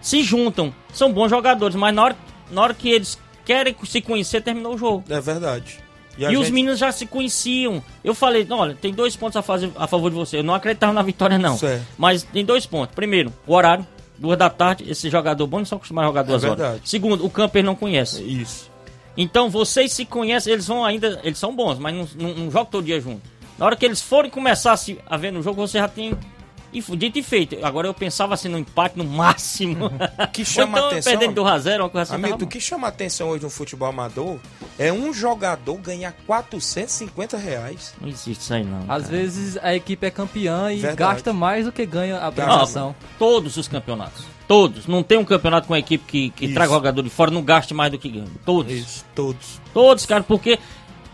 se 0.00 0.22
juntam, 0.22 0.74
são 0.90 1.12
bons 1.12 1.28
jogadores, 1.28 1.76
mas 1.76 1.94
na 1.94 2.04
hora, 2.04 2.16
na 2.50 2.62
hora 2.62 2.72
que 2.72 2.88
eles 2.88 3.18
querem 3.44 3.76
se 3.84 4.00
conhecer, 4.00 4.40
terminou 4.40 4.76
o 4.76 4.78
jogo. 4.78 5.04
É 5.10 5.20
verdade. 5.20 5.83
E, 6.18 6.24
os 6.36 6.46
gente- 6.46 6.52
meninos 6.52 6.78
já 6.78 6.92
se 6.92 7.06
conheciam. 7.06 7.82
Eu 8.02 8.14
falei, 8.14 8.46
olha, 8.50 8.74
tem 8.74 8.92
dois 8.92 9.16
pontos 9.16 9.36
a, 9.36 9.42
fazer, 9.42 9.70
a 9.76 9.86
favor 9.86 10.10
de 10.10 10.16
você. 10.16 10.38
Eu 10.38 10.44
não 10.44 10.54
acreditava 10.54 10.92
na 10.92 11.02
vitória, 11.02 11.38
não. 11.38 11.56
Certo. 11.58 11.84
Mas 11.98 12.22
tem 12.22 12.44
dois 12.44 12.66
pontos. 12.66 12.94
Primeiro, 12.94 13.32
o 13.46 13.54
horário. 13.54 13.86
Duas 14.16 14.38
da 14.38 14.48
tarde, 14.48 14.84
esse 14.88 15.10
jogador 15.10 15.44
bom 15.48 15.58
não 15.58 15.64
são 15.64 15.74
acostumados 15.76 16.06
a 16.06 16.10
jogar 16.10 16.22
duas 16.22 16.44
horas. 16.44 16.58
É 16.60 16.62
verdade. 16.62 16.88
Segundo, 16.88 17.26
o 17.26 17.28
campo 17.28 17.58
ele 17.58 17.66
não 17.66 17.74
conhece. 17.74 18.22
Isso. 18.22 18.70
Então 19.16 19.50
vocês 19.50 19.92
se 19.92 20.04
conhecem, 20.04 20.52
eles 20.52 20.68
vão 20.68 20.84
ainda. 20.84 21.20
Eles 21.24 21.36
são 21.36 21.54
bons, 21.54 21.80
mas 21.80 21.92
não, 21.92 22.08
não, 22.16 22.34
não 22.34 22.50
jogam 22.50 22.66
todo 22.66 22.84
dia 22.84 23.00
junto. 23.00 23.22
Na 23.58 23.66
hora 23.66 23.74
que 23.74 23.84
eles 23.84 24.00
forem 24.00 24.30
começar 24.30 24.70
a, 24.72 24.76
se, 24.76 24.98
a 25.04 25.16
ver 25.16 25.32
no 25.32 25.42
jogo, 25.42 25.60
você 25.66 25.78
já 25.78 25.88
tem. 25.88 26.14
E 26.74 26.96
dito 26.96 27.18
e 27.18 27.22
feito. 27.22 27.56
Agora 27.64 27.86
eu 27.86 27.94
pensava 27.94 28.34
assim 28.34 28.48
no 28.48 28.58
empate 28.58 28.98
no 28.98 29.04
máximo. 29.04 29.90
Que 30.32 30.44
chama 30.44 30.78
então, 30.78 30.88
atenção, 30.88 31.12
perdendo 31.12 31.34
do 31.36 31.42
Razero, 31.44 31.84
uma 31.84 31.88
coisa 31.90 32.02
assim. 32.02 32.14
Amigo, 32.14 32.32
tava 32.38 32.44
o 32.44 32.48
que 32.48 32.60
chama 32.60 32.88
atenção 32.88 33.28
hoje 33.28 33.44
no 33.44 33.50
futebol 33.50 33.88
amador 33.88 34.38
é 34.78 34.92
um 34.92 35.12
jogador 35.12 35.76
ganhar 35.76 36.12
450 36.26 37.36
reais. 37.36 37.94
Não 38.00 38.08
existe 38.08 38.40
isso 38.42 38.54
aí, 38.54 38.64
não. 38.64 38.80
Às 38.80 39.04
cara. 39.04 39.16
vezes 39.16 39.56
a 39.62 39.74
equipe 39.74 40.04
é 40.06 40.10
campeã 40.10 40.72
e 40.72 40.76
Verdade. 40.80 40.96
gasta 40.96 41.32
mais 41.32 41.64
do 41.66 41.72
que 41.72 41.86
ganha 41.86 42.18
a 42.18 42.26
Ah, 42.28 42.32
premiação. 42.32 42.94
todos 43.18 43.56
os 43.56 43.68
campeonatos. 43.68 44.24
Todos. 44.48 44.86
Não 44.86 45.02
tem 45.02 45.16
um 45.18 45.24
campeonato 45.24 45.66
com 45.68 45.74
a 45.74 45.78
equipe 45.78 46.04
que, 46.04 46.30
que 46.30 46.44
Isso. 46.46 46.54
traga 46.54 46.72
jogador 46.72 47.02
de 47.02 47.10
fora, 47.10 47.30
não 47.30 47.42
gaste 47.42 47.72
mais 47.72 47.92
do 47.92 47.98
que 47.98 48.08
ganha. 48.08 48.26
Todos. 48.44 48.72
Isso, 48.72 49.04
todos. 49.14 49.60
Todos, 49.72 50.04
cara, 50.04 50.22
porque 50.22 50.58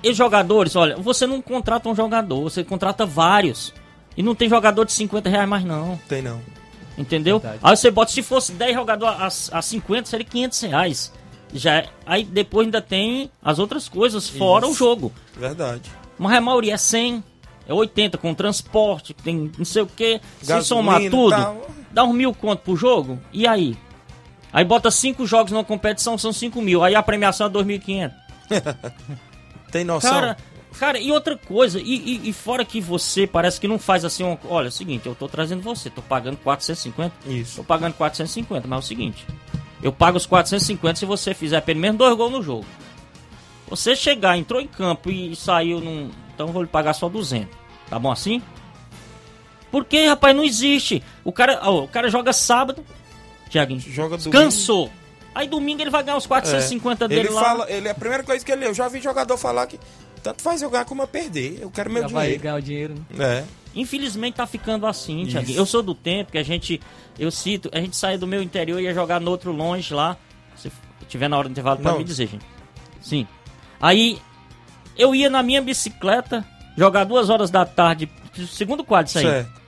os 0.05 0.17
jogadores, 0.17 0.75
olha, 0.75 0.97
você 0.97 1.27
não 1.27 1.41
contrata 1.43 1.89
um 1.89 1.95
jogador, 1.95 2.41
você 2.43 2.65
contrata 2.65 3.05
vários. 3.05 3.73
E 4.21 4.23
não 4.23 4.35
tem 4.35 4.51
jogador 4.51 4.85
de 4.85 4.93
50 4.93 5.31
reais 5.31 5.49
mais, 5.49 5.65
não. 5.65 5.99
Tem 6.07 6.21
não. 6.21 6.43
Entendeu? 6.99 7.39
Verdade. 7.39 7.61
Aí 7.63 7.75
você 7.75 7.91
bota, 7.91 8.13
se 8.13 8.23
fosse 8.23 8.53
10 8.53 8.75
jogadores 8.75 9.51
a, 9.51 9.59
a 9.59 9.63
50, 9.63 10.11
seria 10.11 10.27
500 10.27 10.61
reais. 10.61 11.13
Já, 11.55 11.77
é- 11.77 11.89
aí 12.05 12.23
depois 12.23 12.67
ainda 12.67 12.83
tem 12.83 13.31
as 13.43 13.59
outras 13.59 13.89
coisas, 13.89 14.29
fora 14.29 14.67
Isso. 14.67 14.75
o 14.75 14.77
jogo. 14.77 15.11
Verdade. 15.35 15.91
Mas 16.19 16.37
a 16.37 16.41
maioria 16.43 16.75
é 16.75 16.77
100, 16.77 17.25
é 17.67 17.73
80 17.73 18.19
com 18.19 18.35
transporte, 18.35 19.15
tem 19.15 19.51
não 19.57 19.65
sei 19.65 19.81
o 19.81 19.87
que. 19.87 20.21
Se 20.43 20.65
somar 20.65 21.01
tudo, 21.09 21.31
tá... 21.31 21.55
dá 21.91 22.05
uns 22.05 22.15
mil 22.15 22.35
conto 22.35 22.61
pro 22.61 22.77
jogo. 22.77 23.19
E 23.33 23.47
aí? 23.47 23.75
Aí 24.53 24.67
bota 24.67 24.91
cinco 24.91 25.27
jogos 25.27 25.51
na 25.51 25.65
competição, 25.65 26.19
são 26.19 26.31
5 26.31 26.61
mil. 26.61 26.85
Aí 26.85 26.95
a 26.95 27.03
premiação 27.03 27.47
é 27.47 27.51
2.500. 27.51 28.13
tem 29.73 29.83
noção? 29.83 30.11
Cara, 30.11 30.37
cara, 30.79 30.99
e 30.99 31.11
outra 31.11 31.37
coisa, 31.37 31.81
e, 31.81 31.85
e, 31.85 32.29
e, 32.29 32.33
fora 32.33 32.65
que 32.65 32.81
você 32.81 33.27
parece 33.27 33.61
que 33.61 33.69
não 33.69 33.79
faz 33.79 34.05
assim, 34.05 34.25
um, 34.25 34.37
olha, 34.49 34.67
é 34.67 34.69
o 34.69 34.73
seguinte, 34.73 35.07
eu 35.07 35.15
tô 35.15 35.29
trazendo 35.29 35.63
você, 35.63 35.91
tô 35.91 36.03
pagando 36.03 36.37
450. 36.39 37.15
Isso. 37.27 37.57
Tô 37.57 37.65
pagando 37.65 37.95
450, 37.95 38.69
mas 38.69 38.77
é 38.77 38.81
o 38.81 38.87
seguinte, 38.87 39.27
eu 39.83 39.93
pago 39.93 40.17
os 40.17 40.27
450 40.27 40.99
se 40.99 41.07
você 41.07 41.35
fizer 41.35 41.61
pelo 41.63 41.81
menos 41.81 41.99
dois 41.99 42.17
gols 42.17 42.33
no 42.33 42.43
jogo. 42.43 42.67
Você 43.69 43.95
chegar, 43.95 44.37
entrou 44.37 44.61
em 44.61 44.67
campo 44.67 45.11
e 45.11 45.35
saiu 45.37 45.81
num. 45.81 46.11
Então 46.35 46.49
eu 46.49 46.53
vou 46.53 46.63
lhe 46.63 46.69
pagar 46.69 46.93
só 46.93 47.09
200. 47.09 47.49
Tá 47.89 47.99
bom 47.99 48.11
assim? 48.11 48.43
Porque, 49.71 50.07
rapaz, 50.07 50.35
não 50.35 50.43
existe. 50.43 51.03
O 51.23 51.33
cara, 51.33 51.61
ó, 51.63 51.85
o 51.85 51.89
cara 51.89 52.11
joga 52.11 52.33
sábado, 52.33 52.85
Tiaguinho. 53.49 53.81
Joga 53.81 54.17
domingo. 54.17 54.31
Cansou. 54.31 54.91
Aí 55.35 55.47
domingo 55.47 55.83
ele 55.83 55.91
vai 55.91 56.03
ganhar 56.03 56.17
os 56.17 56.27
450 56.27 57.05
é. 57.05 57.09
dele 57.09 57.21
ele 57.21 57.31
lá. 57.31 57.43
Fala, 57.43 57.71
ele, 57.71 57.89
a 57.89 57.95
primeira 57.95 58.25
coisa 58.25 58.45
que 58.45 58.51
ele 58.51 58.67
eu 58.67 58.75
já 58.75 58.89
vi 58.89 59.01
jogador 59.01 59.37
falar 59.37 59.67
que 59.67 59.79
tanto 60.23 60.43
faz 60.43 60.63
eu 60.63 60.71
ganhar 60.71 60.85
como 60.85 61.03
eu 61.03 61.09
perder. 61.09 61.59
Eu 61.61 61.71
quero 61.71 61.91
meu 61.91 62.03
já 62.03 62.09
dinheiro. 62.09 62.31
vai 62.31 62.39
ganhar 62.39 62.57
o 62.57 62.63
dinheiro, 62.63 62.95
né? 63.11 63.25
É. 63.25 63.45
Infelizmente 63.75 64.35
tá 64.35 64.47
ficando 64.47 64.87
assim, 64.87 65.27
Tiaguinho. 65.27 65.59
Eu 65.59 65.67
sou 65.67 65.83
do 65.83 65.95
tempo 65.95 66.33
que 66.33 66.39
a 66.39 66.43
gente, 66.43 66.81
eu 67.19 67.31
cito, 67.31 67.71
a 67.73 67.81
gente 67.81 67.97
saía 67.97 68.19
do 68.19 68.27
meu 68.27 68.43
interior 68.43 68.81
e 68.81 68.85
ia 68.85 68.95
jogar 68.95 69.21
no 69.21 69.31
outro 69.31 69.53
longe 69.53 69.95
lá. 69.95 70.17
Se 70.57 70.71
tiver 71.09 71.29
na 71.29 71.39
hora 71.39 71.49
do 71.49 71.53
intervalo 71.53 71.81
para 71.81 71.97
me 71.97 72.05
dizer, 72.05 72.29
gente. 72.29 72.45
Sim. 73.01 73.27
Aí 73.81 74.21
eu 74.99 75.15
ia 75.15 75.31
na 75.31 75.43
minha 75.43 75.63
bicicleta 75.63 76.45
jogar 76.77 77.05
duas 77.05 77.31
horas 77.31 77.51
da 77.51 77.65
tarde, 77.65 78.11
segundo 78.49 78.83
quadro 78.85 79.09
isso 79.09 79.19
aí. 79.19 79.25
Certo. 79.25 79.61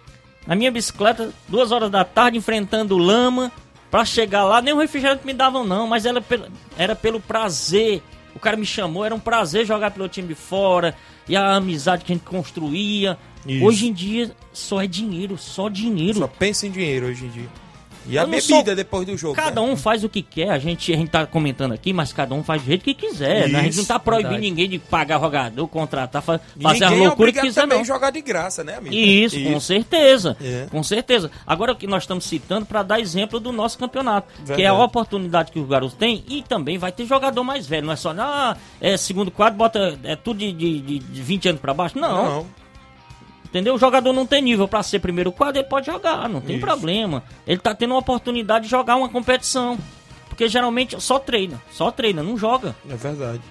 Na 0.47 0.57
minha 0.57 0.73
bicicleta, 0.73 1.33
duas 1.49 1.71
horas 1.71 1.89
da 1.89 2.05
tarde 2.05 2.37
enfrentando 2.37 2.99
lama, 2.99 3.53
Pra 3.93 4.07
chegar 4.07 4.45
lá, 4.45 4.63
nem 4.63 4.73
o 4.73 4.79
refrigerante 4.79 5.27
me 5.27 5.35
davam, 5.35 5.65
não, 5.65 5.87
mas 5.87 6.07
era 6.07 6.19
pelo, 6.19 6.47
era 6.79 6.97
pelo 6.97 7.21
prazer. 7.21 8.03
O 8.43 8.49
cara 8.51 8.57
me 8.57 8.67
chamou, 8.67 9.05
era 9.05 9.15
um 9.15 9.21
prazer 9.21 9.65
jogar 9.65 9.93
pelo 9.93 10.09
time 10.09 10.27
de 10.27 10.35
fora, 10.35 10.97
e 11.29 11.37
a 11.37 11.55
amizade 11.55 12.05
que 12.05 12.13
a 12.13 12.17
gente 12.17 12.25
construía. 12.25 13.17
Isso. 13.47 13.65
Hoje 13.65 13.87
em 13.87 13.93
dia, 13.93 14.33
só 14.53 14.83
é 14.83 14.87
dinheiro, 14.89 15.39
só 15.39 15.69
dinheiro. 15.69 16.19
Só 16.19 16.27
pensa 16.27 16.67
em 16.67 16.73
dinheiro 16.73 17.07
hoje 17.07 17.25
em 17.25 17.29
dia. 17.29 17.49
E 18.07 18.19
a 18.19 18.25
bebida 18.25 18.43
sou... 18.43 18.63
depois 18.63 19.07
do 19.07 19.17
jogo. 19.17 19.35
Cada 19.35 19.61
né? 19.61 19.67
um 19.67 19.77
faz 19.77 20.05
o 20.05 20.09
que 20.09 20.23
quer, 20.23 20.51
a 20.51 20.59
gente, 20.59 20.93
a 20.93 20.97
gente 20.97 21.11
tá 21.11 21.27
comentando 21.27 21.73
aqui, 21.73 21.93
mas 21.93 22.13
cada 22.13 22.35
um 22.35 22.43
faz 22.43 22.63
do 22.63 22.67
jeito 22.67 22.85
que 22.85 22.95
quiser. 22.95 23.49
Né? 23.49 23.61
A 23.61 23.63
gente 23.63 23.79
não 23.79 23.85
tá 23.85 23.99
proibindo 23.99 24.31
verdade. 24.31 24.51
ninguém 24.51 24.69
de 24.69 24.79
pagar 24.79 25.21
jogador, 25.21 25.69
contratar, 25.69 26.23
fazer 26.23 26.85
a 26.85 26.91
loucura 26.91 27.31
é 27.31 27.33
que 27.33 27.41
quiser. 27.41 27.61
também 27.63 27.79
não. 27.79 27.85
jogar 27.85 28.11
de 28.11 28.21
graça, 28.21 28.65
né, 28.65 28.77
amigo? 28.77 28.95
Isso, 28.95 29.37
Isso. 29.37 29.53
com 29.53 29.61
certeza. 29.61 30.37
É. 30.41 30.67
Com 30.71 30.83
certeza. 30.83 31.31
Agora 31.47 31.73
o 31.73 31.77
que 31.77 31.87
nós 31.87 32.03
estamos 32.03 32.25
citando 32.25 32.67
para 32.67 32.83
dar 32.83 33.01
exemplo 33.01 33.39
do 33.39 33.53
nosso 33.53 33.79
campeonato, 33.79 34.29
verdade. 34.39 34.57
que 34.57 34.63
é 34.63 34.69
a 34.69 34.75
oportunidade 34.75 35.53
que 35.53 35.59
os 35.59 35.69
garotos 35.69 35.97
têm 35.97 36.25
e 36.29 36.43
também 36.43 36.79
vai 36.79 36.93
ter 36.93 37.07
jogador 37.07 37.45
mais 37.45 37.67
velho. 37.67 37.87
Não 37.87 37.93
é 37.93 37.97
só, 37.97 38.15
ah, 38.19 38.57
é 38.81 38.97
segundo 38.97 39.31
quadro, 39.31 39.59
bota 39.59 39.99
é 40.05 40.17
tudo 40.17 40.39
de, 40.39 40.53
de, 40.53 40.99
de 40.99 41.23
20 41.23 41.49
anos 41.51 41.61
para 41.61 41.75
baixo. 41.75 41.99
Não. 41.99 42.25
não. 42.25 42.62
Entendeu? 43.53 43.75
O 43.75 43.79
jogador 43.79 44.15
não 44.15 44.25
tem 44.25 44.41
nível 44.41 44.67
para 44.67 44.83
ser 44.83 44.99
primeiro 44.99 45.31
quadro, 45.31 45.61
ele 45.61 45.69
pode 45.69 45.85
jogar, 45.85 46.27
não 46.27 46.41
tem 46.41 46.57
Isso. 46.57 46.65
problema. 46.65 47.23
Ele 47.47 47.61
tá 47.61 47.75
tendo 47.75 47.91
uma 47.91 48.01
oportunidade 48.01 48.65
de 48.65 48.71
jogar 48.71 48.97
uma 48.97 49.11
competição. 49.11 49.79
Porque 50.27 50.49
geralmente 50.49 50.99
só 50.99 51.19
treina, 51.19 51.61
só 51.71 51.91
treina, 51.91 52.23
não 52.23 52.39
joga. 52.39 52.75
É 52.89 52.95
verdade. 52.97 53.43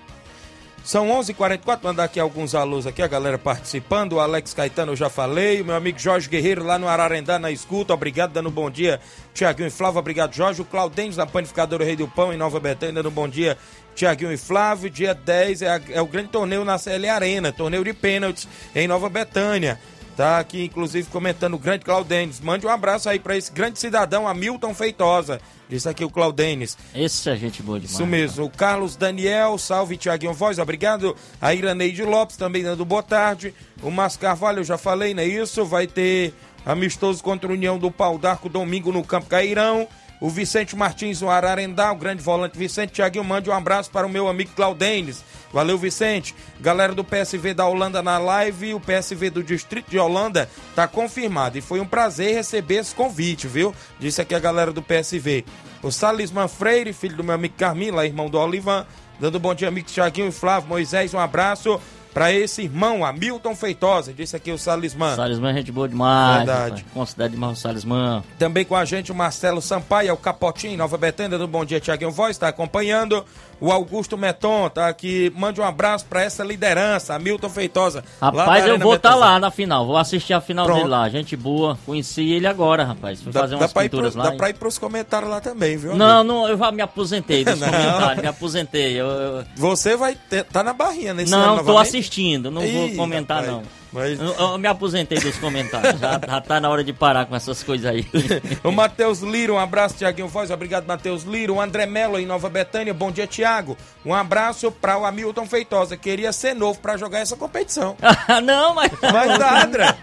São 0.84 1.10
11:44 1.10 1.30
h 1.30 1.34
44 1.36 1.88
mandar 1.88 2.04
aqui 2.06 2.20
alguns 2.20 2.56
alôs 2.56 2.88
aqui, 2.88 3.04
a 3.04 3.08
galera 3.08 3.38
participando. 3.38 4.14
O 4.14 4.20
Alex 4.20 4.56
Caetano 4.56 4.94
eu 4.94 4.96
já 4.96 5.08
falei. 5.08 5.62
O 5.62 5.66
meu 5.66 5.76
amigo 5.76 6.00
Jorge 6.00 6.28
Guerreiro 6.28 6.64
lá 6.64 6.80
no 6.80 6.88
Ararendá 6.88 7.38
na 7.38 7.52
escuta. 7.52 7.94
Obrigado, 7.94 8.32
dando 8.32 8.50
um 8.50 8.52
bom 8.52 8.72
dia. 8.72 9.00
Tiaguinho 9.32 9.68
e 9.68 9.70
Flávio, 9.70 10.00
obrigado, 10.00 10.34
Jorge. 10.34 10.64
O 10.64 10.66
Claudênio 10.66 11.16
da 11.16 11.28
Panificadora 11.28 11.86
Rei 11.86 11.96
do 11.96 12.08
Pão 12.08 12.34
em 12.34 12.38
Nova 12.38 12.60
Betânia, 12.60 12.96
dando 12.96 13.10
um 13.10 13.14
bom 13.14 13.28
dia. 13.28 13.60
Tiaguinho 13.96 14.32
e 14.32 14.38
Flávio, 14.38 14.90
dia 14.90 15.14
10 15.14 15.62
é, 15.62 15.70
a, 15.70 15.82
é, 15.90 16.02
o 16.02 16.08
grande 16.08 16.30
torneio 16.30 16.66
na 16.66 16.78
CL 16.78 17.10
Arena, 17.10 17.52
torneio 17.52 17.84
de 17.84 17.94
pênaltis 17.94 18.48
em 18.76 18.88
Nova 18.88 19.10
Betânia. 19.10 19.80
Tá 20.16 20.40
aqui, 20.40 20.66
inclusive, 20.66 21.10
comentando 21.10 21.54
o 21.54 21.58
grande 21.58 21.86
Claudênis. 21.86 22.40
Mande 22.40 22.66
um 22.66 22.70
abraço 22.70 23.10
aí 23.10 23.18
para 23.18 23.38
esse 23.38 23.52
grande 23.52 23.80
cidadão, 23.80 24.28
Hamilton 24.28 24.74
Feitosa. 24.74 25.40
Disse 25.70 25.88
aqui 25.88 26.04
o 26.04 26.10
Claudênis. 26.10 26.78
Esse 26.94 27.30
é 27.30 27.36
gente 27.36 27.64
boa 27.64 27.80
demais. 27.80 27.96
Isso 27.96 28.06
mesmo. 28.06 28.46
O 28.46 28.50
Carlos 28.50 28.98
Daniel, 28.98 29.58
salve 29.58 29.96
Tiaguinho 29.96 30.34
Voz, 30.34 30.60
obrigado. 30.60 31.16
A 31.42 31.54
Iraneide 31.54 32.04
Lopes 32.04 32.36
também 32.36 32.62
dando 32.62 32.84
boa 32.84 33.02
tarde. 33.02 33.54
O 33.82 33.90
Márcio 33.90 34.20
Carvalho, 34.20 34.60
eu 34.60 34.64
já 34.66 34.78
falei, 34.78 35.14
não 35.14 35.24
é 35.24 35.28
isso? 35.28 35.64
Vai 35.64 35.88
ter 35.88 36.34
amistoso 36.66 37.24
contra 37.24 37.50
a 37.50 37.54
União 37.54 37.80
do 37.80 37.90
Pau 37.90 38.18
d'Arco 38.18 38.50
domingo 38.50 38.92
no 38.92 39.04
Campo 39.04 39.28
Cairão. 39.28 39.88
O 40.22 40.30
Vicente 40.30 40.76
Martins, 40.76 41.24
o 41.24 41.30
Ararendá, 41.32 41.92
o 41.92 41.96
grande 41.96 42.22
volante 42.22 42.56
Vicente 42.56 42.94
Tiaguinho, 42.94 43.26
mande 43.26 43.50
um 43.50 43.54
abraço 43.54 43.90
para 43.90 44.06
o 44.06 44.10
meu 44.10 44.28
amigo 44.28 44.52
Claudênis. 44.56 45.24
Valeu, 45.52 45.80
Vicente. 45.80 46.36
Galera 46.60 46.94
do 46.94 47.04
PSV 47.04 47.56
da 47.56 47.66
Holanda 47.66 48.04
na 48.04 48.20
live, 48.20 48.76
o 48.76 48.80
PSV 48.80 49.32
do 49.32 49.44
Distrito 49.44 49.90
de 49.90 49.98
Holanda 49.98 50.48
tá 50.76 50.88
confirmado. 50.88 51.58
E 51.58 51.62
foi 51.62 51.80
um 51.80 51.88
prazer 51.88 52.36
receber 52.36 52.76
esse 52.76 52.94
convite, 52.94 53.48
viu? 53.48 53.74
Disse 54.00 54.22
aqui 54.22 54.36
a 54.36 54.40
galera 54.40 54.72
do 54.72 54.84
PSV. 54.84 55.44
O 55.82 55.92
Salisman 55.92 56.48
Freire, 56.48 56.94
filho 56.94 57.18
do 57.18 57.24
meu 57.24 57.34
amigo 57.34 57.56
Carmim, 57.58 57.90
lá 57.90 58.06
irmão 58.06 58.30
do 58.30 58.38
Olivan. 58.38 58.86
Dando 59.20 59.40
bom 59.40 59.56
dia, 59.56 59.70
amigo 59.70 59.88
Tiaguinho 59.88 60.28
e 60.28 60.32
Flávio 60.32 60.70
Moisés, 60.70 61.16
um 61.16 61.20
abraço 61.20 61.82
para 62.14 62.32
esse 62.32 62.64
irmão, 62.64 63.06
Hamilton 63.06 63.56
Feitosa. 63.56 64.14
Disse 64.14 64.36
aqui 64.36 64.52
o 64.52 64.58
Salismã. 64.58 65.16
Salismã 65.16 65.52
é 65.52 65.54
gente 65.56 65.72
boa 65.72 65.88
demais. 65.88 66.46
Verdade. 66.46 66.86
Considera 66.94 67.30
demais 67.30 67.58
o 67.58 67.62
Salismã. 67.62 68.24
Também 68.38 68.66
com 68.66 68.76
a 68.76 68.86
gente 68.86 69.12
o 69.12 69.16
Marcelo 69.16 69.62
Sampaio, 69.62 70.14
o 70.14 70.18
Capotinho, 70.18 70.78
Nova 70.78 70.98
Betânia, 70.98 71.38
do 71.38 71.48
Bom 71.48 71.64
Dia 71.66 71.80
Tiaguinho 71.80 72.12
Voz, 72.12 72.32
está 72.32 72.48
acompanhando. 72.48 73.26
O 73.62 73.72
Augusto 73.72 74.18
Meton 74.18 74.68
tá 74.70 74.88
aqui. 74.88 75.32
Mande 75.36 75.62
um 75.62 75.64
abraço 75.64 76.06
para 76.06 76.24
essa 76.24 76.44
liderança, 76.44 77.14
Hamilton 77.14 77.50
Feitosa. 77.50 78.04
Rapaz, 78.20 78.66
eu 78.66 78.80
vou 78.80 78.96
estar 78.96 79.12
tá 79.12 79.16
lá 79.16 79.40
na 79.40 79.52
final. 79.52 79.86
Vou 79.86 79.98
assistir 79.98 80.34
a 80.34 80.42
final 80.42 80.66
Pronto. 80.66 80.80
dele 80.80 80.90
lá. 80.90 81.08
Gente 81.10 81.38
boa. 81.38 81.78
Conheci 81.86 82.32
ele 82.32 82.48
agora, 82.48 82.84
rapaz. 82.84 83.22
Fui 83.22 83.32
dá, 83.32 83.42
fazer 83.42 83.54
umas 83.54 83.72
dá 83.72 83.82
pinturas 83.82 84.14
pro, 84.14 84.24
lá. 84.24 84.30
Dá 84.32 84.36
pra 84.36 84.50
ir 84.50 84.56
pros 84.56 84.80
comentários 84.80 85.30
lá 85.30 85.40
também, 85.40 85.78
viu? 85.78 85.96
Não, 85.96 86.24
não, 86.24 86.50
eu 86.50 86.58
já 86.58 86.72
me 86.72 86.82
aposentei 86.82 87.46
dos 87.46 87.60
comentários. 87.60 88.22
Me 88.24 88.28
aposentei. 88.28 89.00
Eu, 89.00 89.06
eu... 89.06 89.46
Você 89.56 89.96
vai 89.96 90.18
tá 90.52 90.64
na 90.64 90.74
barrinha 90.74 91.14
nesse 91.14 91.32
Não, 91.32 91.60
ano 91.60 91.64
tô 91.64 91.78
assistindo. 91.78 92.50
Não 92.50 92.66
Ih, 92.66 92.72
vou 92.72 92.96
comentar, 92.96 93.44
rapaz. 93.44 93.58
não. 93.58 93.81
Mas... 93.92 94.20
Eu, 94.20 94.34
eu, 94.34 94.58
me 94.58 94.68
aposentei 94.68 95.20
dos 95.20 95.38
comentários. 95.38 96.00
já, 96.00 96.20
já 96.26 96.42
tá 96.42 96.60
na 96.60 96.70
hora 96.70 96.84
de 96.84 96.94
parar 96.94 97.26
com 97.26 97.36
essas 97.36 97.62
coisas 97.62 97.86
aí. 97.86 98.06
o 98.64 98.72
Matheus 98.72 99.20
Liro, 99.20 99.56
um 99.56 99.60
abraço, 99.60 99.96
Tiaguinho 99.96 100.28
Voz. 100.28 100.50
Obrigado, 100.50 100.86
Matheus 100.86 101.24
Liro. 101.24 101.56
O 101.56 101.62
André 101.62 101.86
Melo 101.86 102.18
em 102.18 102.26
Nova 102.26 102.50
Betânia. 102.50 102.94
Bom 102.94 103.12
dia, 103.12 103.28
Tiago. 103.28 103.78
Um 104.06 104.14
abraço 104.14 104.72
para 104.72 104.98
o 104.98 105.06
Hamilton 105.06 105.46
Feitosa. 105.46 105.98
Queria 105.98 106.32
ser 106.32 106.56
novo 106.56 106.80
para 106.80 106.96
jogar 106.96 107.20
essa 107.20 107.36
competição. 107.36 107.98
não, 108.44 108.74
mas. 108.74 108.92
Mas 109.02 109.38
dá, 109.38 109.64
André. 109.64 109.96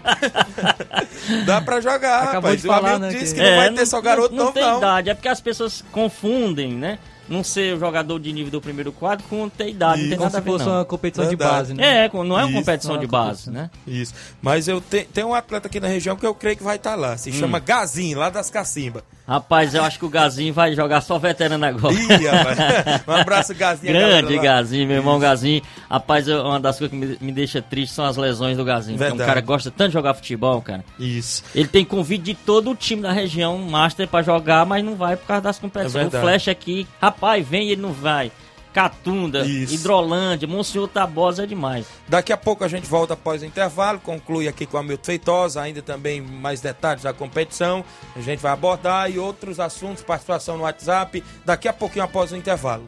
dá 1.45 1.61
para 1.61 1.81
jogar, 1.81 2.23
Acabou 2.23 2.51
rapaz. 2.51 2.61
De 2.61 2.67
falar, 2.67 2.81
o 2.81 2.95
Hamilton 2.95 3.05
né, 3.05 3.19
disse 3.19 3.33
que, 3.33 3.41
que 3.41 3.45
é, 3.45 3.49
não 3.51 3.57
vai 3.57 3.73
ter 3.73 3.85
só 3.87 4.01
garoto 4.01 4.35
não, 4.35 4.45
não 4.45 4.53
novo, 4.53 4.59
não. 4.59 4.69
Tem 4.69 4.77
idade. 4.77 5.09
É 5.09 5.13
porque 5.15 5.29
as 5.29 5.41
pessoas 5.41 5.83
confundem, 5.91 6.73
né? 6.73 6.99
Não 7.29 7.43
ser 7.43 7.77
jogador 7.77 8.19
de 8.19 8.31
nível 8.33 8.51
do 8.51 8.61
primeiro 8.61 8.91
quadro 8.91 9.25
com 9.29 9.47
ter 9.47 9.69
idade. 9.69 10.01
Isso. 10.01 10.03
Não 10.03 10.09
tem 10.09 10.17
Como 10.17 10.29
nada 10.31 10.43
se 10.43 10.47
fosse 10.49 10.65
não. 10.65 10.73
uma 10.73 10.85
competição 10.85 11.25
Verdade. 11.25 11.51
de 11.51 11.57
base, 11.57 11.73
né? 11.73 12.05
É, 12.05 12.09
não 12.13 12.39
é 12.39 12.43
uma 12.43 12.49
Isso. 12.49 12.59
competição 12.59 12.97
de 12.97 13.07
base, 13.07 13.51
né? 13.51 13.69
Isso. 13.85 14.13
Mas 14.41 14.67
eu 14.67 14.81
te, 14.81 15.03
tenho 15.05 15.27
um 15.27 15.33
atleta 15.33 15.67
aqui 15.67 15.79
na 15.79 15.87
região 15.87 16.15
que 16.15 16.25
eu 16.25 16.33
creio 16.33 16.57
que 16.57 16.63
vai 16.63 16.77
estar 16.77 16.91
tá 16.91 16.95
lá. 16.95 17.17
Se 17.17 17.29
hum. 17.29 17.33
chama 17.33 17.59
Gazinho, 17.59 18.17
lá 18.17 18.29
das 18.29 18.49
Cacimbas. 18.49 19.03
Rapaz, 19.29 19.75
eu 19.75 19.83
acho 19.83 19.99
que 19.99 20.05
o 20.05 20.09
Gazinho 20.09 20.51
vai 20.51 20.73
jogar 20.73 21.01
só 21.01 21.19
veterano 21.19 21.63
agora. 21.63 21.93
Ih, 21.93 23.07
um 23.07 23.11
abraço, 23.13 23.53
Gazinho. 23.53 23.93
Grande 23.93 24.39
Gazinho, 24.39 24.87
meu 24.87 24.97
irmão 24.97 25.19
Gazinho. 25.19 25.61
Rapaz, 25.87 26.27
uma 26.27 26.59
das 26.59 26.79
coisas 26.79 26.89
que 26.89 27.05
me, 27.05 27.15
me 27.21 27.31
deixa 27.31 27.61
triste 27.61 27.93
são 27.93 28.05
as 28.05 28.17
lesões 28.17 28.57
do 28.57 28.65
Gazinho. 28.65 28.97
Verdade. 28.97 29.21
Um 29.21 29.25
cara 29.27 29.41
gosta 29.41 29.69
tanto 29.69 29.89
de 29.89 29.93
jogar 29.93 30.15
futebol, 30.15 30.59
cara. 30.63 30.83
Isso. 30.97 31.43
Ele 31.53 31.67
tem 31.67 31.85
convite 31.85 32.23
de 32.23 32.33
todo 32.33 32.71
o 32.71 32.75
time 32.75 33.03
da 33.03 33.11
região 33.11 33.55
Master 33.59 34.07
para 34.07 34.23
jogar, 34.23 34.65
mas 34.65 34.83
não 34.83 34.95
vai 34.95 35.15
por 35.15 35.27
causa 35.27 35.43
das 35.43 35.59
competições. 35.59 36.11
É 36.11 36.17
o 36.17 36.21
Flash 36.21 36.47
aqui, 36.47 36.87
rapaz, 36.99 37.47
vem 37.47 37.67
e 37.67 37.73
ele 37.73 37.81
não 37.83 37.93
vai. 37.93 38.31
Catunda, 38.79 39.41
Isso. 39.41 39.73
Hidrolândia, 39.73 40.47
Monsenhor 40.47 40.87
Tabosa 40.87 41.43
é 41.43 41.45
demais. 41.45 41.85
Daqui 42.07 42.31
a 42.31 42.37
pouco 42.37 42.63
a 42.63 42.67
gente 42.69 42.87
volta 42.87 43.13
após 43.13 43.41
o 43.41 43.45
intervalo, 43.45 43.99
conclui 43.99 44.47
aqui 44.47 44.65
com 44.65 44.77
a 44.77 44.83
Milton 44.83 45.03
Feitosa, 45.03 45.61
ainda 45.61 45.81
também 45.81 46.21
mais 46.21 46.61
detalhes 46.61 47.03
da 47.03 47.11
competição. 47.11 47.83
A 48.15 48.21
gente 48.21 48.39
vai 48.39 48.53
abordar 48.53 49.11
e 49.11 49.19
outros 49.19 49.59
assuntos, 49.59 50.01
participação 50.01 50.55
no 50.55 50.63
WhatsApp, 50.63 51.21
daqui 51.43 51.67
a 51.67 51.73
pouquinho 51.73 52.05
após 52.05 52.31
o 52.31 52.37
intervalo. 52.37 52.87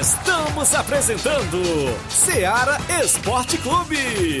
Estamos 0.00 0.74
apresentando 0.74 1.62
Seara 2.08 2.78
Esporte 3.00 3.58
Clube. 3.58 4.40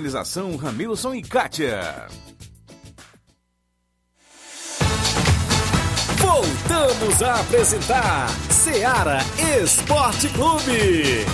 Ramilson 0.57 1.13
e 1.13 1.21
Kátia. 1.21 2.07
Voltamos 6.17 7.21
a 7.21 7.39
apresentar 7.39 8.29
Seara 8.49 9.19
Esporte 9.61 10.27
Clube. 10.29 11.25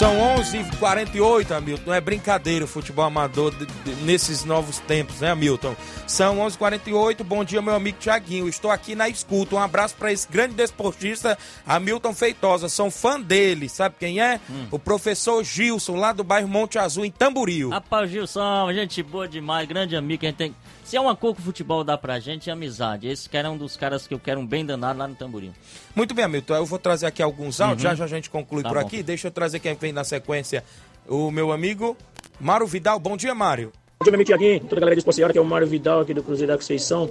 São 0.00 0.16
11h48, 0.16 1.50
Hamilton. 1.50 1.82
Não 1.84 1.92
é 1.92 2.00
brincadeira 2.00 2.64
o 2.64 2.68
futebol 2.68 3.04
amador 3.04 3.54
de, 3.54 3.66
de, 3.66 4.02
nesses 4.02 4.46
novos 4.46 4.78
tempos, 4.78 5.20
né, 5.20 5.30
Hamilton? 5.32 5.76
São 6.06 6.38
11h48. 6.38 7.22
Bom 7.22 7.44
dia, 7.44 7.60
meu 7.60 7.74
amigo 7.74 7.98
Tiaguinho. 7.98 8.48
Estou 8.48 8.70
aqui 8.70 8.94
na 8.94 9.10
escuta. 9.10 9.56
Um 9.56 9.58
abraço 9.58 9.94
para 9.96 10.10
esse 10.10 10.26
grande 10.26 10.54
desportista, 10.54 11.36
Hamilton 11.66 12.14
Feitosa. 12.14 12.66
São 12.70 12.90
fã 12.90 13.20
dele. 13.20 13.68
Sabe 13.68 13.96
quem 14.00 14.22
é? 14.22 14.40
Hum. 14.48 14.68
O 14.70 14.78
professor 14.78 15.44
Gilson, 15.44 15.96
lá 15.96 16.14
do 16.14 16.24
bairro 16.24 16.48
Monte 16.48 16.78
Azul, 16.78 17.04
em 17.04 17.10
Tamboril. 17.10 17.68
Rapaz, 17.68 18.10
Gilson, 18.10 18.72
gente 18.72 19.02
boa 19.02 19.28
demais, 19.28 19.68
grande 19.68 19.94
amigo. 19.96 20.24
A 20.24 20.28
gente 20.28 20.36
tem 20.36 20.54
se 20.90 20.96
é 20.96 21.00
uma 21.00 21.14
cor 21.14 21.36
que 21.36 21.40
o 21.40 21.44
futebol 21.44 21.84
dá 21.84 21.96
pra 21.96 22.18
gente, 22.18 22.50
é 22.50 22.52
amizade. 22.52 23.06
Esse 23.06 23.28
que 23.28 23.36
era 23.36 23.48
um 23.48 23.56
dos 23.56 23.76
caras 23.76 24.08
que 24.08 24.14
eu 24.14 24.18
quero 24.18 24.40
um 24.40 24.46
bem 24.46 24.66
danado 24.66 24.98
lá 24.98 25.06
no 25.06 25.14
Tamborim. 25.14 25.52
Muito 25.94 26.12
bem, 26.16 26.24
Hamilton. 26.24 26.56
Eu 26.56 26.66
vou 26.66 26.80
trazer 26.80 27.06
aqui 27.06 27.22
alguns 27.22 27.60
áudios, 27.60 27.84
uhum. 27.84 27.90
já 27.90 27.94
já 27.94 28.04
a 28.06 28.08
gente 28.08 28.28
conclui 28.28 28.64
tá 28.64 28.70
por 28.70 28.74
bom. 28.74 28.84
aqui. 28.84 29.00
Deixa 29.00 29.28
eu 29.28 29.30
trazer 29.30 29.60
quem 29.60 29.72
vem 29.76 29.92
na 29.92 30.02
sequência, 30.02 30.64
o 31.06 31.30
meu 31.30 31.52
amigo 31.52 31.96
Mário 32.40 32.66
Vidal. 32.66 32.98
Bom 32.98 33.16
dia, 33.16 33.32
Mário. 33.36 33.70
Bom 34.00 34.04
dia, 34.04 34.10
meu 34.10 34.14
amigo 34.16 34.26
Tiaguinho, 34.26 34.60
toda 34.64 34.78
a 34.78 34.80
galera 34.80 34.96
do 34.96 34.98
Esporte 34.98 35.32
que 35.32 35.38
é 35.38 35.40
o 35.40 35.44
Mário 35.44 35.68
Vidal 35.68 36.00
aqui 36.00 36.12
do 36.12 36.24
Cruzeiro 36.24 36.50
da 36.50 36.58
Conceição. 36.58 37.08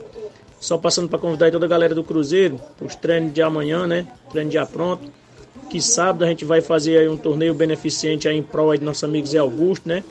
Só 0.60 0.78
passando 0.78 1.08
para 1.08 1.18
convidar 1.18 1.50
toda 1.50 1.66
a 1.66 1.70
galera 1.70 1.96
do 1.96 2.04
Cruzeiro 2.04 2.60
para 2.78 2.86
os 2.86 2.96
treinos 2.98 3.34
de 3.34 3.42
amanhã, 3.42 3.88
né? 3.88 4.06
Treino 4.30 4.52
já 4.52 4.66
pronto. 4.66 5.10
Que 5.70 5.82
sábado 5.82 6.26
a 6.26 6.28
gente 6.28 6.44
vai 6.44 6.60
fazer 6.60 6.98
aí 6.98 7.08
um 7.08 7.16
torneio 7.16 7.54
beneficente 7.54 8.28
aí 8.28 8.36
em 8.36 8.44
prol 8.44 8.72
aí 8.72 8.78
de 8.78 8.84
nosso 8.84 9.06
amigo 9.06 9.26
Zé 9.26 9.38
Augusto, 9.38 9.88
né? 9.88 10.04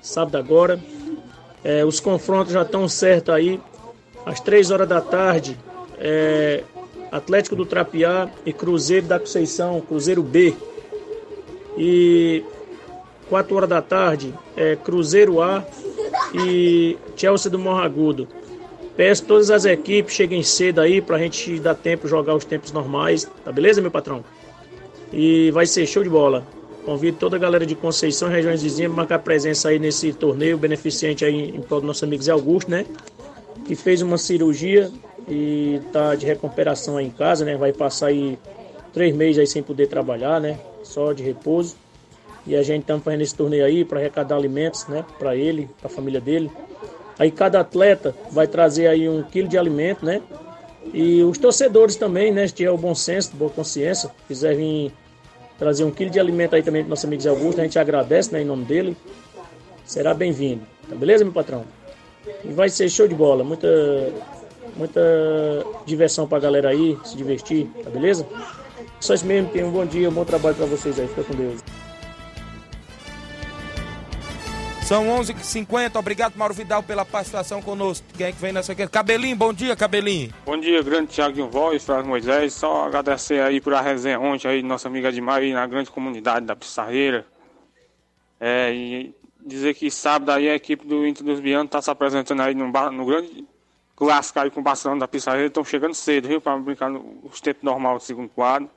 Sábado 0.00 0.38
agora. 0.38 0.78
É, 1.62 1.84
os 1.84 2.00
confrontos 2.00 2.52
já 2.52 2.62
estão 2.62 2.88
certos 2.88 3.34
aí 3.34 3.60
às 4.24 4.40
3 4.40 4.70
horas 4.70 4.88
da 4.88 5.00
tarde, 5.00 5.56
é, 5.98 6.62
Atlético 7.10 7.56
do 7.56 7.66
Trapiá 7.66 8.28
e 8.46 8.52
Cruzeiro 8.52 9.06
da 9.06 9.18
Conceição, 9.18 9.80
Cruzeiro 9.80 10.22
B. 10.22 10.54
E 11.76 12.44
4 13.28 13.54
horas 13.54 13.68
da 13.68 13.82
tarde, 13.82 14.34
é, 14.56 14.76
Cruzeiro 14.76 15.42
A 15.42 15.64
e 16.34 16.96
Chelsea 17.16 17.50
do 17.50 17.58
Morragudo. 17.58 18.26
Peço 18.96 19.24
todas 19.24 19.50
as 19.50 19.64
equipes 19.64 20.14
cheguem 20.14 20.42
cedo 20.42 20.80
aí 20.80 21.00
pra 21.00 21.18
gente 21.18 21.58
dar 21.58 21.74
tempo 21.74 22.06
jogar 22.06 22.34
os 22.34 22.44
tempos 22.44 22.72
normais, 22.72 23.28
tá 23.44 23.52
beleza, 23.52 23.80
meu 23.80 23.90
patrão? 23.90 24.24
E 25.12 25.50
vai 25.52 25.66
ser 25.66 25.86
show 25.86 26.02
de 26.02 26.10
bola. 26.10 26.44
Convido 26.84 27.18
toda 27.18 27.36
a 27.36 27.38
galera 27.38 27.66
de 27.66 27.74
Conceição 27.74 28.28
regiões 28.28 28.62
vizinhas 28.62 28.92
marcar 28.92 29.18
presença 29.18 29.68
aí 29.68 29.78
nesse 29.78 30.12
torneio 30.12 30.56
beneficente 30.56 31.24
aí 31.24 31.50
em 31.50 31.60
prol 31.60 31.80
do 31.80 31.86
nosso 31.86 32.04
amigo 32.04 32.22
Zé 32.22 32.32
Augusto, 32.32 32.70
né? 32.70 32.86
que 33.70 33.76
fez 33.76 34.02
uma 34.02 34.18
cirurgia 34.18 34.90
e 35.28 35.80
tá 35.92 36.14
de 36.16 36.26
recuperação 36.26 36.96
aí 36.96 37.06
em 37.06 37.10
casa, 37.10 37.44
né? 37.44 37.56
Vai 37.56 37.72
passar 37.72 38.08
aí 38.08 38.36
três 38.92 39.14
meses 39.14 39.38
aí 39.38 39.46
sem 39.46 39.62
poder 39.62 39.86
trabalhar, 39.86 40.40
né? 40.40 40.58
Só 40.82 41.12
de 41.12 41.22
repouso. 41.22 41.76
E 42.44 42.56
a 42.56 42.62
gente 42.64 42.80
estamos 42.80 43.04
fazendo 43.04 43.20
esse 43.20 43.34
torneio 43.34 43.64
aí 43.64 43.84
para 43.84 44.00
arrecadar 44.00 44.36
alimentos, 44.36 44.88
né? 44.88 45.04
Para 45.18 45.36
ele, 45.36 45.68
para 45.80 45.86
a 45.86 45.94
família 45.94 46.20
dele. 46.20 46.50
Aí 47.16 47.30
cada 47.30 47.60
atleta 47.60 48.12
vai 48.32 48.48
trazer 48.48 48.88
aí 48.88 49.08
um 49.08 49.22
quilo 49.22 49.46
de 49.46 49.56
alimento, 49.56 50.04
né? 50.04 50.20
E 50.92 51.22
os 51.22 51.38
torcedores 51.38 51.94
também, 51.94 52.32
né? 52.32 52.48
Se 52.48 52.54
tiver 52.54 52.70
o 52.70 52.78
bom 52.78 52.94
senso, 52.94 53.36
boa 53.36 53.50
consciência, 53.50 54.10
quiser 54.26 54.56
vir 54.56 54.92
trazer 55.60 55.84
um 55.84 55.90
quilo 55.90 56.10
de 56.10 56.18
alimento 56.18 56.56
aí 56.56 56.62
também 56.62 56.82
para 56.82 56.88
nosso 56.88 57.06
amigo 57.06 57.22
Zé 57.22 57.28
Augusto, 57.28 57.60
a 57.60 57.64
gente 57.64 57.78
agradece, 57.78 58.32
né? 58.32 58.40
Em 58.40 58.46
nome 58.46 58.64
dele. 58.64 58.96
Será 59.84 60.14
bem-vindo. 60.14 60.62
Tá 60.88 60.96
beleza, 60.96 61.22
meu 61.22 61.34
patrão? 61.34 61.64
E 62.42 62.48
vai 62.48 62.70
ser 62.70 62.88
show 62.88 63.06
de 63.06 63.14
bola, 63.14 63.44
muita, 63.44 63.68
muita 64.74 65.00
diversão 65.84 66.26
pra 66.26 66.38
galera 66.38 66.70
aí, 66.70 66.96
se 67.04 67.14
divertir, 67.14 67.68
tá 67.84 67.90
beleza? 67.90 68.26
Só 69.00 69.12
isso 69.12 69.26
mesmo, 69.26 69.50
tenham 69.50 69.68
um 69.68 69.72
bom 69.72 69.84
dia, 69.84 70.08
um 70.08 70.12
bom 70.12 70.24
trabalho 70.24 70.56
pra 70.56 70.64
vocês 70.64 70.98
aí, 70.98 71.06
fica 71.06 71.24
com 71.24 71.34
Deus. 71.34 71.60
São 74.90 75.08
11 75.08 75.34
h 75.34 75.44
50 75.44 75.96
obrigado 76.00 76.34
Mauro 76.34 76.52
Vidal 76.52 76.82
pela 76.82 77.04
participação 77.04 77.62
conosco. 77.62 78.04
Quem 78.16 78.26
é 78.26 78.32
que 78.32 78.40
vem 78.40 78.52
nessa 78.52 78.72
aqui? 78.72 78.84
Cabelinho, 78.88 79.36
bom 79.36 79.52
dia, 79.52 79.76
Cabelinho. 79.76 80.34
Bom 80.44 80.58
dia, 80.58 80.82
grande 80.82 81.12
Thiago 81.12 81.46
Voz, 81.46 81.84
Flávio 81.84 82.08
Moisés. 82.08 82.54
Só 82.54 82.86
agradecer 82.86 83.40
aí 83.40 83.60
por 83.60 83.72
a 83.72 83.80
resenha 83.80 84.18
ontem 84.18 84.48
aí, 84.48 84.64
nossa 84.64 84.88
amiga 84.88 85.08
Edmar 85.08 85.36
aí 85.36 85.52
na 85.52 85.64
grande 85.64 85.92
comunidade 85.92 86.44
da 86.44 86.56
Pissarreira. 86.56 87.24
É, 88.40 88.74
e 88.74 89.14
dizer 89.46 89.74
que 89.74 89.88
sábado 89.92 90.32
aí 90.32 90.50
a 90.50 90.56
equipe 90.56 90.84
do 90.84 91.06
Inter 91.06 91.24
dos 91.24 91.38
Bianos 91.38 91.66
está 91.66 91.80
se 91.80 91.88
apresentando 91.88 92.42
aí 92.42 92.56
no, 92.56 92.66
no 92.90 93.06
grande 93.06 93.46
clássico 93.94 94.40
aí 94.40 94.50
com 94.50 94.58
o 94.58 94.64
Barcelona 94.64 94.98
da 94.98 95.06
Pissarreira. 95.06 95.46
Estão 95.46 95.64
chegando 95.64 95.94
cedo, 95.94 96.26
viu? 96.26 96.40
Para 96.40 96.58
brincar 96.58 96.90
nos 96.90 97.40
tempos 97.40 97.62
normais 97.62 97.98
do 97.98 98.06
segundo 98.06 98.28
quadro. 98.30 98.68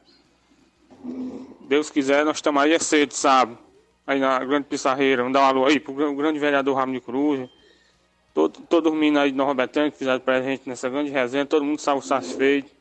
Deus 1.62 1.90
quiser, 1.90 2.24
nós 2.24 2.38
estamos 2.38 2.62
aí 2.62 2.72
é 2.72 2.78
cedo, 2.78 3.14
sábado. 3.14 3.63
Aí 4.06 4.20
na 4.20 4.40
grande 4.40 4.68
Pissarreira. 4.68 5.24
Vamos 5.24 5.34
dar 5.34 5.42
uma 5.42 5.48
alô 5.48 5.66
aí 5.66 5.80
pro 5.80 5.94
grande 5.94 6.40
vereador 6.40 6.76
Ramo 6.76 6.94
de 6.94 7.02
Cruz. 7.02 7.50
Todo, 8.34 8.62
todo 8.62 8.90
dormindo 8.90 9.20
aí 9.20 9.32
de 9.32 9.38
Nova 9.38 9.54
Betânia 9.54 9.92
que 9.92 9.98
fizeram 9.98 10.20
presente 10.20 10.68
nessa 10.68 10.90
grande 10.90 11.10
resenha. 11.10 11.46
Todo 11.46 11.64
mundo 11.64 11.80
saiu 11.80 12.02
satisfeito. 12.02 12.72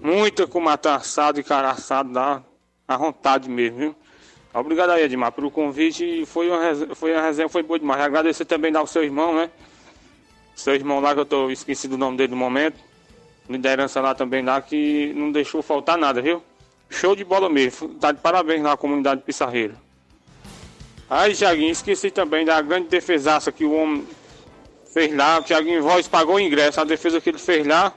Muita 0.00 0.46
com 0.46 0.60
matar 0.60 0.96
assado 0.96 1.38
e 1.38 1.42
cara 1.42 1.70
assado 1.70 2.12
dá 2.12 2.42
à 2.88 2.96
vontade 2.96 3.48
mesmo, 3.48 3.78
viu? 3.78 3.96
Obrigado 4.52 4.90
aí, 4.90 5.02
Edmar, 5.02 5.32
pelo 5.32 5.50
convite. 5.50 6.24
Foi 6.26 6.48
uma, 6.48 6.62
resenha, 6.62 6.94
foi 6.94 7.12
uma 7.12 7.22
resenha, 7.22 7.48
foi 7.48 7.62
boa 7.62 7.78
demais. 7.78 8.00
Agradecer 8.00 8.46
também 8.46 8.74
ao 8.74 8.86
seu 8.86 9.04
irmão, 9.04 9.34
né? 9.34 9.50
Seu 10.54 10.74
irmão 10.74 10.98
lá, 10.98 11.12
que 11.12 11.20
eu 11.20 11.26
tô 11.26 11.50
esquecido 11.50 11.94
o 11.94 11.98
nome 11.98 12.16
dele 12.16 12.30
no 12.30 12.38
momento. 12.38 12.82
Liderança 13.48 14.00
lá 14.00 14.14
também 14.14 14.42
lá, 14.42 14.60
que 14.60 15.12
não 15.14 15.30
deixou 15.30 15.62
faltar 15.62 15.98
nada, 15.98 16.22
viu? 16.22 16.42
Show 16.88 17.14
de 17.14 17.22
bola 17.22 17.50
mesmo. 17.50 17.90
Tá 17.96 18.12
de 18.12 18.20
parabéns 18.20 18.62
na 18.62 18.76
comunidade 18.76 19.20
Pissarreira. 19.22 19.85
Aí, 21.08 21.34
Thiaguinho, 21.34 21.70
esqueci 21.70 22.10
também 22.10 22.44
da 22.44 22.60
grande 22.60 22.88
defesaça 22.88 23.52
que 23.52 23.64
o 23.64 23.72
homem 23.72 24.06
fez 24.92 25.14
lá. 25.14 25.38
O 25.38 25.42
Thiaguinho 25.42 25.82
Voz 25.82 26.08
pagou 26.08 26.36
o 26.36 26.40
ingresso. 26.40 26.80
A 26.80 26.84
defesa 26.84 27.20
que 27.20 27.30
ele 27.30 27.38
fez 27.38 27.66
lá. 27.66 27.92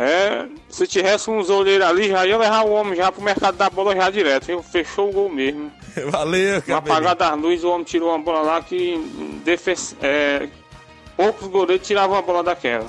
É, 0.00 0.46
se 0.68 0.86
tivesse 0.86 1.28
uns 1.28 1.50
olheiros 1.50 1.84
ali, 1.84 2.08
já 2.08 2.24
ia 2.24 2.38
levar 2.38 2.64
o 2.64 2.70
homem 2.70 2.94
já 2.94 3.10
pro 3.10 3.20
mercado 3.20 3.56
da 3.56 3.68
bola 3.68 3.96
já 3.96 4.08
direto, 4.08 4.46
viu? 4.46 4.62
Fechou 4.62 5.10
o 5.10 5.12
gol 5.12 5.28
mesmo. 5.28 5.72
Valeu, 6.06 6.62
cara. 6.62 6.78
Apagar 6.78 7.16
das 7.16 7.36
luzes, 7.36 7.64
o 7.64 7.70
homem 7.70 7.82
tirou 7.82 8.10
uma 8.10 8.18
bola 8.20 8.42
lá 8.42 8.62
que 8.62 8.96
defes, 9.44 9.96
é, 10.00 10.48
poucos 11.16 11.48
goleiros 11.48 11.84
tiravam 11.84 12.16
a 12.16 12.22
bola 12.22 12.44
daquela. 12.44 12.86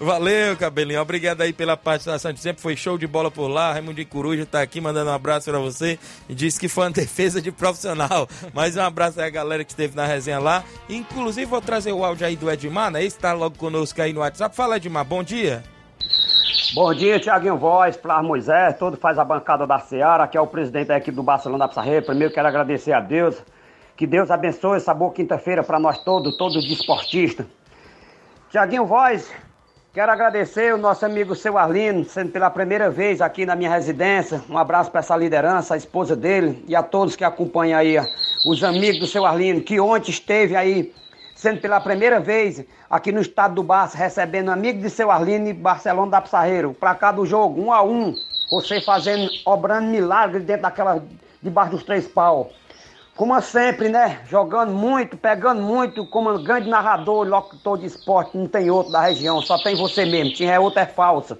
Valeu, 0.00 0.56
Cabelinho. 0.56 1.00
Obrigado 1.00 1.40
aí 1.40 1.52
pela 1.52 1.76
participação 1.76 2.32
de 2.32 2.38
sempre. 2.38 2.62
Foi 2.62 2.76
show 2.76 2.96
de 2.96 3.06
bola 3.06 3.32
por 3.32 3.48
lá. 3.48 3.72
Raimundo 3.72 4.04
Coruja 4.06 4.46
tá 4.46 4.62
aqui 4.62 4.80
mandando 4.80 5.10
um 5.10 5.14
abraço 5.14 5.50
para 5.50 5.58
você 5.58 5.98
e 6.28 6.34
disse 6.34 6.60
que 6.60 6.68
foi 6.68 6.84
uma 6.84 6.90
defesa 6.94 7.42
de 7.42 7.50
profissional. 7.50 8.28
Mais 8.54 8.76
um 8.76 8.82
abraço 8.82 9.20
aí 9.20 9.26
a 9.26 9.30
galera 9.30 9.64
que 9.64 9.70
esteve 9.70 9.96
na 9.96 10.06
resenha 10.06 10.38
lá. 10.38 10.62
Inclusive, 10.88 11.46
vou 11.46 11.60
trazer 11.60 11.92
o 11.92 12.04
áudio 12.04 12.26
aí 12.26 12.36
do 12.36 12.48
Edmar, 12.48 12.92
né? 12.92 13.02
Esse 13.02 13.18
tá 13.18 13.32
logo 13.32 13.58
conosco 13.58 14.00
aí 14.00 14.12
no 14.12 14.20
WhatsApp. 14.20 14.54
Fala, 14.54 14.76
Edmar. 14.76 15.04
Bom 15.04 15.24
dia. 15.24 15.64
Bom 16.74 16.94
dia, 16.94 17.18
Tiaguinho 17.18 17.56
Voz, 17.56 17.96
Flávio 17.96 18.28
Moisés, 18.28 18.76
todo 18.78 18.96
faz 18.96 19.18
a 19.18 19.24
bancada 19.24 19.66
da 19.66 19.78
Seara, 19.78 20.28
que 20.28 20.36
é 20.36 20.40
o 20.40 20.46
presidente 20.46 20.88
da 20.88 20.98
equipe 20.98 21.16
do 21.16 21.22
Barcelona 21.22 21.64
da 21.64 21.68
Pissarreira. 21.68 22.04
Primeiro 22.04 22.32
quero 22.32 22.46
agradecer 22.46 22.92
a 22.92 23.00
Deus, 23.00 23.42
que 23.96 24.06
Deus 24.06 24.30
abençoe 24.30 24.76
essa 24.76 24.92
boa 24.92 25.10
quinta-feira 25.10 25.62
para 25.62 25.80
nós 25.80 25.98
todos, 26.04 26.36
todos 26.36 26.56
os 26.56 26.70
esportistas. 26.70 27.46
Tiaguinho 28.50 28.84
Voz, 28.84 29.32
Quero 29.98 30.12
agradecer 30.12 30.72
o 30.72 30.78
nosso 30.78 31.04
amigo 31.04 31.34
seu 31.34 31.58
Arlino, 31.58 32.04
sendo 32.04 32.30
pela 32.30 32.48
primeira 32.48 32.88
vez 32.88 33.20
aqui 33.20 33.44
na 33.44 33.56
minha 33.56 33.68
residência. 33.68 34.40
Um 34.48 34.56
abraço 34.56 34.92
para 34.92 35.00
essa 35.00 35.16
liderança, 35.16 35.74
a 35.74 35.76
esposa 35.76 36.14
dele 36.14 36.64
e 36.68 36.76
a 36.76 36.84
todos 36.84 37.16
que 37.16 37.24
acompanham 37.24 37.76
aí, 37.76 37.96
os 38.46 38.62
amigos 38.62 39.00
do 39.00 39.08
seu 39.08 39.26
Arlino, 39.26 39.60
que 39.60 39.80
ontem 39.80 40.12
esteve 40.12 40.54
aí, 40.54 40.94
sendo 41.34 41.60
pela 41.60 41.80
primeira 41.80 42.20
vez 42.20 42.64
aqui 42.88 43.10
no 43.10 43.20
estado 43.20 43.56
do 43.56 43.62
Barça, 43.64 43.98
recebendo 43.98 44.52
amigo 44.52 44.80
de 44.80 44.88
seu 44.88 45.10
Arlino 45.10 45.48
e 45.48 45.52
Barcelona 45.52 46.12
da 46.12 46.20
Pissarreiro. 46.20 46.72
Pra 46.78 46.94
cá 46.94 47.10
do 47.10 47.26
jogo, 47.26 47.60
um 47.60 47.72
a 47.72 47.82
um, 47.82 48.14
você 48.52 48.80
fazendo, 48.80 49.28
obrando 49.44 49.88
milagres 49.88 50.44
dentro 50.44 50.62
daquela, 50.62 51.02
debaixo 51.42 51.72
dos 51.72 51.82
três 51.82 52.06
pau. 52.06 52.52
Como 53.18 53.40
sempre, 53.40 53.88
né? 53.88 54.20
Jogando 54.28 54.70
muito, 54.72 55.16
pegando 55.16 55.60
muito, 55.60 56.06
como 56.06 56.38
grande 56.38 56.70
narrador, 56.70 57.26
locutor 57.26 57.76
de 57.76 57.84
esporte, 57.84 58.38
não 58.38 58.46
tem 58.46 58.70
outro 58.70 58.92
da 58.92 59.00
região, 59.00 59.42
só 59.42 59.58
tem 59.58 59.74
você 59.74 60.04
mesmo. 60.04 60.34
Tinha 60.34 60.52
é 60.52 60.60
outra 60.60 60.82
é 60.82 60.86
falsa. 60.86 61.36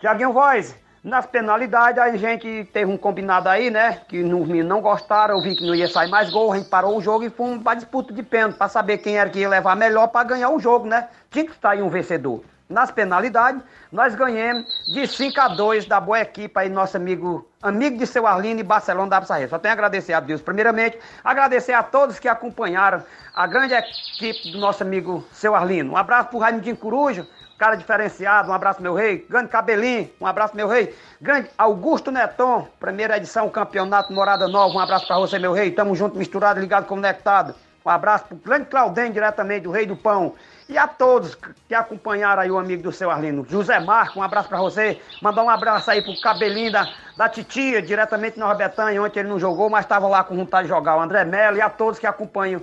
Tiaguinho 0.00 0.32
Voz, 0.32 0.74
nas 1.04 1.26
penalidades 1.26 1.98
a 2.02 2.16
gente 2.16 2.64
teve 2.72 2.90
um 2.90 2.96
combinado 2.96 3.46
aí, 3.46 3.68
né? 3.68 4.00
Que 4.08 4.22
os 4.22 4.48
meninos 4.48 4.70
não 4.70 4.80
gostaram, 4.80 5.34
eu 5.36 5.42
vi 5.42 5.54
que 5.54 5.66
não 5.66 5.74
ia 5.74 5.86
sair 5.86 6.08
mais 6.08 6.30
gol, 6.30 6.54
a 6.54 6.56
gente 6.56 6.70
parou 6.70 6.96
o 6.96 7.02
jogo 7.02 7.24
e 7.24 7.28
fomos 7.28 7.62
pra 7.62 7.74
disputa 7.74 8.14
de 8.14 8.22
pênalti, 8.22 8.56
pra 8.56 8.66
saber 8.66 8.96
quem 8.96 9.18
era 9.18 9.28
que 9.28 9.40
ia 9.40 9.50
levar 9.50 9.76
melhor 9.76 10.08
pra 10.08 10.24
ganhar 10.24 10.48
o 10.48 10.58
jogo, 10.58 10.86
né? 10.86 11.08
Tinha 11.30 11.44
que 11.44 11.52
sair 11.60 11.82
um 11.82 11.90
vencedor. 11.90 12.42
Nas 12.68 12.90
penalidades, 12.90 13.62
nós 13.92 14.16
ganhamos 14.16 14.66
de 14.92 15.06
5 15.06 15.40
a 15.40 15.48
2 15.48 15.86
da 15.86 16.00
boa 16.00 16.20
equipe 16.20 16.52
aí, 16.58 16.68
nosso 16.68 16.96
amigo, 16.96 17.48
amigo 17.62 17.96
de 17.96 18.06
seu 18.08 18.26
Arlindo 18.26 18.60
e 18.60 18.64
Barcelona 18.64 19.08
da 19.08 19.20
Pissarreira. 19.20 19.48
Só 19.48 19.58
tenho 19.58 19.70
a 19.70 19.74
agradecer 19.74 20.12
a 20.12 20.18
Deus, 20.18 20.42
primeiramente, 20.42 20.98
agradecer 21.22 21.74
a 21.74 21.84
todos 21.84 22.18
que 22.18 22.26
acompanharam 22.26 23.04
a 23.32 23.46
grande 23.46 23.72
equipe 23.72 24.50
do 24.50 24.58
nosso 24.58 24.82
amigo 24.82 25.24
seu 25.30 25.54
Arlindo. 25.54 25.92
Um 25.92 25.96
abraço 25.96 26.28
pro 26.28 26.40
Raimundinho 26.40 26.76
Coruja, 26.76 27.24
cara 27.56 27.76
diferenciado, 27.76 28.50
um 28.50 28.52
abraço 28.52 28.82
meu 28.82 28.94
rei. 28.94 29.24
Grande 29.30 29.48
Cabelinho, 29.48 30.10
um 30.20 30.26
abraço 30.26 30.56
meu 30.56 30.66
rei. 30.66 30.92
Grande 31.20 31.48
Augusto 31.56 32.10
Neton, 32.10 32.66
primeira 32.80 33.16
edição, 33.16 33.48
campeonato 33.48 34.12
Morada 34.12 34.48
Nova, 34.48 34.74
um 34.74 34.80
abraço 34.80 35.06
para 35.06 35.18
você 35.18 35.38
meu 35.38 35.52
rei. 35.52 35.70
Tamo 35.70 35.94
junto, 35.94 36.18
misturado, 36.18 36.58
ligado, 36.58 36.86
conectado. 36.86 37.54
Um 37.84 37.90
abraço 37.90 38.24
pro 38.24 38.36
grande 38.38 38.64
Claudem, 38.64 39.12
diretamente 39.12 39.62
do 39.62 39.70
Rei 39.70 39.86
do 39.86 39.94
Pão. 39.94 40.34
E 40.68 40.76
a 40.76 40.88
todos 40.88 41.36
que 41.68 41.74
acompanharam 41.74 42.42
aí 42.42 42.50
o 42.50 42.58
amigo 42.58 42.82
do 42.82 42.90
seu 42.90 43.08
Arlindo. 43.08 43.46
José 43.48 43.78
Marco, 43.78 44.18
um 44.18 44.22
abraço 44.22 44.48
para 44.48 44.58
você. 44.58 45.00
Mandar 45.22 45.44
um 45.44 45.50
abraço 45.50 45.90
aí 45.90 46.02
pro 46.02 46.20
cabelinho 46.20 46.72
da, 46.72 46.88
da 47.16 47.28
titia, 47.28 47.80
diretamente 47.80 48.34
de 48.34 48.40
Nova 48.40 48.54
Betânia. 48.54 49.00
Ontem 49.00 49.20
ele 49.20 49.28
não 49.28 49.38
jogou, 49.38 49.70
mas 49.70 49.84
estava 49.84 50.08
lá 50.08 50.24
com 50.24 50.34
vontade 50.34 50.64
de 50.64 50.74
jogar. 50.74 50.96
O 50.96 51.00
André 51.00 51.24
Melo 51.24 51.56
e 51.56 51.60
a 51.60 51.70
todos 51.70 52.00
que 52.00 52.06
acompanham 52.06 52.60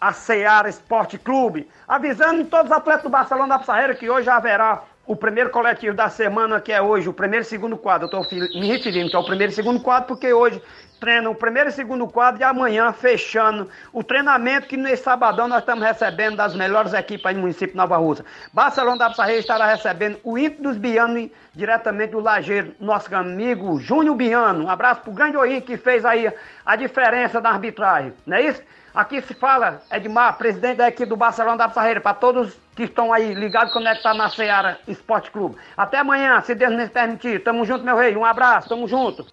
a 0.00 0.12
Ceará 0.12 0.68
Esporte 0.68 1.16
Clube. 1.16 1.70
Avisando 1.86 2.44
todos 2.46 2.72
os 2.72 2.76
atletas 2.76 3.04
do 3.04 3.08
Barcelona 3.08 3.54
da 3.54 3.58
Pissarreira 3.60 3.94
que 3.94 4.10
hoje 4.10 4.28
haverá 4.28 4.82
o 5.06 5.14
primeiro 5.14 5.50
coletivo 5.50 5.94
da 5.94 6.08
semana, 6.08 6.60
que 6.60 6.72
é 6.72 6.80
hoje, 6.80 7.08
o 7.08 7.12
primeiro 7.12 7.44
e 7.44 7.48
segundo 7.48 7.76
quadro. 7.76 8.08
Eu 8.10 8.22
estou 8.22 8.38
me 8.60 8.66
referindo 8.66 9.10
que 9.10 9.16
é 9.16 9.18
o 9.18 9.24
primeiro 9.24 9.52
e 9.52 9.54
segundo 9.54 9.80
quadro, 9.80 10.08
porque 10.08 10.32
hoje 10.32 10.62
treinam 10.98 11.32
o 11.32 11.34
primeiro 11.34 11.68
e 11.68 11.72
segundo 11.72 12.06
quadro 12.06 12.40
e 12.40 12.44
amanhã 12.44 12.90
fechando 12.92 13.68
o 13.92 14.02
treinamento 14.02 14.66
que 14.66 14.76
nesse 14.76 15.02
sabadão 15.02 15.46
nós 15.46 15.58
estamos 15.58 15.84
recebendo 15.84 16.36
das 16.36 16.54
melhores 16.54 16.94
equipes 16.94 17.26
aí 17.26 17.34
município 17.34 17.72
de 17.72 17.76
Nova 17.76 17.98
Rússia. 17.98 18.24
Barcelona 18.52 18.96
da 18.96 19.10
Pissarreira 19.10 19.40
estará 19.40 19.66
recebendo 19.66 20.18
o 20.24 20.38
Inter 20.38 20.62
dos 20.62 20.78
Biano 20.78 21.30
diretamente 21.52 22.12
do 22.12 22.20
Lajeiro, 22.20 22.74
nosso 22.80 23.14
amigo 23.14 23.78
Júnior 23.78 24.16
Biano. 24.16 24.64
Um 24.64 24.70
abraço 24.70 25.02
pro 25.02 25.12
grande 25.12 25.36
Oim 25.36 25.60
que 25.60 25.76
fez 25.76 26.04
aí 26.06 26.32
a 26.64 26.76
diferença 26.76 27.40
na 27.40 27.50
arbitragem, 27.50 28.14
não 28.24 28.38
é 28.38 28.42
isso? 28.42 28.62
Aqui 28.94 29.20
se 29.22 29.34
fala, 29.34 29.82
Edmar, 29.90 30.38
presidente 30.38 30.76
da 30.76 30.88
equipe 30.88 31.08
do 31.08 31.16
Barcelona 31.16 31.56
da 31.56 31.68
Pissarreira, 31.68 32.00
para 32.00 32.14
todos 32.14 32.54
que 32.76 32.84
estão 32.84 33.12
aí 33.12 33.34
ligados, 33.34 33.72
conectados 33.72 34.16
na 34.16 34.28
Seara 34.28 34.78
Esporte 34.86 35.32
Clube. 35.32 35.56
Até 35.76 35.98
amanhã, 35.98 36.40
se 36.42 36.54
Deus 36.54 36.72
nos 36.72 36.88
permitir. 36.90 37.42
Tamo 37.42 37.64
junto, 37.64 37.84
meu 37.84 37.96
rei. 37.96 38.16
Um 38.16 38.24
abraço, 38.24 38.68
tamo 38.68 38.86
junto. 38.86 39.26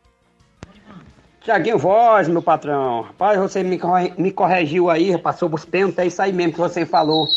Tiaguinho 1.42 1.78
Voz, 1.78 2.28
meu 2.28 2.42
patrão. 2.42 3.02
Rapaz, 3.02 3.38
você 3.40 3.62
me, 3.62 3.80
me 4.18 4.32
corrigiu 4.32 4.90
aí, 4.90 5.16
passou 5.20 5.54
os 5.54 5.64
pênaltis, 5.64 6.00
é 6.00 6.06
isso 6.08 6.22
aí 6.22 6.34
mesmo 6.34 6.54
que 6.54 6.60
você 6.60 6.84
falou. 6.84 7.28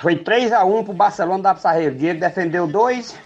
Foi 0.00 0.14
3x1 0.14 0.84
pro 0.84 0.92
Barcelona 0.92 1.42
da 1.42 1.54
Pissarreira. 1.54 1.92
O 1.92 1.96
Diego 1.96 2.20
defendeu 2.20 2.68
dois, 2.68 3.18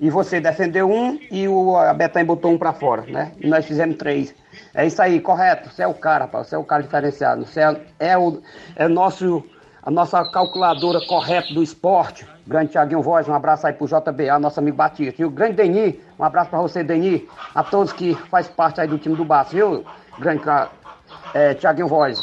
e 0.00 0.10
você 0.10 0.40
defendeu 0.40 0.90
um, 0.90 1.18
e 1.30 1.46
o 1.46 1.76
a 1.76 1.94
Betanha 1.94 2.24
botou 2.24 2.50
um 2.50 2.58
pra 2.58 2.72
fora, 2.72 3.02
né? 3.02 3.32
E 3.40 3.46
nós 3.46 3.64
fizemos 3.64 3.96
três. 3.96 4.34
É 4.74 4.86
isso 4.86 5.00
aí, 5.02 5.20
correto. 5.20 5.68
Você 5.70 5.82
é 5.82 5.86
o 5.86 5.94
cara, 5.94 6.24
rapaz. 6.24 6.46
Você 6.46 6.54
é 6.54 6.58
o 6.58 6.64
cara 6.64 6.82
diferenciado. 6.82 7.44
Você 7.44 7.60
é, 7.60 7.80
é 7.98 8.18
o 8.18 8.40
é 8.74 8.88
nosso, 8.88 9.44
a 9.82 9.90
nossa 9.90 10.24
calculadora 10.30 11.00
correta 11.06 11.52
do 11.52 11.62
esporte. 11.62 12.26
Grande 12.46 12.72
Tiaguinho 12.72 13.02
Voz, 13.02 13.28
um 13.28 13.34
abraço 13.34 13.66
aí 13.66 13.72
pro 13.72 13.86
JBA, 13.86 14.38
nosso 14.38 14.58
amigo 14.58 14.76
Batista. 14.76 15.22
E 15.22 15.24
o 15.24 15.30
grande 15.30 15.54
Deni, 15.54 16.00
um 16.18 16.24
abraço 16.24 16.50
pra 16.50 16.60
você, 16.60 16.82
Deni. 16.82 17.28
A 17.54 17.62
todos 17.62 17.92
que 17.92 18.14
faz 18.30 18.48
parte 18.48 18.80
aí 18.80 18.88
do 18.88 18.98
time 18.98 19.14
do 19.14 19.24
Baço, 19.24 19.52
viu? 19.52 19.84
Grande 20.18 20.42
é, 21.34 21.54
Tiaguinho 21.54 21.88
Voz. 21.88 22.18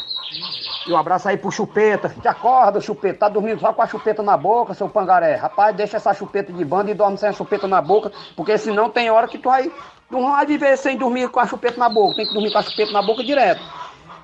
E 0.89 0.91
um 0.91 0.97
abraço 0.97 1.29
aí 1.29 1.37
pro 1.37 1.51
Chupeta. 1.51 2.09
Te 2.09 2.27
acorda, 2.27 2.81
Chupeta. 2.81 3.19
Tá 3.19 3.29
dormindo 3.29 3.59
só 3.59 3.71
com 3.71 3.83
a 3.83 3.85
chupeta 3.85 4.23
na 4.23 4.35
boca, 4.35 4.73
seu 4.73 4.89
pangaré. 4.89 5.35
Rapaz, 5.35 5.75
deixa 5.75 5.97
essa 5.97 6.15
chupeta 6.15 6.51
de 6.51 6.65
banda 6.65 6.89
e 6.89 6.95
dorme 6.95 7.15
sem 7.15 7.29
a 7.29 7.31
chupeta 7.31 7.67
na 7.67 7.79
boca, 7.79 8.11
porque 8.35 8.57
senão 8.57 8.89
tem 8.89 9.11
hora 9.11 9.27
que 9.27 9.37
tu 9.37 9.49
vai. 9.49 9.71
Não 10.09 10.31
vai 10.31 10.47
viver 10.47 10.75
sem 10.77 10.97
dormir 10.97 11.29
com 11.29 11.39
a 11.39 11.45
chupeta 11.45 11.77
na 11.77 11.89
boca. 11.89 12.15
Tem 12.15 12.25
que 12.25 12.33
dormir 12.33 12.51
com 12.51 12.57
a 12.57 12.63
chupeta 12.63 12.91
na 12.91 13.03
boca 13.03 13.23
direto. 13.23 13.61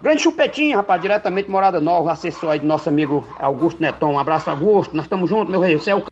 Grande 0.02 0.24
chupetinho, 0.24 0.78
rapaz, 0.78 1.00
diretamente 1.00 1.52
Morada 1.52 1.80
Nova, 1.80 2.12
assessor 2.12 2.50
aí 2.50 2.60
do 2.60 2.66
nosso 2.66 2.90
amigo 2.90 3.28
Augusto 3.38 3.80
Neton. 3.80 4.14
Um 4.14 4.20
abraço, 4.20 4.50
Augusto. 4.50 4.96
Nós 4.96 5.06
estamos 5.06 5.30
juntos, 5.30 5.52
meu 5.52 5.60
rei. 5.60 5.78
Você 5.78 5.92
é 5.92 5.96
o 5.96 6.04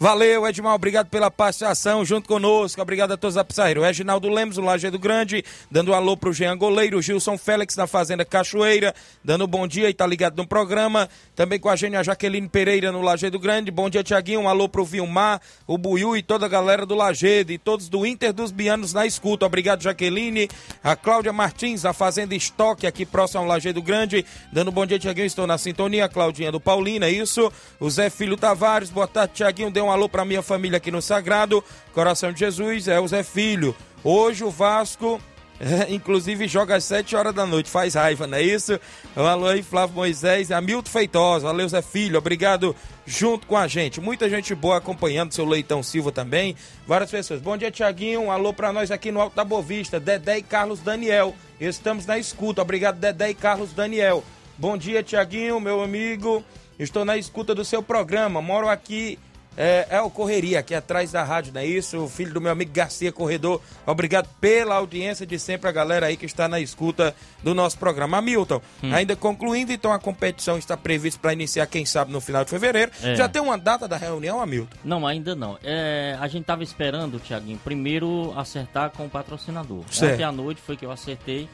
Valeu, 0.00 0.46
Edmar, 0.46 0.74
obrigado 0.74 1.08
pela 1.08 1.28
participação 1.28 2.04
junto 2.04 2.28
conosco, 2.28 2.80
obrigado 2.80 3.10
a 3.10 3.16
todos 3.16 3.34
da 3.34 3.42
Pissarreira. 3.42 3.80
O 3.80 3.82
Reginaldo 3.82 4.28
Lemos, 4.28 4.56
o 4.56 4.60
Lajeado 4.60 4.96
Grande, 4.96 5.44
dando 5.68 5.90
um 5.90 5.94
alô 5.94 6.16
pro 6.16 6.32
Jean 6.32 6.56
Goleiro, 6.56 6.98
o 6.98 7.02
Gilson 7.02 7.36
Félix 7.36 7.74
na 7.74 7.84
Fazenda 7.88 8.24
Cachoeira, 8.24 8.94
dando 9.24 9.44
um 9.44 9.48
bom 9.48 9.66
dia 9.66 9.90
e 9.90 9.94
tá 9.94 10.06
ligado 10.06 10.36
no 10.36 10.46
programa. 10.46 11.08
Também 11.34 11.58
com 11.58 11.68
a 11.68 11.74
gente 11.74 11.96
a 11.96 12.04
Jaqueline 12.04 12.48
Pereira 12.48 12.92
no 12.92 13.02
Lajeado 13.02 13.40
Grande, 13.40 13.72
bom 13.72 13.90
dia 13.90 14.04
Tiaguinho, 14.04 14.42
um 14.42 14.48
alô 14.48 14.68
pro 14.68 14.84
Vilmar, 14.84 15.40
o 15.66 15.76
Buiu 15.76 16.16
e 16.16 16.22
toda 16.22 16.46
a 16.46 16.48
galera 16.48 16.86
do 16.86 16.94
Lajeado 16.94 17.50
e 17.50 17.58
todos 17.58 17.88
do 17.88 18.06
Inter 18.06 18.32
dos 18.32 18.52
Bianos 18.52 18.92
na 18.92 19.04
escuta. 19.04 19.46
Obrigado, 19.46 19.82
Jaqueline. 19.82 20.48
A 20.80 20.94
Cláudia 20.94 21.32
Martins, 21.32 21.84
a 21.84 21.92
Fazenda 21.92 22.36
Estoque, 22.36 22.86
aqui 22.86 23.04
próximo 23.04 23.40
ao 23.40 23.48
Lajeado 23.48 23.82
Grande, 23.82 24.24
dando 24.52 24.70
um 24.70 24.72
bom 24.72 24.86
dia 24.86 24.96
Tiaguinho, 24.96 25.26
estou 25.26 25.44
na 25.44 25.58
sintonia. 25.58 26.08
Claudinha 26.08 26.52
do 26.52 26.60
Paulina, 26.60 27.10
isso. 27.10 27.52
O 27.80 27.90
Zé 27.90 28.08
Filho 28.10 28.36
Tavares, 28.36 28.90
boa 28.90 29.08
tarde 29.08 29.34
Tiaguinho, 29.34 29.72
deu 29.72 29.87
um 29.88 29.90
alô 29.90 30.08
para 30.08 30.24
minha 30.24 30.42
família 30.42 30.76
aqui 30.76 30.90
no 30.90 31.00
Sagrado, 31.00 31.64
Coração 31.94 32.30
de 32.30 32.40
Jesus, 32.40 32.88
é 32.88 33.00
o 33.00 33.08
Zé 33.08 33.22
Filho. 33.22 33.74
Hoje 34.04 34.44
o 34.44 34.50
Vasco, 34.50 35.18
é, 35.58 35.90
inclusive, 35.92 36.46
joga 36.46 36.76
às 36.76 36.84
7 36.84 37.16
horas 37.16 37.34
da 37.34 37.46
noite, 37.46 37.70
faz 37.70 37.94
raiva, 37.94 38.26
não 38.26 38.36
é 38.36 38.42
isso? 38.42 38.78
Um 39.16 39.24
alô 39.24 39.46
aí, 39.46 39.62
Flávio 39.62 39.96
Moisés, 39.96 40.52
Hamilton 40.52 40.90
Feitosa, 40.90 41.46
valeu 41.46 41.66
Zé 41.66 41.80
Filho, 41.80 42.18
obrigado 42.18 42.76
junto 43.06 43.46
com 43.46 43.56
a 43.56 43.66
gente. 43.66 43.98
Muita 43.98 44.28
gente 44.28 44.54
boa 44.54 44.76
acompanhando, 44.76 45.32
seu 45.32 45.46
Leitão 45.46 45.82
Silva 45.82 46.12
também, 46.12 46.54
várias 46.86 47.10
pessoas. 47.10 47.40
Bom 47.40 47.56
dia, 47.56 47.70
Tiaguinho, 47.70 48.24
um 48.24 48.30
alô 48.30 48.52
para 48.52 48.70
nós 48.70 48.90
aqui 48.90 49.10
no 49.10 49.22
Alto 49.22 49.36
da 49.36 49.44
Bovista, 49.44 49.98
Dedé 49.98 50.38
e 50.38 50.42
Carlos 50.42 50.80
Daniel. 50.80 51.34
Estamos 51.58 52.04
na 52.04 52.18
escuta, 52.18 52.60
obrigado 52.60 52.98
Dedé 52.98 53.30
e 53.30 53.34
Carlos 53.34 53.72
Daniel. 53.72 54.22
Bom 54.58 54.76
dia, 54.76 55.02
Tiaguinho, 55.02 55.58
meu 55.58 55.82
amigo. 55.82 56.44
Estou 56.78 57.04
na 57.04 57.16
escuta 57.16 57.54
do 57.54 57.64
seu 57.64 57.82
programa. 57.82 58.40
Moro 58.40 58.68
aqui 58.68 59.18
é, 59.60 59.88
é 59.90 60.00
o 60.00 60.08
Correria, 60.08 60.60
aqui 60.60 60.72
atrás 60.72 61.10
da 61.10 61.24
rádio, 61.24 61.52
não 61.52 61.60
é 61.60 61.66
isso? 61.66 61.98
O 61.98 62.08
filho 62.08 62.32
do 62.32 62.40
meu 62.40 62.52
amigo 62.52 62.70
Garcia 62.72 63.10
Corredor. 63.10 63.60
Obrigado 63.84 64.28
pela 64.40 64.76
audiência 64.76 65.26
de 65.26 65.36
sempre, 65.36 65.68
a 65.68 65.72
galera 65.72 66.06
aí 66.06 66.16
que 66.16 66.26
está 66.26 66.46
na 66.46 66.60
escuta 66.60 67.12
do 67.42 67.52
nosso 67.54 67.76
programa. 67.76 68.18
Hamilton, 68.18 68.62
hum. 68.84 68.94
ainda 68.94 69.16
concluindo, 69.16 69.72
então 69.72 69.92
a 69.92 69.98
competição 69.98 70.56
está 70.56 70.76
prevista 70.76 71.18
para 71.20 71.32
iniciar, 71.32 71.66
quem 71.66 71.84
sabe, 71.84 72.12
no 72.12 72.20
final 72.20 72.44
de 72.44 72.50
fevereiro. 72.50 72.92
É. 73.02 73.16
Já 73.16 73.28
tem 73.28 73.42
uma 73.42 73.58
data 73.58 73.88
da 73.88 73.96
reunião, 73.96 74.40
Hamilton? 74.40 74.76
Não, 74.84 75.04
ainda 75.04 75.34
não. 75.34 75.58
É, 75.64 76.16
a 76.20 76.28
gente 76.28 76.42
estava 76.42 76.62
esperando, 76.62 77.18
Tiaguinho, 77.18 77.58
primeiro 77.58 78.32
acertar 78.38 78.90
com 78.90 79.06
o 79.06 79.10
patrocinador. 79.10 79.82
Certo. 79.90 80.14
Ontem 80.14 80.22
à 80.22 80.30
noite 80.30 80.60
foi 80.60 80.76
que 80.76 80.86
eu 80.86 80.92
acertei 80.92 81.48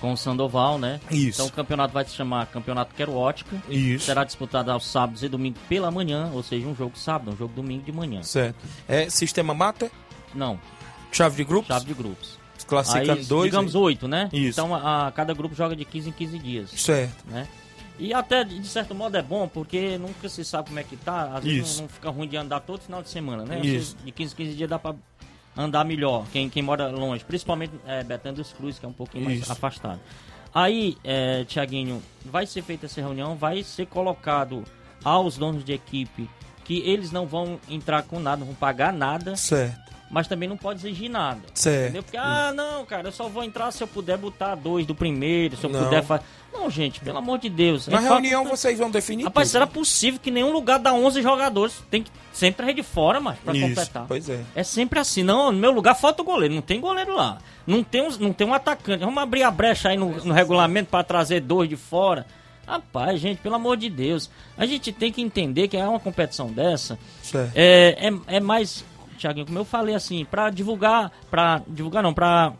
com 0.00 0.12
o 0.12 0.16
Sandoval, 0.16 0.78
né? 0.78 1.00
Isso. 1.10 1.40
Então 1.40 1.46
o 1.46 1.52
campeonato 1.52 1.92
vai 1.92 2.04
se 2.04 2.14
chamar 2.14 2.46
Campeonato 2.46 2.94
Quero 2.94 3.14
Ótica. 3.14 3.56
Isso. 3.68 4.06
Será 4.06 4.24
disputado 4.24 4.70
aos 4.70 4.86
sábados 4.86 5.22
e 5.22 5.28
domingos 5.28 5.60
pela 5.68 5.90
manhã, 5.90 6.30
ou 6.32 6.42
seja, 6.42 6.66
um 6.66 6.74
jogo 6.74 6.98
sábado, 6.98 7.32
um 7.32 7.36
jogo 7.36 7.54
domingo 7.54 7.84
de 7.84 7.92
manhã. 7.92 8.22
Certo. 8.22 8.56
É 8.88 9.08
sistema 9.08 9.54
mata? 9.54 9.90
Não. 10.34 10.58
Chave 11.10 11.36
de 11.36 11.44
grupos? 11.44 11.68
Chave 11.68 11.86
de 11.86 11.94
grupos. 11.94 12.38
Classificando 12.66 13.24
dois? 13.24 13.50
Digamos 13.50 13.74
oito, 13.74 14.08
né? 14.08 14.28
Isso. 14.32 14.60
Então 14.60 14.74
a, 14.74 15.06
a, 15.06 15.12
cada 15.12 15.32
grupo 15.32 15.54
joga 15.54 15.76
de 15.76 15.84
15 15.84 16.08
em 16.08 16.12
15 16.12 16.38
dias. 16.38 16.70
Certo. 16.70 17.24
Né? 17.26 17.46
E 17.98 18.12
até, 18.12 18.44
de 18.44 18.66
certo 18.66 18.94
modo, 18.94 19.16
é 19.16 19.22
bom, 19.22 19.48
porque 19.48 19.96
nunca 19.96 20.28
se 20.28 20.44
sabe 20.44 20.68
como 20.68 20.78
é 20.78 20.82
que 20.82 20.96
tá. 20.96 21.32
Às 21.34 21.44
vezes 21.44 21.76
não, 21.76 21.82
não, 21.82 21.88
fica 21.88 22.10
ruim 22.10 22.28
de 22.28 22.36
andar 22.36 22.60
todo 22.60 22.80
final 22.80 23.02
de 23.02 23.08
semana, 23.08 23.44
né? 23.44 23.60
Isso. 23.60 23.96
De 24.04 24.12
15 24.12 24.32
em 24.32 24.36
15 24.36 24.54
dias 24.54 24.70
dá 24.70 24.78
pra 24.78 24.94
andar 25.56 25.84
melhor, 25.84 26.26
quem, 26.32 26.48
quem 26.48 26.62
mora 26.62 26.88
longe. 26.88 27.24
Principalmente 27.24 27.72
é, 27.86 28.04
Betânia 28.04 28.36
dos 28.36 28.52
Cruz, 28.52 28.78
que 28.78 28.84
é 28.84 28.88
um 28.88 28.92
pouquinho 28.92 29.24
mais 29.24 29.40
Isso. 29.40 29.52
afastado. 29.52 30.00
Aí, 30.54 30.96
é, 31.04 31.44
Tiaguinho, 31.44 32.02
vai 32.24 32.46
ser 32.46 32.62
feita 32.62 32.86
essa 32.86 33.00
reunião, 33.00 33.36
vai 33.36 33.62
ser 33.62 33.86
colocado 33.86 34.64
aos 35.04 35.36
donos 35.36 35.64
de 35.64 35.72
equipe 35.72 36.28
que 36.64 36.78
eles 36.80 37.12
não 37.12 37.26
vão 37.26 37.60
entrar 37.68 38.02
com 38.02 38.18
nada, 38.18 38.38
não 38.38 38.46
vão 38.46 38.54
pagar 38.54 38.92
nada. 38.92 39.36
Certo. 39.36 39.85
Mas 40.10 40.28
também 40.28 40.48
não 40.48 40.56
pode 40.56 40.78
exigir 40.86 41.10
nada. 41.10 41.40
Certo. 41.52 41.82
Entendeu? 41.84 42.02
Porque, 42.02 42.16
ah, 42.16 42.52
não, 42.54 42.86
cara, 42.86 43.08
eu 43.08 43.12
só 43.12 43.28
vou 43.28 43.42
entrar 43.42 43.70
se 43.72 43.82
eu 43.82 43.88
puder 43.88 44.16
botar 44.16 44.54
dois 44.54 44.86
do 44.86 44.94
primeiro, 44.94 45.56
se 45.56 45.64
eu 45.64 45.70
Não. 45.70 45.82
puder 45.84 46.02
fazer. 46.04 46.22
Não, 46.52 46.70
gente, 46.70 47.00
pelo 47.00 47.18
amor 47.18 47.38
de 47.38 47.48
Deus. 47.50 47.88
Na 47.88 47.98
É 47.98 48.02
reunião 48.08 48.44
vocês 48.44 48.78
vão 48.78 48.88
definir 48.90 49.24
Rapaz, 49.24 49.48
tudo. 49.48 49.52
será 49.52 49.66
possível 49.66 50.18
que 50.22 50.30
nenhum 50.30 50.52
lugar 50.52 50.78
dá 50.78 50.94
11 50.94 51.20
jogadores? 51.20 51.82
Tem 51.90 52.02
que 52.04 52.10
sempre 52.32 52.58
trazer 52.58 52.74
de 52.74 52.82
fora, 52.84 53.20
mas 53.20 53.36
pra 53.40 53.52
Isso, 53.52 53.66
completar. 53.66 54.04
pois 54.06 54.28
é. 54.30 54.42
É 54.54 54.62
sempre 54.62 54.98
assim. 55.00 55.22
Não, 55.24 55.50
no 55.52 55.58
meu 55.58 55.72
lugar 55.72 55.94
falta 55.96 56.22
o 56.22 56.24
goleiro. 56.24 56.54
Não 56.54 56.62
tem 56.62 56.80
goleiro 56.80 57.14
lá. 57.14 57.38
Não 57.66 57.82
tem 57.82 58.00
um, 58.00 58.10
não 58.20 58.32
tem 58.32 58.46
um 58.46 58.54
atacante. 58.54 59.04
Vamos 59.04 59.22
abrir 59.22 59.42
a 59.42 59.50
brecha 59.50 59.88
aí 59.90 59.96
no, 59.98 60.24
no 60.24 60.32
regulamento 60.32 60.88
pra 60.88 61.02
trazer 61.02 61.40
dois 61.40 61.68
de 61.68 61.76
fora. 61.76 62.24
Rapaz, 62.66 63.20
gente, 63.20 63.38
pelo 63.38 63.54
amor 63.56 63.76
de 63.76 63.90
Deus. 63.90 64.30
A 64.56 64.64
gente 64.66 64.92
tem 64.92 65.12
que 65.12 65.20
entender 65.20 65.68
que 65.68 65.76
é 65.76 65.86
uma 65.86 66.00
competição 66.00 66.46
dessa. 66.50 66.98
Certo. 67.22 67.52
É, 67.54 68.08
é, 68.28 68.36
é 68.36 68.40
mais, 68.40 68.84
Thiaguinho, 69.16 69.46
como 69.46 69.58
eu 69.58 69.64
falei 69.64 69.94
assim, 69.94 70.24
pra 70.24 70.50
divulgar, 70.50 71.10
pra 71.30 71.62
divulgar 71.66 72.02
não, 72.02 72.12
pra 72.14 72.52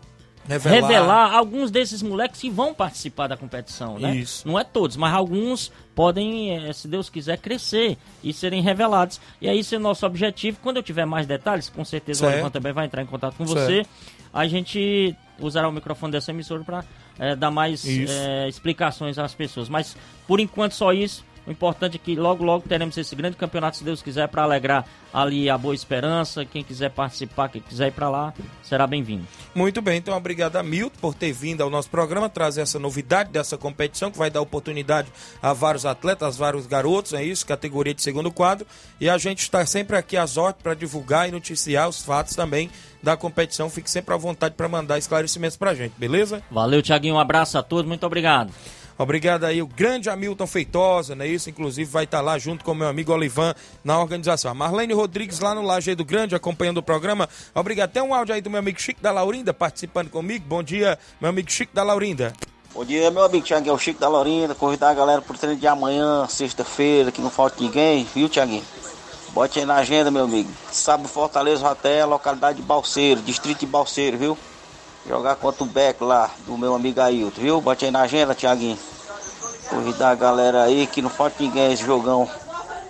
Revelar. 0.48 0.80
revelar, 0.80 1.32
alguns 1.34 1.72
desses 1.72 2.00
moleques 2.02 2.40
que 2.40 2.48
vão 2.48 2.72
participar 2.72 3.26
da 3.26 3.36
competição, 3.36 3.98
né? 3.98 4.14
Isso. 4.14 4.46
Não 4.46 4.56
é 4.58 4.62
todos, 4.62 4.96
mas 4.96 5.12
alguns 5.12 5.72
podem, 5.92 6.56
eh, 6.68 6.72
se 6.72 6.86
Deus 6.86 7.10
quiser, 7.10 7.36
crescer 7.38 7.98
e 8.22 8.32
serem 8.32 8.62
revelados. 8.62 9.20
E 9.40 9.48
aí, 9.48 9.58
esse 9.58 9.74
é 9.74 9.78
o 9.78 9.80
nosso 9.80 10.06
objetivo. 10.06 10.58
Quando 10.62 10.76
eu 10.76 10.84
tiver 10.84 11.04
mais 11.04 11.26
detalhes, 11.26 11.68
com 11.68 11.84
certeza 11.84 12.20
o 12.20 12.20
Certo. 12.20 12.34
Olivan 12.34 12.50
também 12.50 12.72
vai 12.72 12.86
entrar 12.86 13.02
em 13.02 13.06
contato 13.06 13.34
com 13.36 13.44
Certo. 13.44 13.60
você. 13.66 13.84
A 14.32 14.46
gente 14.46 15.16
usará 15.40 15.68
o 15.68 15.72
microfone 15.72 16.12
dessa 16.12 16.30
emissora 16.30 16.62
para 16.62 17.34
dar 17.34 17.50
mais 17.50 17.84
eh, 17.84 18.46
explicações 18.48 19.18
às 19.18 19.34
pessoas. 19.34 19.68
Mas, 19.68 19.96
por 20.28 20.38
enquanto, 20.38 20.72
só 20.74 20.92
isso. 20.92 21.24
O 21.46 21.50
importante 21.50 21.96
é 21.96 21.98
que 21.98 22.16
logo, 22.16 22.42
logo 22.42 22.68
teremos 22.68 22.96
esse 22.96 23.14
grande 23.14 23.36
campeonato, 23.36 23.76
se 23.76 23.84
Deus 23.84 24.02
quiser, 24.02 24.26
para 24.28 24.42
alegrar 24.42 24.84
ali 25.12 25.48
a 25.48 25.56
Boa 25.56 25.74
Esperança. 25.74 26.44
Quem 26.44 26.64
quiser 26.64 26.90
participar, 26.90 27.48
quem 27.48 27.62
quiser 27.62 27.88
ir 27.88 27.92
para 27.92 28.08
lá, 28.08 28.34
será 28.62 28.86
bem-vindo. 28.86 29.24
Muito 29.54 29.80
bem, 29.80 29.98
então 29.98 30.16
obrigado 30.16 30.56
a 30.56 30.62
Milton 30.62 30.96
por 31.00 31.14
ter 31.14 31.32
vindo 31.32 31.62
ao 31.62 31.70
nosso 31.70 31.88
programa, 31.88 32.28
trazer 32.28 32.62
essa 32.62 32.78
novidade 32.78 33.30
dessa 33.30 33.56
competição 33.56 34.10
que 34.10 34.18
vai 34.18 34.30
dar 34.30 34.40
oportunidade 34.40 35.08
a 35.40 35.52
vários 35.52 35.86
atletas, 35.86 36.36
vários 36.36 36.66
garotos, 36.66 37.12
é 37.14 37.22
isso, 37.22 37.46
categoria 37.46 37.94
de 37.94 38.02
segundo 38.02 38.30
quadro. 38.30 38.66
E 39.00 39.08
a 39.08 39.16
gente 39.16 39.40
está 39.40 39.64
sempre 39.64 39.96
aqui 39.96 40.16
às 40.16 40.36
ordens 40.36 40.62
para 40.62 40.74
divulgar 40.74 41.28
e 41.28 41.32
noticiar 41.32 41.88
os 41.88 42.02
fatos 42.02 42.34
também 42.34 42.70
da 43.02 43.16
competição. 43.16 43.70
Fique 43.70 43.90
sempre 43.90 44.12
à 44.14 44.16
vontade 44.16 44.54
para 44.56 44.68
mandar 44.68 44.98
esclarecimentos 44.98 45.56
para 45.56 45.70
a 45.70 45.74
gente, 45.74 45.94
beleza? 45.96 46.42
Valeu, 46.50 46.82
Tiaguinho. 46.82 47.14
Um 47.14 47.20
abraço 47.20 47.56
a 47.56 47.62
todos. 47.62 47.86
Muito 47.86 48.04
obrigado. 48.04 48.52
Obrigado 48.98 49.44
aí, 49.44 49.60
o 49.60 49.66
grande 49.66 50.08
Hamilton 50.08 50.46
Feitosa, 50.46 51.14
né? 51.14 51.26
Isso, 51.26 51.50
inclusive, 51.50 51.90
vai 51.90 52.04
estar 52.04 52.20
lá 52.22 52.38
junto 52.38 52.64
com 52.64 52.72
o 52.72 52.74
meu 52.74 52.88
amigo 52.88 53.12
Olivan 53.12 53.54
na 53.84 53.98
organização. 53.98 54.50
A 54.50 54.54
Marlene 54.54 54.94
Rodrigues 54.94 55.38
lá 55.38 55.54
no 55.54 55.62
Lajeado 55.62 56.04
Grande, 56.04 56.34
acompanhando 56.34 56.78
o 56.78 56.82
programa. 56.82 57.28
Obrigado. 57.54 57.90
Tem 57.90 58.02
um 58.02 58.14
áudio 58.14 58.34
aí 58.34 58.40
do 58.40 58.48
meu 58.48 58.58
amigo 58.58 58.80
Chico 58.80 59.02
da 59.02 59.12
Laurinda 59.12 59.52
participando 59.52 60.08
comigo. 60.08 60.46
Bom 60.48 60.62
dia, 60.62 60.98
meu 61.20 61.28
amigo 61.28 61.50
Chico 61.50 61.74
da 61.74 61.82
Laurinda. 61.82 62.32
Bom 62.72 62.84
dia, 62.84 63.10
meu 63.10 63.24
amigo 63.24 63.44
Tiaguinho, 63.44 63.72
é 63.72 63.74
o 63.74 63.78
Chico 63.78 64.00
da 64.00 64.08
Laurinda, 64.08 64.54
convidar 64.54 64.90
a 64.90 64.94
galera 64.94 65.22
pro 65.22 65.36
treino 65.36 65.58
de 65.58 65.66
amanhã, 65.66 66.26
sexta-feira, 66.28 67.10
que 67.10 67.22
não 67.22 67.30
falta 67.30 67.56
ninguém, 67.58 68.06
viu, 68.14 68.28
Tiaguinho? 68.28 68.62
Bote 69.32 69.58
aí 69.58 69.66
na 69.66 69.76
agenda, 69.76 70.10
meu 70.10 70.24
amigo. 70.24 70.50
Sábado, 70.70 71.08
Fortaleza, 71.08 71.68
até 71.68 72.04
localidade 72.04 72.58
de 72.58 72.62
Balseiro, 72.62 73.20
distrito 73.22 73.60
de 73.60 73.66
Balseiro, 73.66 74.16
viu? 74.18 74.38
Jogar 75.08 75.36
contra 75.36 75.62
o 75.62 75.66
Beco 75.66 76.04
lá, 76.04 76.30
do 76.46 76.58
meu 76.58 76.74
amigo 76.74 77.00
Ailton, 77.00 77.40
viu? 77.40 77.60
Bote 77.60 77.84
aí 77.84 77.90
na 77.90 78.02
agenda, 78.02 78.34
Tiaguinho. 78.34 78.78
Convidar 79.68 80.10
a 80.10 80.14
galera 80.14 80.62
aí, 80.64 80.86
que 80.86 81.00
não 81.00 81.10
falta 81.10 81.36
ninguém 81.40 81.72
esse 81.72 81.84
jogão. 81.84 82.28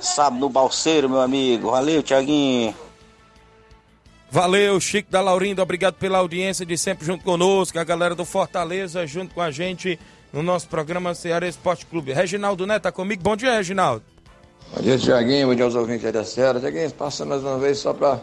Sábado 0.00 0.40
no 0.40 0.48
Balseiro, 0.48 1.08
meu 1.08 1.20
amigo. 1.20 1.70
Valeu, 1.70 2.02
Tiaguinho. 2.02 2.74
Valeu, 4.30 4.80
Chico 4.80 5.10
da 5.10 5.20
Laurinda, 5.20 5.62
obrigado 5.62 5.94
pela 5.94 6.18
audiência 6.18 6.66
de 6.66 6.76
sempre 6.76 7.06
junto 7.06 7.24
conosco, 7.24 7.78
a 7.78 7.84
galera 7.84 8.14
do 8.14 8.24
Fortaleza 8.24 9.06
junto 9.06 9.32
com 9.32 9.40
a 9.40 9.50
gente 9.50 9.98
no 10.32 10.42
nosso 10.42 10.68
programa 10.68 11.14
Ceará 11.14 11.46
Esporte 11.46 11.86
Clube. 11.86 12.12
Reginaldo 12.12 12.66
Neto 12.66 12.82
tá 12.82 12.92
comigo, 12.92 13.22
bom 13.22 13.36
dia, 13.36 13.54
Reginaldo. 13.54 14.02
Bom 14.74 14.82
dia, 14.82 14.98
Tiaguinho. 14.98 15.46
Bom 15.46 15.54
dia 15.54 15.64
aos 15.64 15.74
ouvintes 15.74 16.04
aí 16.04 16.12
da 16.12 16.24
Serra. 16.24 16.58
Tiaguinho, 16.58 16.90
passando 16.90 17.28
mais 17.28 17.42
uma 17.42 17.58
vez 17.58 17.78
só 17.78 17.94
para 17.94 18.20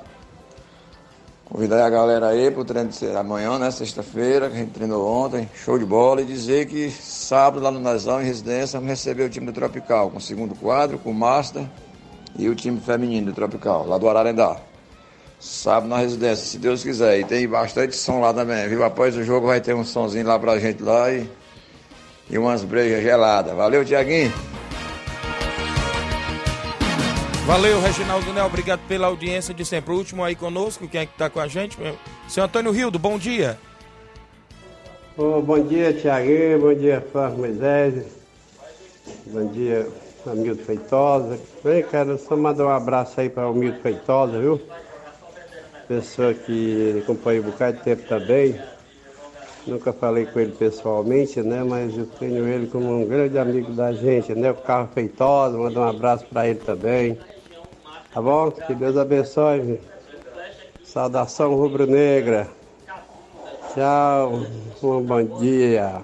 convidar 1.53 1.85
a 1.85 1.89
galera 1.89 2.29
aí 2.29 2.49
pro 2.49 2.65
treino 2.65 2.89
de 2.89 3.15
amanhã, 3.15 3.59
né? 3.59 3.69
Sexta-feira, 3.69 4.49
que 4.49 4.55
a 4.55 4.59
gente 4.59 4.71
treinou 4.71 5.07
ontem. 5.07 5.47
Show 5.63 5.77
de 5.77 5.85
bola. 5.85 6.21
E 6.21 6.25
dizer 6.25 6.65
que 6.65 6.89
sábado 6.89 7.61
lá 7.61 7.69
no 7.69 7.79
Nazão, 7.79 8.19
em 8.19 8.25
residência, 8.25 8.79
vamos 8.79 8.89
receber 8.89 9.23
o 9.23 9.29
time 9.29 9.45
do 9.45 9.53
Tropical, 9.53 10.09
com 10.09 10.17
o 10.17 10.21
segundo 10.21 10.55
quadro, 10.55 10.97
com 10.97 11.11
o 11.11 11.13
Master 11.13 11.63
e 12.35 12.49
o 12.49 12.55
time 12.55 12.79
feminino 12.79 13.27
do 13.27 13.33
Tropical, 13.33 13.85
lá 13.87 13.99
do 13.99 14.09
Ararendá. 14.09 14.57
Sábado 15.39 15.89
na 15.89 15.97
residência, 15.97 16.43
se 16.43 16.57
Deus 16.57 16.81
quiser. 16.81 17.19
E 17.19 17.23
tem 17.23 17.47
bastante 17.47 17.95
som 17.95 18.19
lá 18.19 18.33
também, 18.33 18.67
viu? 18.67 18.83
Após 18.83 19.15
o 19.15 19.23
jogo 19.23 19.45
vai 19.45 19.61
ter 19.61 19.75
um 19.75 19.83
sonzinho 19.83 20.25
lá 20.25 20.39
pra 20.39 20.57
gente 20.57 20.81
lá 20.81 21.11
e, 21.11 21.29
e 22.31 22.37
umas 22.37 22.63
brejas 22.63 23.03
geladas. 23.03 23.53
Valeu, 23.55 23.85
Tiaguinho. 23.85 24.33
Valeu, 27.45 27.81
Reginaldo 27.81 28.31
Né, 28.31 28.41
obrigado 28.41 28.79
pela 28.87 29.07
audiência 29.07 29.53
de 29.53 29.65
sempre. 29.65 29.93
O 29.93 29.97
último 29.97 30.23
aí 30.23 30.33
conosco, 30.33 30.87
quem 30.87 31.01
é 31.01 31.05
que 31.05 31.17
tá 31.17 31.29
com 31.29 31.41
a 31.41 31.47
gente? 31.47 31.79
Meu... 31.79 31.95
Seu 32.27 32.43
Antônio 32.45 32.71
Rildo, 32.71 32.97
bom 32.97 33.17
dia. 33.17 33.59
Ô, 35.17 35.41
bom 35.41 35.61
dia, 35.61 35.93
Tiaguinho. 35.93 36.59
Bom 36.59 36.73
dia, 36.73 37.05
Flávio 37.11 37.39
Moisés. 37.39 38.05
Bom 39.27 39.45
dia, 39.47 39.87
Hamilton 40.25 40.63
Feitosa. 40.63 41.39
Vem, 41.63 41.83
cara, 41.83 42.17
só 42.17 42.37
mandar 42.37 42.65
um 42.65 42.69
abraço 42.69 43.19
aí 43.19 43.29
para 43.29 43.47
o 43.47 43.51
Hamilton 43.51 43.81
Feitosa, 43.81 44.39
viu? 44.39 44.61
Pessoa 45.87 46.33
que 46.33 47.01
acompanha 47.03 47.41
um 47.41 47.43
bocado 47.43 47.77
de 47.77 47.83
tempo 47.83 48.07
também. 48.07 48.57
Nunca 49.67 49.91
falei 49.91 50.25
com 50.25 50.39
ele 50.39 50.53
pessoalmente, 50.53 51.41
né? 51.41 51.61
Mas 51.63 51.97
eu 51.97 52.05
tenho 52.05 52.47
ele 52.47 52.67
como 52.67 53.01
um 53.01 53.05
grande 53.05 53.37
amigo 53.37 53.73
da 53.73 53.91
gente, 53.91 54.33
né? 54.33 54.51
O 54.51 54.55
Carlos 54.55 54.93
Feitosa, 54.93 55.57
mandar 55.57 55.81
um 55.81 55.89
abraço 55.89 56.25
para 56.25 56.47
ele 56.47 56.59
também. 56.59 57.17
Tá 58.13 58.21
bom? 58.21 58.51
Que 58.51 58.75
Deus 58.75 58.95
abençoe. 58.95 59.79
Saudação 60.83 61.55
rubro-negra. 61.55 62.47
Tchau, 63.73 64.43
um 64.83 65.01
bom 65.01 65.39
dia. 65.39 66.01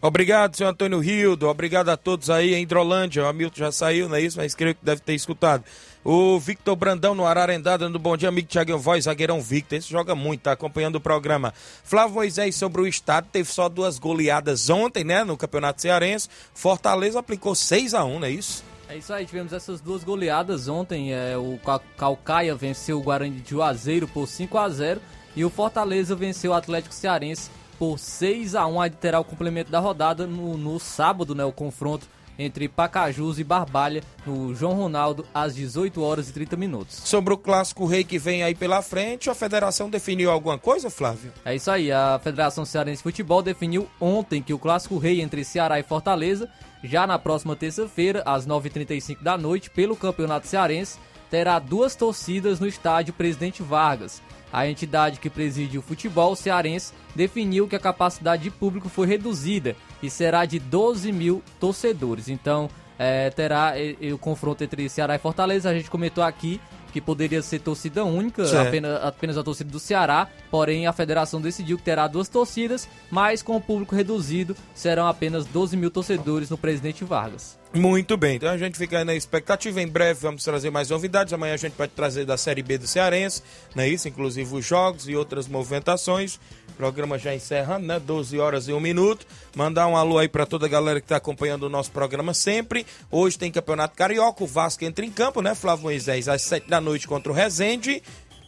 Obrigado, 0.00 0.56
senhor 0.56 0.70
Antônio 0.70 1.00
Rildo. 1.00 1.48
Obrigado 1.48 1.88
a 1.88 1.96
todos 1.96 2.30
aí 2.30 2.54
em 2.54 2.62
Hidrolândia. 2.62 3.24
O 3.24 3.26
Hamilton 3.26 3.56
já 3.56 3.72
saiu, 3.72 4.08
não 4.08 4.14
é 4.14 4.20
isso? 4.20 4.38
Mas 4.38 4.54
creio 4.54 4.76
que 4.76 4.84
deve 4.84 5.00
ter 5.00 5.14
escutado. 5.14 5.64
O 6.04 6.38
Victor 6.38 6.76
Brandão 6.76 7.16
no 7.16 7.26
Ararendá, 7.26 7.76
dando 7.76 7.98
bom 7.98 8.16
dia, 8.16 8.28
amigo 8.28 8.46
Thiago 8.46 8.78
Voz, 8.78 9.04
zagueirão 9.04 9.40
Victor. 9.40 9.78
Esse 9.78 9.90
joga 9.90 10.14
muito, 10.14 10.42
tá 10.42 10.52
acompanhando 10.52 10.96
o 10.96 11.00
programa. 11.00 11.52
Flávio 11.82 12.14
Moisés 12.14 12.54
sobre 12.54 12.80
o 12.80 12.86
estado, 12.86 13.26
teve 13.32 13.50
só 13.50 13.68
duas 13.68 13.98
goleadas 13.98 14.70
ontem, 14.70 15.02
né? 15.02 15.24
No 15.24 15.36
Campeonato 15.36 15.82
Cearense. 15.82 16.28
Fortaleza 16.54 17.18
aplicou 17.18 17.56
6 17.56 17.92
a 17.94 18.04
1 18.04 18.20
não 18.20 18.26
é 18.28 18.30
isso? 18.30 18.62
É 18.88 18.96
isso 18.96 19.12
aí, 19.12 19.26
tivemos 19.26 19.52
essas 19.52 19.80
duas 19.80 20.04
goleadas 20.04 20.68
ontem. 20.68 21.12
É, 21.12 21.36
o 21.36 21.58
Ca- 21.64 21.80
Calcaia 21.96 22.54
venceu 22.54 22.98
o 22.98 23.02
Guarani 23.02 23.40
de 23.40 23.50
Juazeiro 23.50 24.06
por 24.06 24.26
5 24.28 24.56
a 24.58 24.68
0 24.68 25.00
e 25.34 25.44
o 25.44 25.50
Fortaleza 25.50 26.14
venceu 26.14 26.52
o 26.52 26.54
Atlético 26.54 26.94
Cearense 26.94 27.50
por 27.78 27.98
6 27.98 28.54
a 28.54 28.66
1 28.66 28.80
Aí 28.80 28.90
terá 28.90 29.18
o 29.20 29.24
complemento 29.24 29.70
da 29.70 29.80
rodada 29.80 30.26
no, 30.26 30.56
no 30.56 30.78
sábado, 30.78 31.34
né? 31.34 31.44
O 31.44 31.52
confronto 31.52 32.06
entre 32.38 32.68
Pacajus 32.68 33.38
e 33.38 33.44
Barbalha 33.44 34.02
no 34.26 34.54
João 34.54 34.74
Ronaldo 34.74 35.24
às 35.34 35.54
18 35.54 36.02
horas 36.02 36.28
e 36.28 36.32
30 36.34 36.54
minutos. 36.56 37.00
Sobre 37.02 37.32
o 37.32 37.36
clássico 37.38 37.86
rei 37.86 38.04
que 38.04 38.18
vem 38.18 38.42
aí 38.42 38.54
pela 38.54 38.82
frente, 38.82 39.30
a 39.30 39.34
federação 39.34 39.88
definiu 39.88 40.30
alguma 40.30 40.58
coisa, 40.58 40.90
Flávio? 40.90 41.32
É 41.46 41.54
isso 41.54 41.70
aí, 41.70 41.90
a 41.90 42.20
Federação 42.22 42.66
Cearense 42.66 42.98
de 42.98 43.02
Futebol 43.04 43.42
definiu 43.42 43.88
ontem 43.98 44.42
que 44.42 44.52
o 44.52 44.58
clássico 44.58 44.98
rei 44.98 45.22
entre 45.22 45.42
Ceará 45.44 45.80
e 45.80 45.82
Fortaleza, 45.82 46.46
já 46.86 47.06
na 47.06 47.18
próxima 47.18 47.56
terça-feira, 47.56 48.22
às 48.24 48.46
9h35 48.46 49.22
da 49.22 49.36
noite, 49.36 49.70
pelo 49.70 49.96
Campeonato 49.96 50.46
Cearense, 50.46 50.98
terá 51.30 51.58
duas 51.58 51.94
torcidas 51.96 52.60
no 52.60 52.66
estádio 52.66 53.12
Presidente 53.12 53.62
Vargas. 53.62 54.22
A 54.52 54.68
entidade 54.68 55.18
que 55.18 55.28
preside 55.28 55.76
o 55.76 55.82
futebol 55.82 56.34
cearense 56.36 56.92
definiu 57.14 57.66
que 57.66 57.76
a 57.76 57.80
capacidade 57.80 58.44
de 58.44 58.50
público 58.50 58.88
foi 58.88 59.06
reduzida 59.06 59.76
e 60.02 60.08
será 60.08 60.44
de 60.44 60.58
12 60.58 61.12
mil 61.12 61.42
torcedores. 61.58 62.28
Então, 62.28 62.70
é, 62.98 63.28
terá 63.30 63.74
e 63.78 64.12
o 64.12 64.18
confronto 64.18 64.62
entre 64.64 64.88
Ceará 64.88 65.16
e 65.16 65.18
Fortaleza. 65.18 65.68
A 65.68 65.74
gente 65.74 65.90
comentou 65.90 66.22
aqui 66.24 66.60
que 66.92 67.00
poderia 67.00 67.42
ser 67.42 67.60
torcida 67.60 68.04
única, 68.04 68.44
Certo. 68.46 68.68
apenas, 68.68 69.04
apenas 69.04 69.38
a 69.38 69.42
torcida 69.42 69.70
do 69.70 69.78
Ceará, 69.78 70.28
porém 70.50 70.86
a 70.86 70.92
federação 70.92 71.40
decidiu 71.40 71.76
que 71.76 71.84
terá 71.84 72.06
duas 72.06 72.28
torcidas, 72.28 72.88
mas 73.10 73.42
com 73.42 73.56
o 73.56 73.60
público 73.60 73.94
reduzido 73.94 74.56
serão 74.74 75.06
apenas 75.06 75.44
12 75.46 75.76
mil 75.76 75.90
torcedores 75.90 76.50
no 76.50 76.56
Presidente 76.58 77.04
Vargas. 77.04 77.58
Muito 77.74 78.16
bem, 78.16 78.36
então 78.36 78.48
a 78.48 78.56
gente 78.56 78.78
fica 78.78 78.98
aí 78.98 79.04
na 79.04 79.14
expectativa. 79.14 79.82
Em 79.82 79.88
breve 79.88 80.20
vamos 80.20 80.42
trazer 80.42 80.70
mais 80.70 80.88
novidades. 80.88 81.32
Amanhã 81.32 81.54
a 81.54 81.58
gente 81.58 81.74
vai 81.76 81.86
trazer 81.88 82.24
da 82.24 82.36
Série 82.36 82.62
B 82.62 82.78
do 82.78 82.86
Cearense, 82.86 83.42
não 83.74 83.82
é 83.82 83.88
isso? 83.88 84.08
Inclusive 84.08 84.54
os 84.56 84.64
jogos 84.64 85.08
e 85.08 85.14
outras 85.14 85.46
movimentações. 85.46 86.38
Programa 86.76 87.18
já 87.18 87.34
encerrando, 87.34 87.86
né? 87.86 87.98
12 87.98 88.38
horas 88.38 88.68
e 88.68 88.72
1 88.72 88.80
minuto. 88.80 89.26
Mandar 89.54 89.86
um 89.86 89.96
alô 89.96 90.18
aí 90.18 90.28
para 90.28 90.44
toda 90.44 90.66
a 90.66 90.68
galera 90.68 91.00
que 91.00 91.06
está 91.06 91.16
acompanhando 91.16 91.64
o 91.64 91.68
nosso 91.68 91.90
programa 91.90 92.34
sempre. 92.34 92.86
Hoje 93.10 93.38
tem 93.38 93.50
Campeonato 93.50 93.96
Carioca, 93.96 94.44
o 94.44 94.46
Vasco 94.46 94.84
entra 94.84 95.04
em 95.04 95.10
campo, 95.10 95.40
né? 95.40 95.54
Flávio 95.54 95.84
Moisés, 95.84 96.28
às 96.28 96.42
7 96.42 96.68
da 96.68 96.80
noite 96.80 97.08
contra 97.08 97.32
o 97.32 97.34
Rezende. 97.34 98.02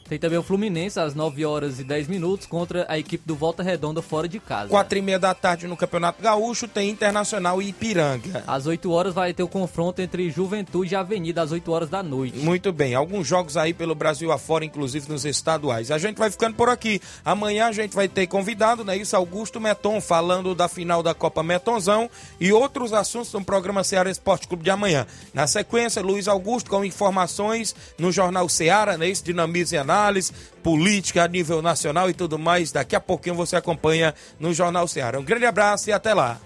Tem 0.08 0.18
também 0.18 0.38
o 0.38 0.42
Fluminense 0.42 0.98
às 0.98 1.14
9 1.14 1.44
horas 1.44 1.78
e 1.78 1.84
10 1.84 2.08
minutos 2.08 2.46
contra 2.46 2.86
a 2.88 2.98
equipe 2.98 3.26
do 3.26 3.34
Volta 3.36 3.62
Redonda 3.62 4.00
fora 4.00 4.26
de 4.26 4.40
casa. 4.40 4.70
4 4.70 4.98
e 4.98 5.02
meia 5.02 5.18
da 5.18 5.34
tarde 5.34 5.66
no 5.66 5.76
Campeonato 5.76 6.22
Gaúcho 6.22 6.66
tem 6.66 6.88
Internacional 6.88 7.60
e 7.60 7.68
Ipiranga. 7.68 8.42
Às 8.46 8.66
8 8.66 8.90
horas 8.90 9.12
vai 9.12 9.34
ter 9.34 9.42
o 9.42 9.48
confronto 9.48 10.00
entre 10.00 10.30
Juventude 10.30 10.94
e 10.94 10.96
Avenida 10.96 11.42
às 11.42 11.52
8 11.52 11.70
horas 11.70 11.90
da 11.90 12.02
noite. 12.02 12.38
Muito 12.38 12.72
bem, 12.72 12.94
alguns 12.94 13.26
jogos 13.26 13.58
aí 13.58 13.74
pelo 13.74 13.94
Brasil 13.94 14.32
afora, 14.32 14.64
inclusive 14.64 15.10
nos 15.10 15.26
estaduais. 15.26 15.90
A 15.90 15.98
gente 15.98 16.16
vai 16.16 16.30
ficando 16.30 16.56
por 16.56 16.70
aqui. 16.70 17.02
Amanhã 17.22 17.66
a 17.66 17.72
gente 17.72 17.94
vai 17.94 18.08
ter 18.08 18.26
convidado, 18.26 18.82
né? 18.82 18.96
Isso, 18.96 19.14
Augusto 19.14 19.60
Meton, 19.60 20.00
falando 20.00 20.54
da 20.54 20.68
final 20.68 21.02
da 21.02 21.12
Copa 21.12 21.42
Metonzão 21.42 22.08
e 22.40 22.50
outros 22.50 22.94
assuntos 22.94 23.30
no 23.34 23.44
programa 23.44 23.84
Ceará 23.84 24.10
Esporte 24.10 24.48
Clube 24.48 24.64
de 24.64 24.70
amanhã. 24.70 25.06
Na 25.34 25.46
sequência, 25.46 26.00
Luiz 26.00 26.26
Augusto 26.26 26.70
com 26.70 26.82
informações 26.82 27.74
no 27.98 28.10
Jornal 28.10 28.48
Ceará, 28.48 28.96
né? 28.96 29.06
Isso, 29.06 29.22
dinamismo 29.22 29.76
e 29.76 29.78
análise 29.78 29.97
análise 29.98 30.32
política 30.62 31.24
a 31.24 31.28
nível 31.28 31.60
nacional 31.60 32.08
e 32.08 32.14
tudo 32.14 32.38
mais. 32.38 32.70
Daqui 32.70 32.94
a 32.94 33.00
pouquinho 33.00 33.34
você 33.34 33.56
acompanha 33.56 34.14
no 34.38 34.54
Jornal 34.54 34.86
Ceará. 34.86 35.18
Um 35.18 35.24
grande 35.24 35.46
abraço 35.46 35.90
e 35.90 35.92
até 35.92 36.14
lá. 36.14 36.38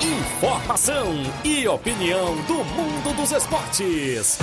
Informação 0.00 1.14
e 1.44 1.66
opinião 1.66 2.36
do 2.42 2.64
mundo 2.64 3.16
dos 3.16 3.32
esportes. 3.32 4.38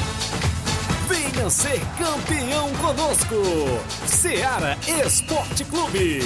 Venha 1.07 1.49
ser 1.49 1.79
campeão 1.97 2.69
conosco. 2.81 3.35
Seara 4.07 4.77
Esporte 5.05 5.63
Clube. 5.65 6.19